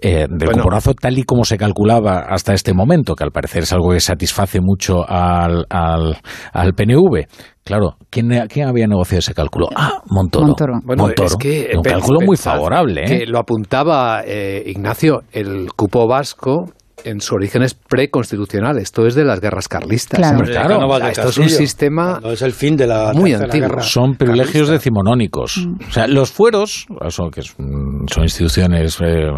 Eh, 0.00 0.26
del 0.28 0.46
Bueno. 0.46 0.62
cuponazo 0.62 0.94
tal 0.94 1.18
y 1.18 1.24
como 1.24 1.44
se 1.44 1.56
calculaba 1.56 2.20
hasta 2.28 2.52
este 2.54 2.72
momento, 2.74 3.14
que 3.14 3.24
al 3.24 3.30
parecer 3.32 3.62
es 3.64 3.72
algo 3.72 3.90
que 3.90 4.00
satisface 4.00 4.60
mucho 4.60 5.08
al, 5.08 5.66
al, 5.70 6.16
al 6.52 6.74
PNV. 6.74 7.26
Claro, 7.64 7.96
¿quién, 8.10 8.28
¿quién 8.48 8.66
había 8.68 8.86
negociado 8.88 9.20
ese 9.20 9.34
cálculo? 9.34 9.68
Ah, 9.76 10.02
Montoro. 10.10 10.46
Montoro. 10.46 10.72
Bueno, 10.84 11.04
Montoro. 11.04 11.28
es 11.28 11.36
que 11.36 11.70
un 11.76 11.82
pe- 11.82 11.90
cálculo 11.90 12.20
muy 12.26 12.36
favorable. 12.36 13.02
¿eh? 13.04 13.18
Que 13.20 13.26
lo 13.26 13.38
apuntaba 13.38 14.22
eh, 14.26 14.64
Ignacio, 14.66 15.20
el 15.32 15.68
cupo 15.76 16.08
vasco 16.08 16.72
en 17.04 17.20
su 17.20 17.34
origen 17.34 17.62
es 17.62 17.74
preconstitucional. 17.74 18.78
Esto 18.78 19.06
es 19.06 19.14
de 19.14 19.24
las 19.24 19.40
guerras 19.40 19.68
carlistas. 19.68 20.18
Claro. 20.18 20.38
Hombre, 20.38 20.52
claro. 20.52 20.88
O 20.88 20.98
sea, 20.98 21.10
esto 21.10 21.28
es 21.28 21.38
un 21.38 21.48
sistema 21.48 22.20
es 22.24 22.42
el 22.42 22.52
fin 22.52 22.76
de 22.76 22.86
la 22.86 23.12
muy 23.14 23.32
antiguo. 23.34 23.68
guerra 23.68 23.82
Son 23.82 24.14
privilegios 24.14 24.68
carlista. 24.68 24.72
decimonónicos. 24.72 25.66
O 25.88 25.92
sea, 25.92 26.06
los 26.06 26.30
fueros, 26.30 26.86
eso 27.06 27.30
que 27.30 27.42
mm, 27.42 28.06
son 28.08 28.22
instituciones 28.24 28.98
eh, 29.00 29.28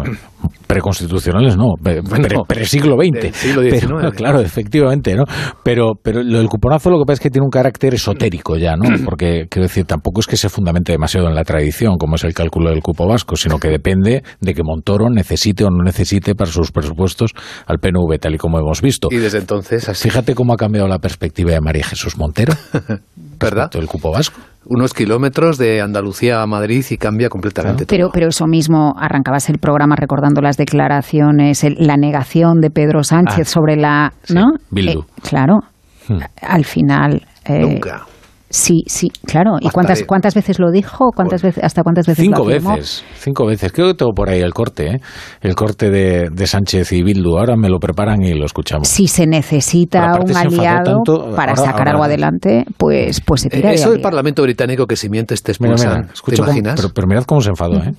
preconstitucionales, 0.75 1.55
no, 1.55 1.73
pre, 1.81 2.01
Bueno, 2.01 2.27
pre- 2.47 2.55
pre-siglo 2.57 2.95
XX. 2.97 3.33
siglo 3.35 3.61
XIX. 3.61 3.79
Pero, 3.81 4.11
claro, 4.15 4.39
efectivamente, 4.41 5.15
¿no? 5.15 5.23
Pero, 5.63 5.93
pero 6.01 6.21
lo 6.21 6.37
del 6.39 6.47
cuponazo 6.49 6.89
lo 6.89 6.97
que 6.99 7.05
pasa 7.05 7.13
es 7.13 7.19
que 7.21 7.29
tiene 7.29 7.45
un 7.45 7.49
carácter 7.49 7.93
esotérico 7.93 8.57
ya, 8.57 8.75
¿no? 8.75 8.83
Porque, 9.05 9.45
quiero 9.49 9.67
decir, 9.67 9.85
tampoco 9.85 10.19
es 10.19 10.27
que 10.27 10.35
se 10.37 10.49
fundamente 10.49 10.91
demasiado 10.91 11.27
en 11.27 11.35
la 11.35 11.43
tradición, 11.43 11.95
como 11.97 12.15
es 12.15 12.23
el 12.25 12.33
cálculo 12.33 12.69
del 12.69 12.81
cupo 12.81 13.07
vasco, 13.07 13.35
sino 13.35 13.57
que 13.57 13.69
depende 13.69 14.21
de 14.41 14.53
que 14.53 14.61
Montoro 14.63 15.09
necesite 15.09 15.63
o 15.63 15.69
no 15.69 15.83
necesite 15.83 16.35
para 16.35 16.51
sus 16.51 16.71
presupuestos 16.71 17.31
al 17.65 17.79
PNV, 17.79 18.19
tal 18.19 18.35
y 18.35 18.37
como 18.37 18.59
hemos 18.59 18.81
visto. 18.81 19.07
y 19.11 19.17
desde 19.17 19.37
entonces 19.39 19.87
así, 19.89 20.09
Fíjate 20.09 20.35
cómo 20.35 20.53
ha 20.53 20.57
cambiado 20.57 20.87
la 20.87 20.99
perspectiva 20.99 21.51
de 21.51 21.61
María 21.61 21.83
Jesús 21.85 22.17
Montero 22.17 22.53
¿verdad? 23.39 23.69
del 23.71 23.87
cupo 23.87 24.11
vasco. 24.11 24.39
Unos 24.67 24.93
kilómetros 24.93 25.57
de 25.57 25.81
Andalucía 25.81 26.41
a 26.41 26.47
Madrid 26.47 26.83
y 26.89 26.97
cambia 26.97 27.29
completamente 27.29 27.85
Pero, 27.85 28.05
todo. 28.05 28.13
pero 28.13 28.27
eso 28.29 28.47
mismo, 28.47 28.95
arrancabas 28.97 29.49
el 29.49 29.59
programa 29.59 29.95
recordando 29.95 30.41
las 30.41 30.57
declaraciones, 30.57 31.63
el- 31.63 31.75
la 31.79 31.97
negación 31.97 32.61
de 32.61 32.69
Pedro 32.71 33.03
Sánchez 33.03 33.47
Ah, 33.47 33.51
sobre 33.51 33.75
la... 33.75 34.13
sí, 34.23 34.33
¿no? 34.33 34.51
Bildu. 34.71 35.01
Eh, 35.01 35.05
claro, 35.29 35.59
Hmm. 36.07 36.19
al 36.41 36.65
final... 36.65 37.25
eh, 37.45 37.59
Nunca. 37.61 38.05
Sí, 38.55 38.83
sí, 38.87 39.09
claro. 39.25 39.57
¿Y 39.59 39.69
cuántas, 39.69 39.99
de- 39.99 40.05
cuántas 40.05 40.33
veces 40.33 40.59
lo 40.59 40.71
dijo? 40.71 41.09
¿Cuántas 41.13 41.41
veces, 41.41 41.61
¿Hasta 41.63 41.83
cuántas 41.83 42.07
veces 42.07 42.23
Cinco 42.23 42.39
lo 42.39 42.45
veces, 42.45 43.03
cinco 43.17 43.45
veces. 43.45 43.71
Creo 43.73 43.87
que 43.87 43.95
tengo 43.95 44.13
por 44.13 44.29
ahí 44.29 44.39
el 44.39 44.53
corte, 44.53 44.87
¿eh? 44.95 44.99
el 45.41 45.55
corte 45.55 45.89
de, 45.89 46.29
de 46.31 46.47
Sánchez 46.47 46.91
y 46.93 47.03
Bildu. 47.03 47.37
Ahora 47.37 47.57
me 47.57 47.67
lo 47.69 47.79
preparan 47.79 48.21
y 48.21 48.33
lo 48.33 48.45
escuchamos. 48.45 48.87
Si 48.87 49.07
se 49.07 49.27
necesita 49.27 50.17
un 50.23 50.35
aliado 50.35 50.83
tanto, 51.03 51.35
para 51.35 51.51
ahora- 51.51 51.55
sacar 51.55 51.79
ahora- 51.79 51.91
algo 51.91 52.03
adelante, 52.05 52.63
pues, 52.77 53.19
pues 53.21 53.41
se 53.41 53.47
Eh, 53.47 53.51
tira 53.51 53.69
de 53.69 53.75
Eso 53.75 53.91
del. 53.91 54.01
Parlamento 54.01 54.41
británico 54.43 54.85
que 54.85 54.95
si 54.95 55.09
mientes 55.09 55.43
te 55.43 55.51
Mira, 55.59 55.73
expulsan. 55.73 56.01
mira, 56.01 56.13
escucha 56.13 56.35
¿Te 56.35 56.41
cómo- 56.41 56.51
imaginas? 56.51 56.75
pero, 56.79 56.89
pero 56.93 57.07
mirad 57.07 57.23
cómo 57.25 57.41
se 57.41 57.49
enfadó, 57.49 57.75
¿eh? 57.83 57.91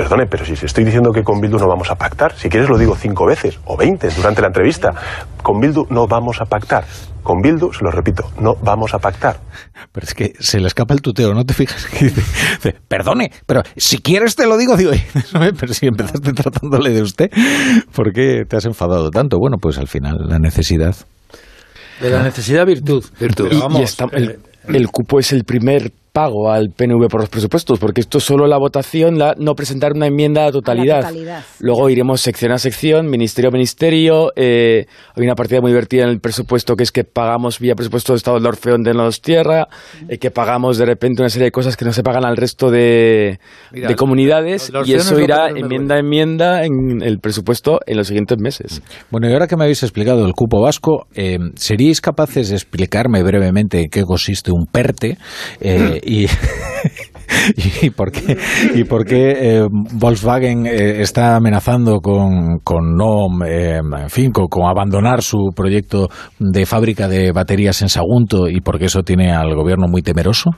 Perdone, 0.00 0.24
pero 0.24 0.46
si 0.46 0.54
estoy 0.54 0.84
diciendo 0.84 1.12
que 1.12 1.22
con 1.22 1.42
Bildu 1.42 1.58
no 1.58 1.68
vamos 1.68 1.90
a 1.90 1.94
pactar, 1.94 2.34
si 2.34 2.48
quieres 2.48 2.70
lo 2.70 2.78
digo 2.78 2.96
cinco 2.96 3.26
veces 3.26 3.58
o 3.66 3.76
veinte 3.76 4.08
durante 4.16 4.40
la 4.40 4.46
entrevista, 4.46 4.92
con 5.42 5.60
Bildu 5.60 5.84
no 5.90 6.06
vamos 6.06 6.40
a 6.40 6.46
pactar. 6.46 6.86
Con 7.22 7.42
Bildu, 7.42 7.70
se 7.70 7.84
lo 7.84 7.90
repito, 7.90 8.24
no 8.40 8.54
vamos 8.62 8.94
a 8.94 8.98
pactar. 8.98 9.40
Pero 9.92 10.06
es 10.06 10.14
que 10.14 10.32
se 10.40 10.58
le 10.58 10.68
escapa 10.68 10.94
el 10.94 11.02
tuteo, 11.02 11.34
¿no 11.34 11.44
te 11.44 11.52
fijas? 11.52 11.84
Que 11.98 12.06
dice, 12.06 12.22
dice, 12.54 12.76
perdone, 12.88 13.30
pero 13.44 13.60
si 13.76 13.98
quieres 13.98 14.36
te 14.36 14.46
lo 14.46 14.56
digo, 14.56 14.74
digo, 14.74 14.92
pero 15.60 15.74
si 15.74 15.86
empezaste 15.86 16.32
tratándole 16.32 16.92
de 16.92 17.02
usted, 17.02 17.28
¿por 17.94 18.10
qué 18.14 18.44
te 18.48 18.56
has 18.56 18.64
enfadado 18.64 19.10
tanto? 19.10 19.36
Bueno, 19.38 19.58
pues 19.60 19.76
al 19.76 19.86
final 19.88 20.16
la 20.26 20.38
necesidad. 20.38 20.96
De 22.00 22.08
la 22.08 22.22
necesidad 22.22 22.64
virtud. 22.64 23.04
Virtud. 23.20 23.48
Pero 23.50 23.60
vamos, 23.60 23.80
y 23.80 23.82
está- 23.82 24.06
el, 24.12 24.30
eh, 24.30 24.38
el 24.68 24.88
cupo 24.88 25.18
es 25.18 25.32
el 25.32 25.44
primer 25.44 25.92
pago 26.12 26.50
al 26.50 26.70
PNV 26.70 27.08
por 27.08 27.20
los 27.20 27.28
presupuestos, 27.28 27.78
porque 27.78 28.00
esto 28.00 28.18
es 28.18 28.24
solo 28.24 28.46
la 28.46 28.58
votación, 28.58 29.18
la, 29.18 29.34
no 29.38 29.54
presentar 29.54 29.92
una 29.94 30.06
enmienda 30.06 30.42
a 30.42 30.46
la 30.46 30.52
totalidad. 30.52 31.00
totalidad. 31.00 31.44
Luego 31.60 31.88
iremos 31.88 32.20
sección 32.20 32.52
a 32.52 32.58
sección, 32.58 33.08
ministerio 33.08 33.50
a 33.50 33.52
ministerio. 33.52 34.32
eh, 34.36 34.86
hay 35.14 35.24
una 35.24 35.34
partida 35.34 35.60
muy 35.60 35.70
divertida 35.70 36.04
en 36.04 36.10
el 36.10 36.20
presupuesto 36.20 36.74
que 36.74 36.82
es 36.82 36.92
que 36.92 37.04
pagamos 37.04 37.60
vía 37.60 37.74
presupuesto 37.74 38.12
de 38.12 38.18
Estado 38.18 38.38
del 38.38 38.46
Orfeón 38.46 38.82
de 38.82 38.94
nos 38.94 39.20
tierra, 39.20 39.68
eh, 40.08 40.18
que 40.18 40.30
pagamos 40.30 40.78
de 40.78 40.86
repente 40.86 41.22
una 41.22 41.30
serie 41.30 41.46
de 41.46 41.52
cosas 41.52 41.76
que 41.76 41.84
no 41.84 41.92
se 41.92 42.02
pagan 42.02 42.24
al 42.24 42.36
resto 42.36 42.70
de, 42.70 43.38
Mira, 43.72 43.88
de 43.88 43.94
comunidades 43.94 44.70
y 44.84 44.94
es 44.94 45.06
eso 45.06 45.20
irá 45.20 45.48
enmienda 45.48 45.96
a 45.96 45.98
enmienda 45.98 46.64
en 46.64 47.02
el 47.02 47.18
presupuesto 47.20 47.80
en 47.86 47.96
los 47.96 48.08
siguientes 48.08 48.38
meses. 48.38 48.82
Bueno, 49.10 49.28
y 49.28 49.32
ahora 49.32 49.46
que 49.46 49.56
me 49.56 49.64
habéis 49.64 49.82
explicado 49.82 50.26
el 50.26 50.32
cupo 50.32 50.60
vasco, 50.60 51.06
eh, 51.14 51.38
¿seríais 51.54 52.00
capaces 52.00 52.50
de 52.50 52.56
explicarme 52.56 53.22
brevemente 53.22 53.82
en 53.82 53.90
qué 53.90 54.02
consiste 54.02 54.50
un 54.50 54.66
PERTE? 54.66 55.18
Eh, 56.02 56.26
y, 56.26 56.26
¿Y 57.86 57.90
por 57.90 58.10
qué, 58.10 58.36
y 58.74 58.84
por 58.84 59.04
qué 59.04 59.58
eh, 59.58 59.66
Volkswagen 59.70 60.66
eh, 60.66 61.00
está 61.00 61.36
amenazando 61.36 62.00
con, 62.00 62.58
con 62.62 62.96
no, 62.96 63.26
eh, 63.46 63.78
en 63.78 64.10
fin, 64.10 64.30
con, 64.32 64.46
con 64.48 64.68
abandonar 64.68 65.22
su 65.22 65.50
proyecto 65.54 66.08
de 66.38 66.66
fábrica 66.66 67.08
de 67.08 67.32
baterías 67.32 67.80
en 67.82 67.88
Sagunto 67.88 68.48
y 68.48 68.60
por 68.60 68.78
qué 68.78 68.86
eso 68.86 69.02
tiene 69.02 69.32
al 69.32 69.54
gobierno 69.54 69.86
muy 69.88 70.02
temeroso? 70.02 70.50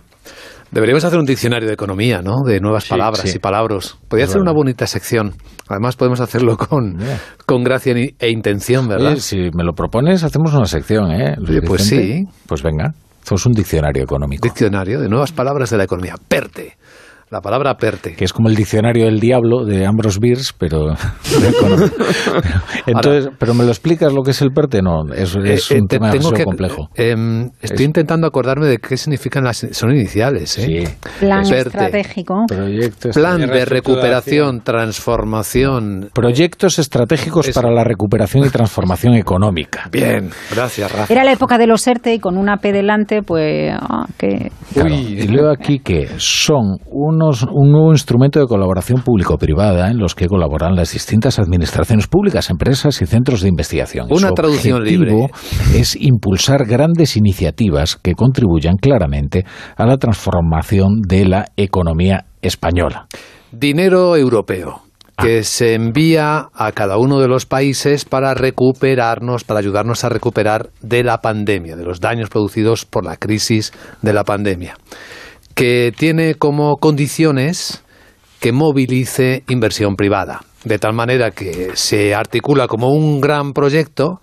Deberíamos 0.70 1.04
hacer 1.04 1.18
un 1.18 1.26
diccionario 1.26 1.68
de 1.68 1.74
economía, 1.74 2.22
¿no? 2.22 2.36
De 2.46 2.58
nuevas 2.58 2.84
Sí, 2.84 2.90
palabras 2.90 3.28
sí. 3.28 3.36
y 3.36 3.38
palabras. 3.38 3.98
Podría 4.08 4.26
ser 4.26 4.40
una 4.40 4.52
bonita 4.52 4.86
sección. 4.86 5.34
Además, 5.68 5.96
podemos 5.96 6.20
hacerlo 6.20 6.56
con, 6.56 6.98
Yeah. 6.98 7.18
con 7.44 7.62
gracia 7.62 7.94
e 7.94 8.30
intención, 8.30 8.88
¿verdad? 8.88 9.12
Oye, 9.12 9.20
si 9.20 9.36
me 9.54 9.64
lo 9.64 9.74
propones, 9.74 10.24
hacemos 10.24 10.54
una 10.54 10.64
sección, 10.64 11.10
¿eh? 11.12 11.36
Oye, 11.46 11.60
pues 11.60 11.82
sí. 11.84 12.24
Pues 12.46 12.62
venga, 12.62 12.94
hacemos 13.22 13.46
un 13.46 13.52
diccionario 13.52 14.02
económico. 14.02 14.44
Diccionario 14.44 15.00
de 15.00 15.08
nuevas 15.08 15.32
palabras 15.32 15.70
de 15.70 15.76
la 15.78 15.84
economía. 15.84 16.16
PERTE. 16.28 16.76
La 17.32 17.40
palabra 17.40 17.76
PERTE. 17.78 18.14
que 18.14 18.26
es 18.26 18.32
como 18.34 18.50
el 18.50 18.54
diccionario 18.54 19.06
del 19.06 19.18
diablo 19.18 19.64
de 19.64 19.86
Ambrose 19.86 20.18
Bierce, 20.20 20.52
pero. 20.58 20.92
Entonces, 22.86 23.30
pero 23.38 23.54
me 23.54 23.64
lo 23.64 23.70
explicas 23.70 24.12
lo 24.12 24.22
que 24.22 24.32
es 24.32 24.42
el 24.42 24.50
PERTE, 24.52 24.82
no, 24.82 25.10
es, 25.14 25.34
es 25.42 25.70
Eh, 25.70 25.74
eh, 25.76 25.80
un 25.80 25.86
te- 25.88 25.96
tema 25.96 26.10
demasiado 26.10 26.36
que- 26.36 26.44
complejo. 26.44 26.88
em, 26.94 27.44
estoy 27.62 27.76
Es- 27.84 27.88
intentando 27.88 28.26
acordarme 28.26 28.66
de 28.66 28.76
qué 28.76 28.98
significan 28.98 29.44
las... 29.44 29.66
Son 29.72 29.90
iniciales, 29.94 30.58
¿eh? 30.58 30.84
Sí. 30.86 31.08
Plan 31.20 31.42
PERTE. 31.48 31.68
estratégico. 31.68 32.44
Proyectos, 32.48 33.14
Plan 33.16 33.40
de 33.40 33.64
recuperación, 33.64 34.60
transformación... 34.60 36.10
Proyectos 36.12 36.78
estratégicos 36.78 37.48
Eso. 37.48 37.58
para 37.60 37.72
la 37.72 37.84
recuperación 37.84 38.44
y 38.44 38.50
transformación 38.50 39.14
económica. 39.14 39.88
Bien, 39.90 40.28
gracias, 40.54 40.92
Rafa. 40.92 41.12
Era 41.12 41.24
la 41.24 41.32
época 41.32 41.56
de 41.56 41.66
los 41.66 41.86
ERTE 41.86 42.14
y 42.14 42.18
con 42.18 42.36
una 42.36 42.58
P 42.58 42.72
delante, 42.72 43.22
pues, 43.22 43.74
que... 44.18 44.50
Claro, 44.74 44.88
y 44.94 45.26
leo 45.28 45.50
aquí 45.50 45.78
que 45.78 46.08
son 46.18 46.76
un 47.50 47.70
nuevo 47.70 47.92
instrumento 47.92 48.40
de 48.40 48.46
colaboración 48.46 49.02
público-privada 49.02 49.90
en 49.90 49.98
los 49.98 50.14
que 50.14 50.26
colaboran 50.26 50.74
las 50.74 50.92
distintas 50.92 51.38
administraciones 51.38 52.06
públicas, 52.06 52.50
empresas 52.50 53.00
y 53.02 53.06
centros 53.06 53.40
de 53.42 53.48
investigación. 53.48 54.06
Una 54.10 54.28
Su 54.28 54.34
traducción 54.34 54.82
objetivo 54.82 55.04
libre. 55.04 55.30
es 55.74 55.96
impulsar 55.96 56.64
grandes 56.66 57.16
iniciativas 57.16 57.96
que 57.96 58.14
contribuyan 58.14 58.76
claramente 58.76 59.44
a 59.76 59.86
la 59.86 59.96
transformación 59.96 61.02
de 61.02 61.26
la 61.26 61.46
economía 61.56 62.26
española. 62.42 63.06
Dinero 63.52 64.16
europeo 64.16 64.82
Ah. 65.14 65.24
que 65.24 65.42
se 65.44 65.74
envía 65.74 66.48
a 66.54 66.72
cada 66.72 66.96
uno 66.96 67.20
de 67.20 67.28
los 67.28 67.44
países 67.44 68.06
para 68.06 68.32
recuperarnos, 68.32 69.44
para 69.44 69.60
ayudarnos 69.60 70.04
a 70.04 70.08
recuperar 70.08 70.70
de 70.80 71.04
la 71.04 71.18
pandemia, 71.20 71.76
de 71.76 71.84
los 71.84 72.00
daños 72.00 72.30
producidos 72.30 72.86
por 72.86 73.04
la 73.04 73.16
crisis 73.18 73.72
de 74.00 74.14
la 74.14 74.24
pandemia, 74.24 74.74
que 75.54 75.92
tiene 75.96 76.34
como 76.34 76.76
condiciones 76.76 77.82
que 78.40 78.52
movilice 78.52 79.44
inversión 79.48 79.94
privada, 79.96 80.40
de 80.64 80.78
tal 80.78 80.94
manera 80.94 81.30
que 81.30 81.70
se 81.74 82.14
articula 82.14 82.66
como 82.66 82.92
un 82.92 83.20
gran 83.20 83.52
proyecto 83.52 84.20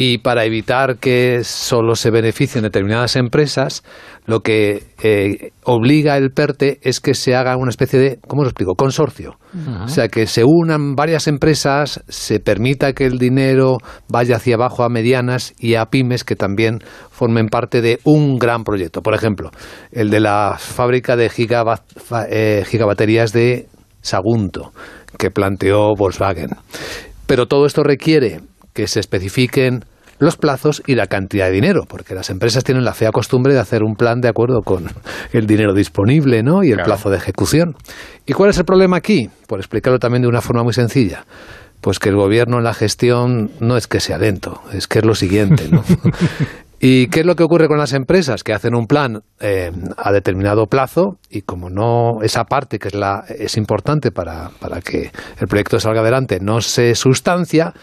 y 0.00 0.18
para 0.18 0.44
evitar 0.44 0.98
que 0.98 1.42
solo 1.42 1.96
se 1.96 2.12
beneficien 2.12 2.62
determinadas 2.62 3.16
empresas, 3.16 3.82
lo 4.26 4.42
que 4.42 4.84
eh, 5.02 5.50
obliga 5.64 6.16
el 6.16 6.30
PERTE 6.30 6.78
es 6.82 7.00
que 7.00 7.14
se 7.14 7.34
haga 7.34 7.56
una 7.56 7.70
especie 7.70 7.98
de, 7.98 8.18
¿cómo 8.28 8.42
lo 8.42 8.48
explico?, 8.48 8.76
consorcio. 8.76 9.32
O 9.82 9.88
sea, 9.88 10.06
que 10.06 10.28
se 10.28 10.44
unan 10.44 10.94
varias 10.94 11.26
empresas, 11.26 12.00
se 12.08 12.38
permita 12.38 12.92
que 12.92 13.06
el 13.06 13.18
dinero 13.18 13.78
vaya 14.08 14.36
hacia 14.36 14.54
abajo 14.54 14.84
a 14.84 14.88
medianas 14.88 15.52
y 15.58 15.74
a 15.74 15.86
pymes 15.86 16.22
que 16.22 16.36
también 16.36 16.78
formen 17.10 17.48
parte 17.48 17.80
de 17.80 17.98
un 18.04 18.38
gran 18.38 18.62
proyecto. 18.62 19.02
Por 19.02 19.14
ejemplo, 19.14 19.50
el 19.90 20.10
de 20.10 20.20
la 20.20 20.54
fábrica 20.58 21.16
de 21.16 21.28
gigabat- 21.28 21.82
eh, 22.30 22.62
gigabaterías 22.68 23.32
de 23.32 23.66
Sagunto, 24.00 24.70
que 25.18 25.32
planteó 25.32 25.96
Volkswagen. 25.98 26.50
Pero 27.26 27.46
todo 27.46 27.66
esto 27.66 27.82
requiere 27.82 28.42
que 28.78 28.86
se 28.86 29.00
especifiquen 29.00 29.84
los 30.20 30.36
plazos 30.36 30.84
y 30.86 30.94
la 30.94 31.08
cantidad 31.08 31.46
de 31.46 31.50
dinero, 31.50 31.82
porque 31.88 32.14
las 32.14 32.30
empresas 32.30 32.62
tienen 32.62 32.84
la 32.84 32.94
fea 32.94 33.10
costumbre 33.10 33.52
de 33.52 33.58
hacer 33.58 33.82
un 33.82 33.96
plan 33.96 34.20
de 34.20 34.28
acuerdo 34.28 34.60
con 34.62 34.86
el 35.32 35.48
dinero 35.48 35.74
disponible 35.74 36.44
¿no? 36.44 36.62
y 36.62 36.70
el 36.70 36.78
plazo 36.84 37.10
de 37.10 37.16
ejecución. 37.16 37.74
¿Y 38.24 38.34
cuál 38.34 38.50
es 38.50 38.58
el 38.58 38.64
problema 38.64 38.96
aquí? 38.96 39.30
Por 39.48 39.58
explicarlo 39.58 39.98
también 39.98 40.22
de 40.22 40.28
una 40.28 40.40
forma 40.40 40.62
muy 40.62 40.74
sencilla. 40.74 41.24
Pues 41.80 41.98
que 41.98 42.10
el 42.10 42.14
gobierno 42.14 42.58
en 42.58 42.64
la 42.64 42.72
gestión 42.72 43.50
no 43.58 43.76
es 43.76 43.88
que 43.88 43.98
sea 43.98 44.16
lento, 44.16 44.62
es 44.72 44.86
que 44.86 45.00
es 45.00 45.04
lo 45.04 45.16
siguiente. 45.16 45.64
¿no? 45.68 45.82
¿Y 46.80 47.08
qué 47.08 47.20
es 47.20 47.26
lo 47.26 47.34
que 47.34 47.42
ocurre 47.42 47.66
con 47.66 47.78
las 47.78 47.92
empresas? 47.92 48.44
Que 48.44 48.52
hacen 48.52 48.74
un 48.74 48.86
plan 48.86 49.22
eh, 49.40 49.72
a 49.96 50.12
determinado 50.12 50.66
plazo 50.66 51.18
y 51.28 51.42
como 51.42 51.70
no 51.70 52.22
esa 52.22 52.44
parte 52.44 52.78
que 52.78 52.88
es 52.88 52.94
la 52.94 53.24
es 53.28 53.56
importante 53.56 54.12
para, 54.12 54.50
para 54.60 54.80
que 54.80 55.10
el 55.40 55.48
proyecto 55.48 55.80
salga 55.80 56.00
adelante 56.00 56.38
no 56.40 56.60
se 56.60 56.94
sustancia, 56.94 57.74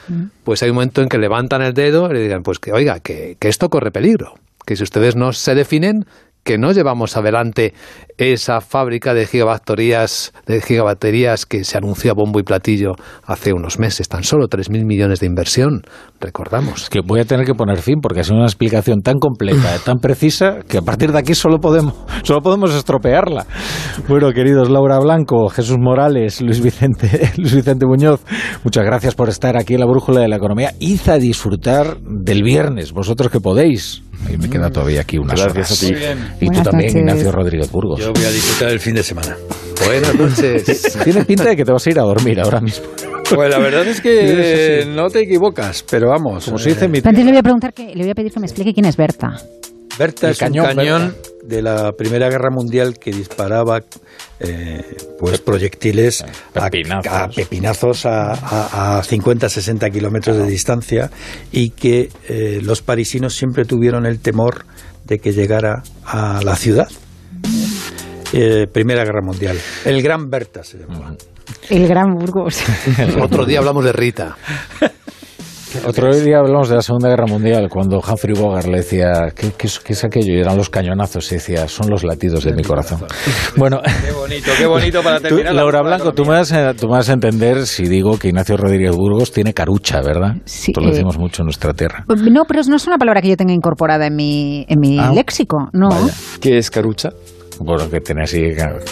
pues 0.43 0.63
hay 0.63 0.69
un 0.69 0.75
momento 0.75 1.01
en 1.01 1.09
que 1.09 1.17
levantan 1.17 1.61
el 1.61 1.73
dedo 1.73 2.09
y 2.09 2.13
le 2.13 2.21
digan, 2.21 2.43
pues 2.43 2.59
que 2.59 2.71
oiga, 2.71 2.99
que, 2.99 3.35
que 3.39 3.49
esto 3.49 3.69
corre 3.69 3.91
peligro, 3.91 4.35
que 4.65 4.75
si 4.75 4.83
ustedes 4.83 5.15
no 5.15 5.33
se 5.33 5.55
definen, 5.55 6.05
que 6.45 6.59
no 6.59 6.71
llevamos 6.71 7.17
adelante 7.17 7.73
esa 8.17 8.61
fábrica 8.61 9.15
de 9.15 9.25
gigabaterías, 9.25 10.31
de 10.45 10.61
gigabaterías 10.61 11.47
que 11.47 11.63
se 11.63 11.75
anunció 11.77 12.11
a 12.11 12.13
bombo 12.13 12.39
y 12.39 12.43
platillo 12.43 12.93
hace 13.25 13.51
unos 13.51 13.79
meses, 13.79 14.07
tan 14.07 14.23
solo 14.23 14.47
3.000 14.47 14.85
millones 14.85 15.19
de 15.19 15.25
inversión, 15.25 15.81
recordamos. 16.21 16.83
Es 16.83 16.89
que 16.89 17.01
voy 17.01 17.19
a 17.19 17.25
tener 17.25 17.47
que 17.47 17.55
poner 17.55 17.79
fin 17.79 17.99
porque 17.99 18.19
ha 18.19 18.23
sido 18.23 18.37
una 18.37 18.45
explicación 18.45 19.01
tan 19.01 19.17
completa, 19.17 19.79
tan 19.85 19.97
precisa, 19.97 20.59
que 20.69 20.77
a 20.77 20.81
partir 20.83 21.11
de 21.11 21.17
aquí 21.17 21.33
solo 21.33 21.57
podemos, 21.57 21.95
solo 22.23 22.41
podemos 22.41 22.75
estropearla. 22.75 23.47
Bueno, 24.07 24.31
queridos 24.31 24.69
Laura 24.69 24.99
Blanco, 24.99 25.49
Jesús 25.49 25.77
Morales, 25.79 26.41
Luis 26.41 26.61
Vicente, 26.61 27.31
Luis 27.37 27.55
Vicente 27.55 27.87
Muñoz, 27.87 28.23
muchas 28.63 28.85
gracias 28.85 29.15
por 29.15 29.29
estar 29.29 29.57
aquí 29.57 29.73
en 29.73 29.79
la 29.79 29.87
Brújula 29.87 30.21
de 30.21 30.27
la 30.27 30.37
Economía. 30.37 30.73
Id 30.79 31.09
a 31.09 31.17
disfrutar 31.17 31.97
del 32.01 32.43
viernes, 32.43 32.91
vosotros 32.91 33.31
que 33.31 33.39
podéis. 33.39 34.03
Mí 34.29 34.37
me 34.37 34.49
queda 34.49 34.69
todavía 34.69 35.01
aquí 35.01 35.17
unas 35.17 35.39
Gracias 35.39 35.83
horas. 35.83 36.17
a 36.17 36.37
ti. 36.37 36.45
Y 36.45 36.49
tú 36.49 36.61
también, 36.61 36.93
noches. 36.93 36.95
Ignacio 36.95 37.31
Rodríguez 37.31 37.71
Burgos. 37.71 37.99
Yo 37.99 38.13
voy 38.13 38.25
a 38.25 38.31
disfrutar 38.31 38.69
el 38.69 38.79
fin 38.79 38.95
de 38.95 39.03
semana. 39.03 39.35
Buenas 39.85 40.15
noches. 40.15 40.97
Tiene 41.03 41.25
pinta 41.25 41.45
de 41.45 41.55
que 41.55 41.63
te 41.63 41.71
vas 41.71 41.85
a 41.85 41.89
ir 41.89 41.99
a 41.99 42.03
dormir 42.03 42.39
ahora 42.39 42.61
mismo. 42.61 42.85
Pues 43.33 43.49
la 43.49 43.59
verdad 43.59 43.87
es 43.87 44.01
que 44.01 44.85
no 44.95 45.09
te 45.09 45.21
equivocas, 45.21 45.83
pero 45.89 46.09
vamos. 46.09 46.45
Como 46.45 46.57
se 46.57 46.69
dice 46.69 46.85
en 46.85 46.91
mi 46.91 46.99
antes 47.03 47.25
le 47.25 47.31
voy 47.31 47.37
a 47.37 47.43
preguntar 47.43 47.73
que, 47.73 47.87
le 47.95 48.03
voy 48.03 48.11
a 48.11 48.13
pedir 48.13 48.31
que 48.31 48.39
me 48.39 48.45
explique 48.45 48.73
quién 48.73 48.85
es 48.85 48.95
Berta. 48.95 49.29
Berta 49.97 50.27
El 50.27 50.31
es 50.33 50.37
cañón, 50.39 50.65
un 50.69 50.75
cañón 50.75 51.01
Berta. 51.13 51.29
de 51.43 51.61
la 51.61 51.91
Primera 51.93 52.29
Guerra 52.29 52.49
Mundial 52.51 52.97
que 52.99 53.11
disparaba 53.11 53.81
eh, 54.39 54.83
pues 55.19 55.39
proyectiles 55.39 56.23
a- 56.55 56.69
Pepinazos. 56.69 57.11
a, 57.13 57.27
pepinazos 57.29 58.05
a, 58.05 58.31
a- 58.33 58.97
a 58.99 59.03
50-60 59.03 59.91
kilómetros 59.91 60.37
de 60.37 60.45
distancia 60.47 61.09
y 61.51 61.69
que 61.69 62.09
eh, 62.27 62.59
los 62.61 62.81
parisinos 62.81 63.35
siempre 63.35 63.63
tuvieron 63.65 64.05
el 64.05 64.19
temor 64.19 64.65
de 65.05 65.19
que 65.19 65.31
llegara 65.31 65.83
a 66.05 66.41
la 66.43 66.55
ciudad. 66.55 66.87
Eh, 68.33 68.65
Primera 68.71 69.03
Guerra 69.05 69.21
Mundial. 69.23 69.57
El 69.85 70.01
Gran 70.01 70.29
Berta 70.29 70.63
se 70.63 70.79
llamaba. 70.79 71.15
El 71.69 71.87
Gran 71.87 72.15
Burgos. 72.15 72.57
Otro 73.21 73.45
día 73.45 73.59
hablamos 73.59 73.85
de 73.85 73.93
Rita. 73.93 74.35
Otro 75.87 76.15
día 76.15 76.39
hablamos 76.39 76.69
de 76.69 76.75
la 76.75 76.81
Segunda 76.81 77.09
Guerra 77.09 77.25
Mundial, 77.27 77.67
cuando 77.69 77.99
Humphrey 77.99 78.33
Bogart 78.33 78.67
le 78.67 78.77
decía, 78.77 79.31
¿qué, 79.35 79.51
qué 79.57 79.67
es, 79.67 79.79
qué 79.79 79.93
es 79.93 80.03
aquello? 80.03 80.33
Y 80.33 80.39
eran 80.39 80.57
los 80.57 80.69
cañonazos, 80.69 81.31
y 81.31 81.35
decía, 81.35 81.67
son 81.67 81.89
los 81.89 82.03
latidos 82.03 82.43
de 82.43 82.53
mi 82.53 82.63
corazón. 82.63 82.99
Bueno, 83.57 83.79
Qué 84.05 84.11
bonito, 84.11 84.51
qué 84.57 84.65
bonito 84.65 85.01
para 85.01 85.17
tú, 85.21 85.23
terminar. 85.29 85.53
la 85.53 85.61
Laura 85.61 85.81
Blanco, 85.81 86.13
tú 86.13 86.23
me, 86.23 86.29
vas 86.31 86.51
a, 86.51 86.73
tú 86.73 86.87
me 86.87 86.93
vas 86.93 87.09
a 87.09 87.13
entender 87.13 87.65
si 87.65 87.83
digo 87.87 88.17
que 88.19 88.27
Ignacio 88.29 88.57
Rodríguez 88.57 88.95
Burgos 88.95 89.31
tiene 89.31 89.53
carucha, 89.53 90.01
¿verdad? 90.01 90.35
Sí, 90.45 90.71
Esto 90.71 90.81
lo 90.81 90.87
eh, 90.87 90.91
decimos 90.91 91.17
mucho 91.17 91.41
en 91.43 91.45
nuestra 91.45 91.73
tierra. 91.73 92.03
No, 92.07 92.43
pero 92.45 92.61
no 92.67 92.75
es 92.75 92.87
una 92.87 92.97
palabra 92.97 93.21
que 93.21 93.29
yo 93.29 93.37
tenga 93.37 93.53
incorporada 93.53 94.07
en 94.07 94.15
mi, 94.15 94.65
en 94.67 94.79
mi 94.79 94.99
Ah. 94.99 95.11
léxico, 95.13 95.69
no. 95.73 95.89
Vaya. 95.89 96.13
¿Qué 96.41 96.57
es 96.57 96.69
carucha? 96.69 97.09
Bueno, 97.59 97.89
que 97.89 97.99
tiene 98.01 98.23
así 98.23 98.41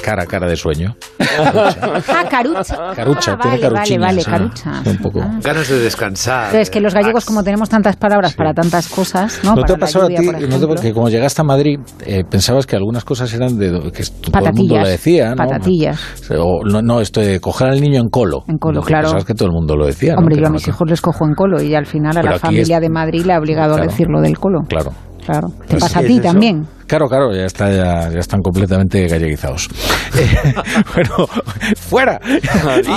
cara, 0.04 0.26
cara 0.26 0.48
de 0.48 0.56
sueño. 0.56 0.96
Ah, 1.20 2.24
carucha. 2.30 2.94
Carucha, 2.96 3.34
Ah, 3.34 3.40
tiene 3.58 3.68
vale, 3.70 3.70
vale, 3.70 3.98
vale, 4.00 4.22
sí. 4.22 4.30
carucha. 4.30 4.82
Un 4.86 4.98
poco. 4.98 5.22
Ah. 5.22 5.40
Ganas 5.44 5.68
de 5.70 5.80
descansar. 5.80 6.48
Pero 6.52 6.62
es 6.62 6.70
que 6.70 6.80
los 6.80 6.94
gallegos, 6.94 7.26
como 7.26 7.44
tenemos 7.44 7.70
tantas 7.70 7.96
palabras 7.96 8.34
para 8.36 8.54
tantas 8.54 8.88
cosas, 8.88 9.40
¿no? 9.44 9.56
¿No, 9.56 9.64
te 9.64 9.74
ha 9.74 9.78
pasado 9.78 10.06
lluvia, 10.10 10.20
a 10.20 10.22
ti? 10.22 10.26
por 10.28 10.34
¿no 10.36 10.40
te- 10.42 10.56
ejemplo. 10.56 10.82
que 10.82 10.94
como 10.94 11.10
llegaste 11.10 11.42
a 11.42 11.44
Madrid, 11.44 11.80
eh, 12.06 12.24
pensabas 12.30 12.66
que 12.66 12.76
algunas 12.76 13.04
cosas 13.04 13.34
eran 13.34 13.58
de 13.58 13.68
que 13.92 14.04
todo 14.04 14.16
el 14.16 14.22
mundo 14.24 14.32
Patatillas, 14.32 14.82
lo 14.84 14.88
decía, 14.90 15.30
¿no? 15.32 15.36
patatillas. 15.36 16.02
O, 16.40 16.62
no, 16.66 16.82
no, 16.82 17.02
esto 17.02 17.20
de 17.22 17.40
coger 17.40 17.70
al 17.70 17.82
niño 17.82 18.00
en 18.00 18.10
colo. 18.10 18.44
En 18.48 18.58
colo, 18.58 18.80
No, 18.80 18.86
claro. 18.86 19.04
Pensabas 19.04 19.26
que 19.26 19.34
todo 19.34 19.48
el 19.48 19.54
mundo 19.54 19.76
lo 19.76 19.86
decía. 19.86 20.14
¿no? 20.14 20.20
Hombre, 20.20 20.36
Que 20.36 20.42
yo 20.42 20.48
a 20.48 20.50
no 20.50 20.54
mis 20.56 20.68
hijos 20.68 20.90
les 20.90 21.02
cojo 21.02 21.26
en 21.26 21.34
colo 21.34 21.62
y 21.62 21.76
al 21.76 21.86
final 21.86 22.18
a 22.18 22.22
Pero 22.22 22.34
la 22.34 22.40
familia 22.40 22.78
es- 22.78 22.82
de 22.82 22.90
Madrid 22.90 23.26
le 23.26 23.34
ha 23.34 23.40
obligado 23.40 23.74
Claro. 23.76 23.84
a 23.84 23.88
decirlo 23.92 24.22
del 24.22 24.38
colo. 24.38 24.62
Claro. 24.68 24.92
Claro. 25.26 25.48
¿Te 25.68 25.78
Pues 25.78 25.84
pasa 25.84 26.00
a 26.00 26.02
sí, 26.02 26.08
ti 26.10 26.14
es 26.16 26.20
eso. 26.20 26.28
también? 26.34 26.68
Claro, 26.94 27.10
claro, 27.10 27.34
ya, 27.34 27.46
está, 27.48 27.72
ya, 27.72 28.12
ya 28.12 28.20
están 28.20 28.44
completamente 28.44 29.08
galleguizados. 29.08 29.68
Eh, 30.16 30.54
bueno, 30.94 31.28
fuera. 31.76 32.22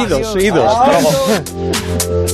Idos, 0.05 0.37
idos. 0.37 0.71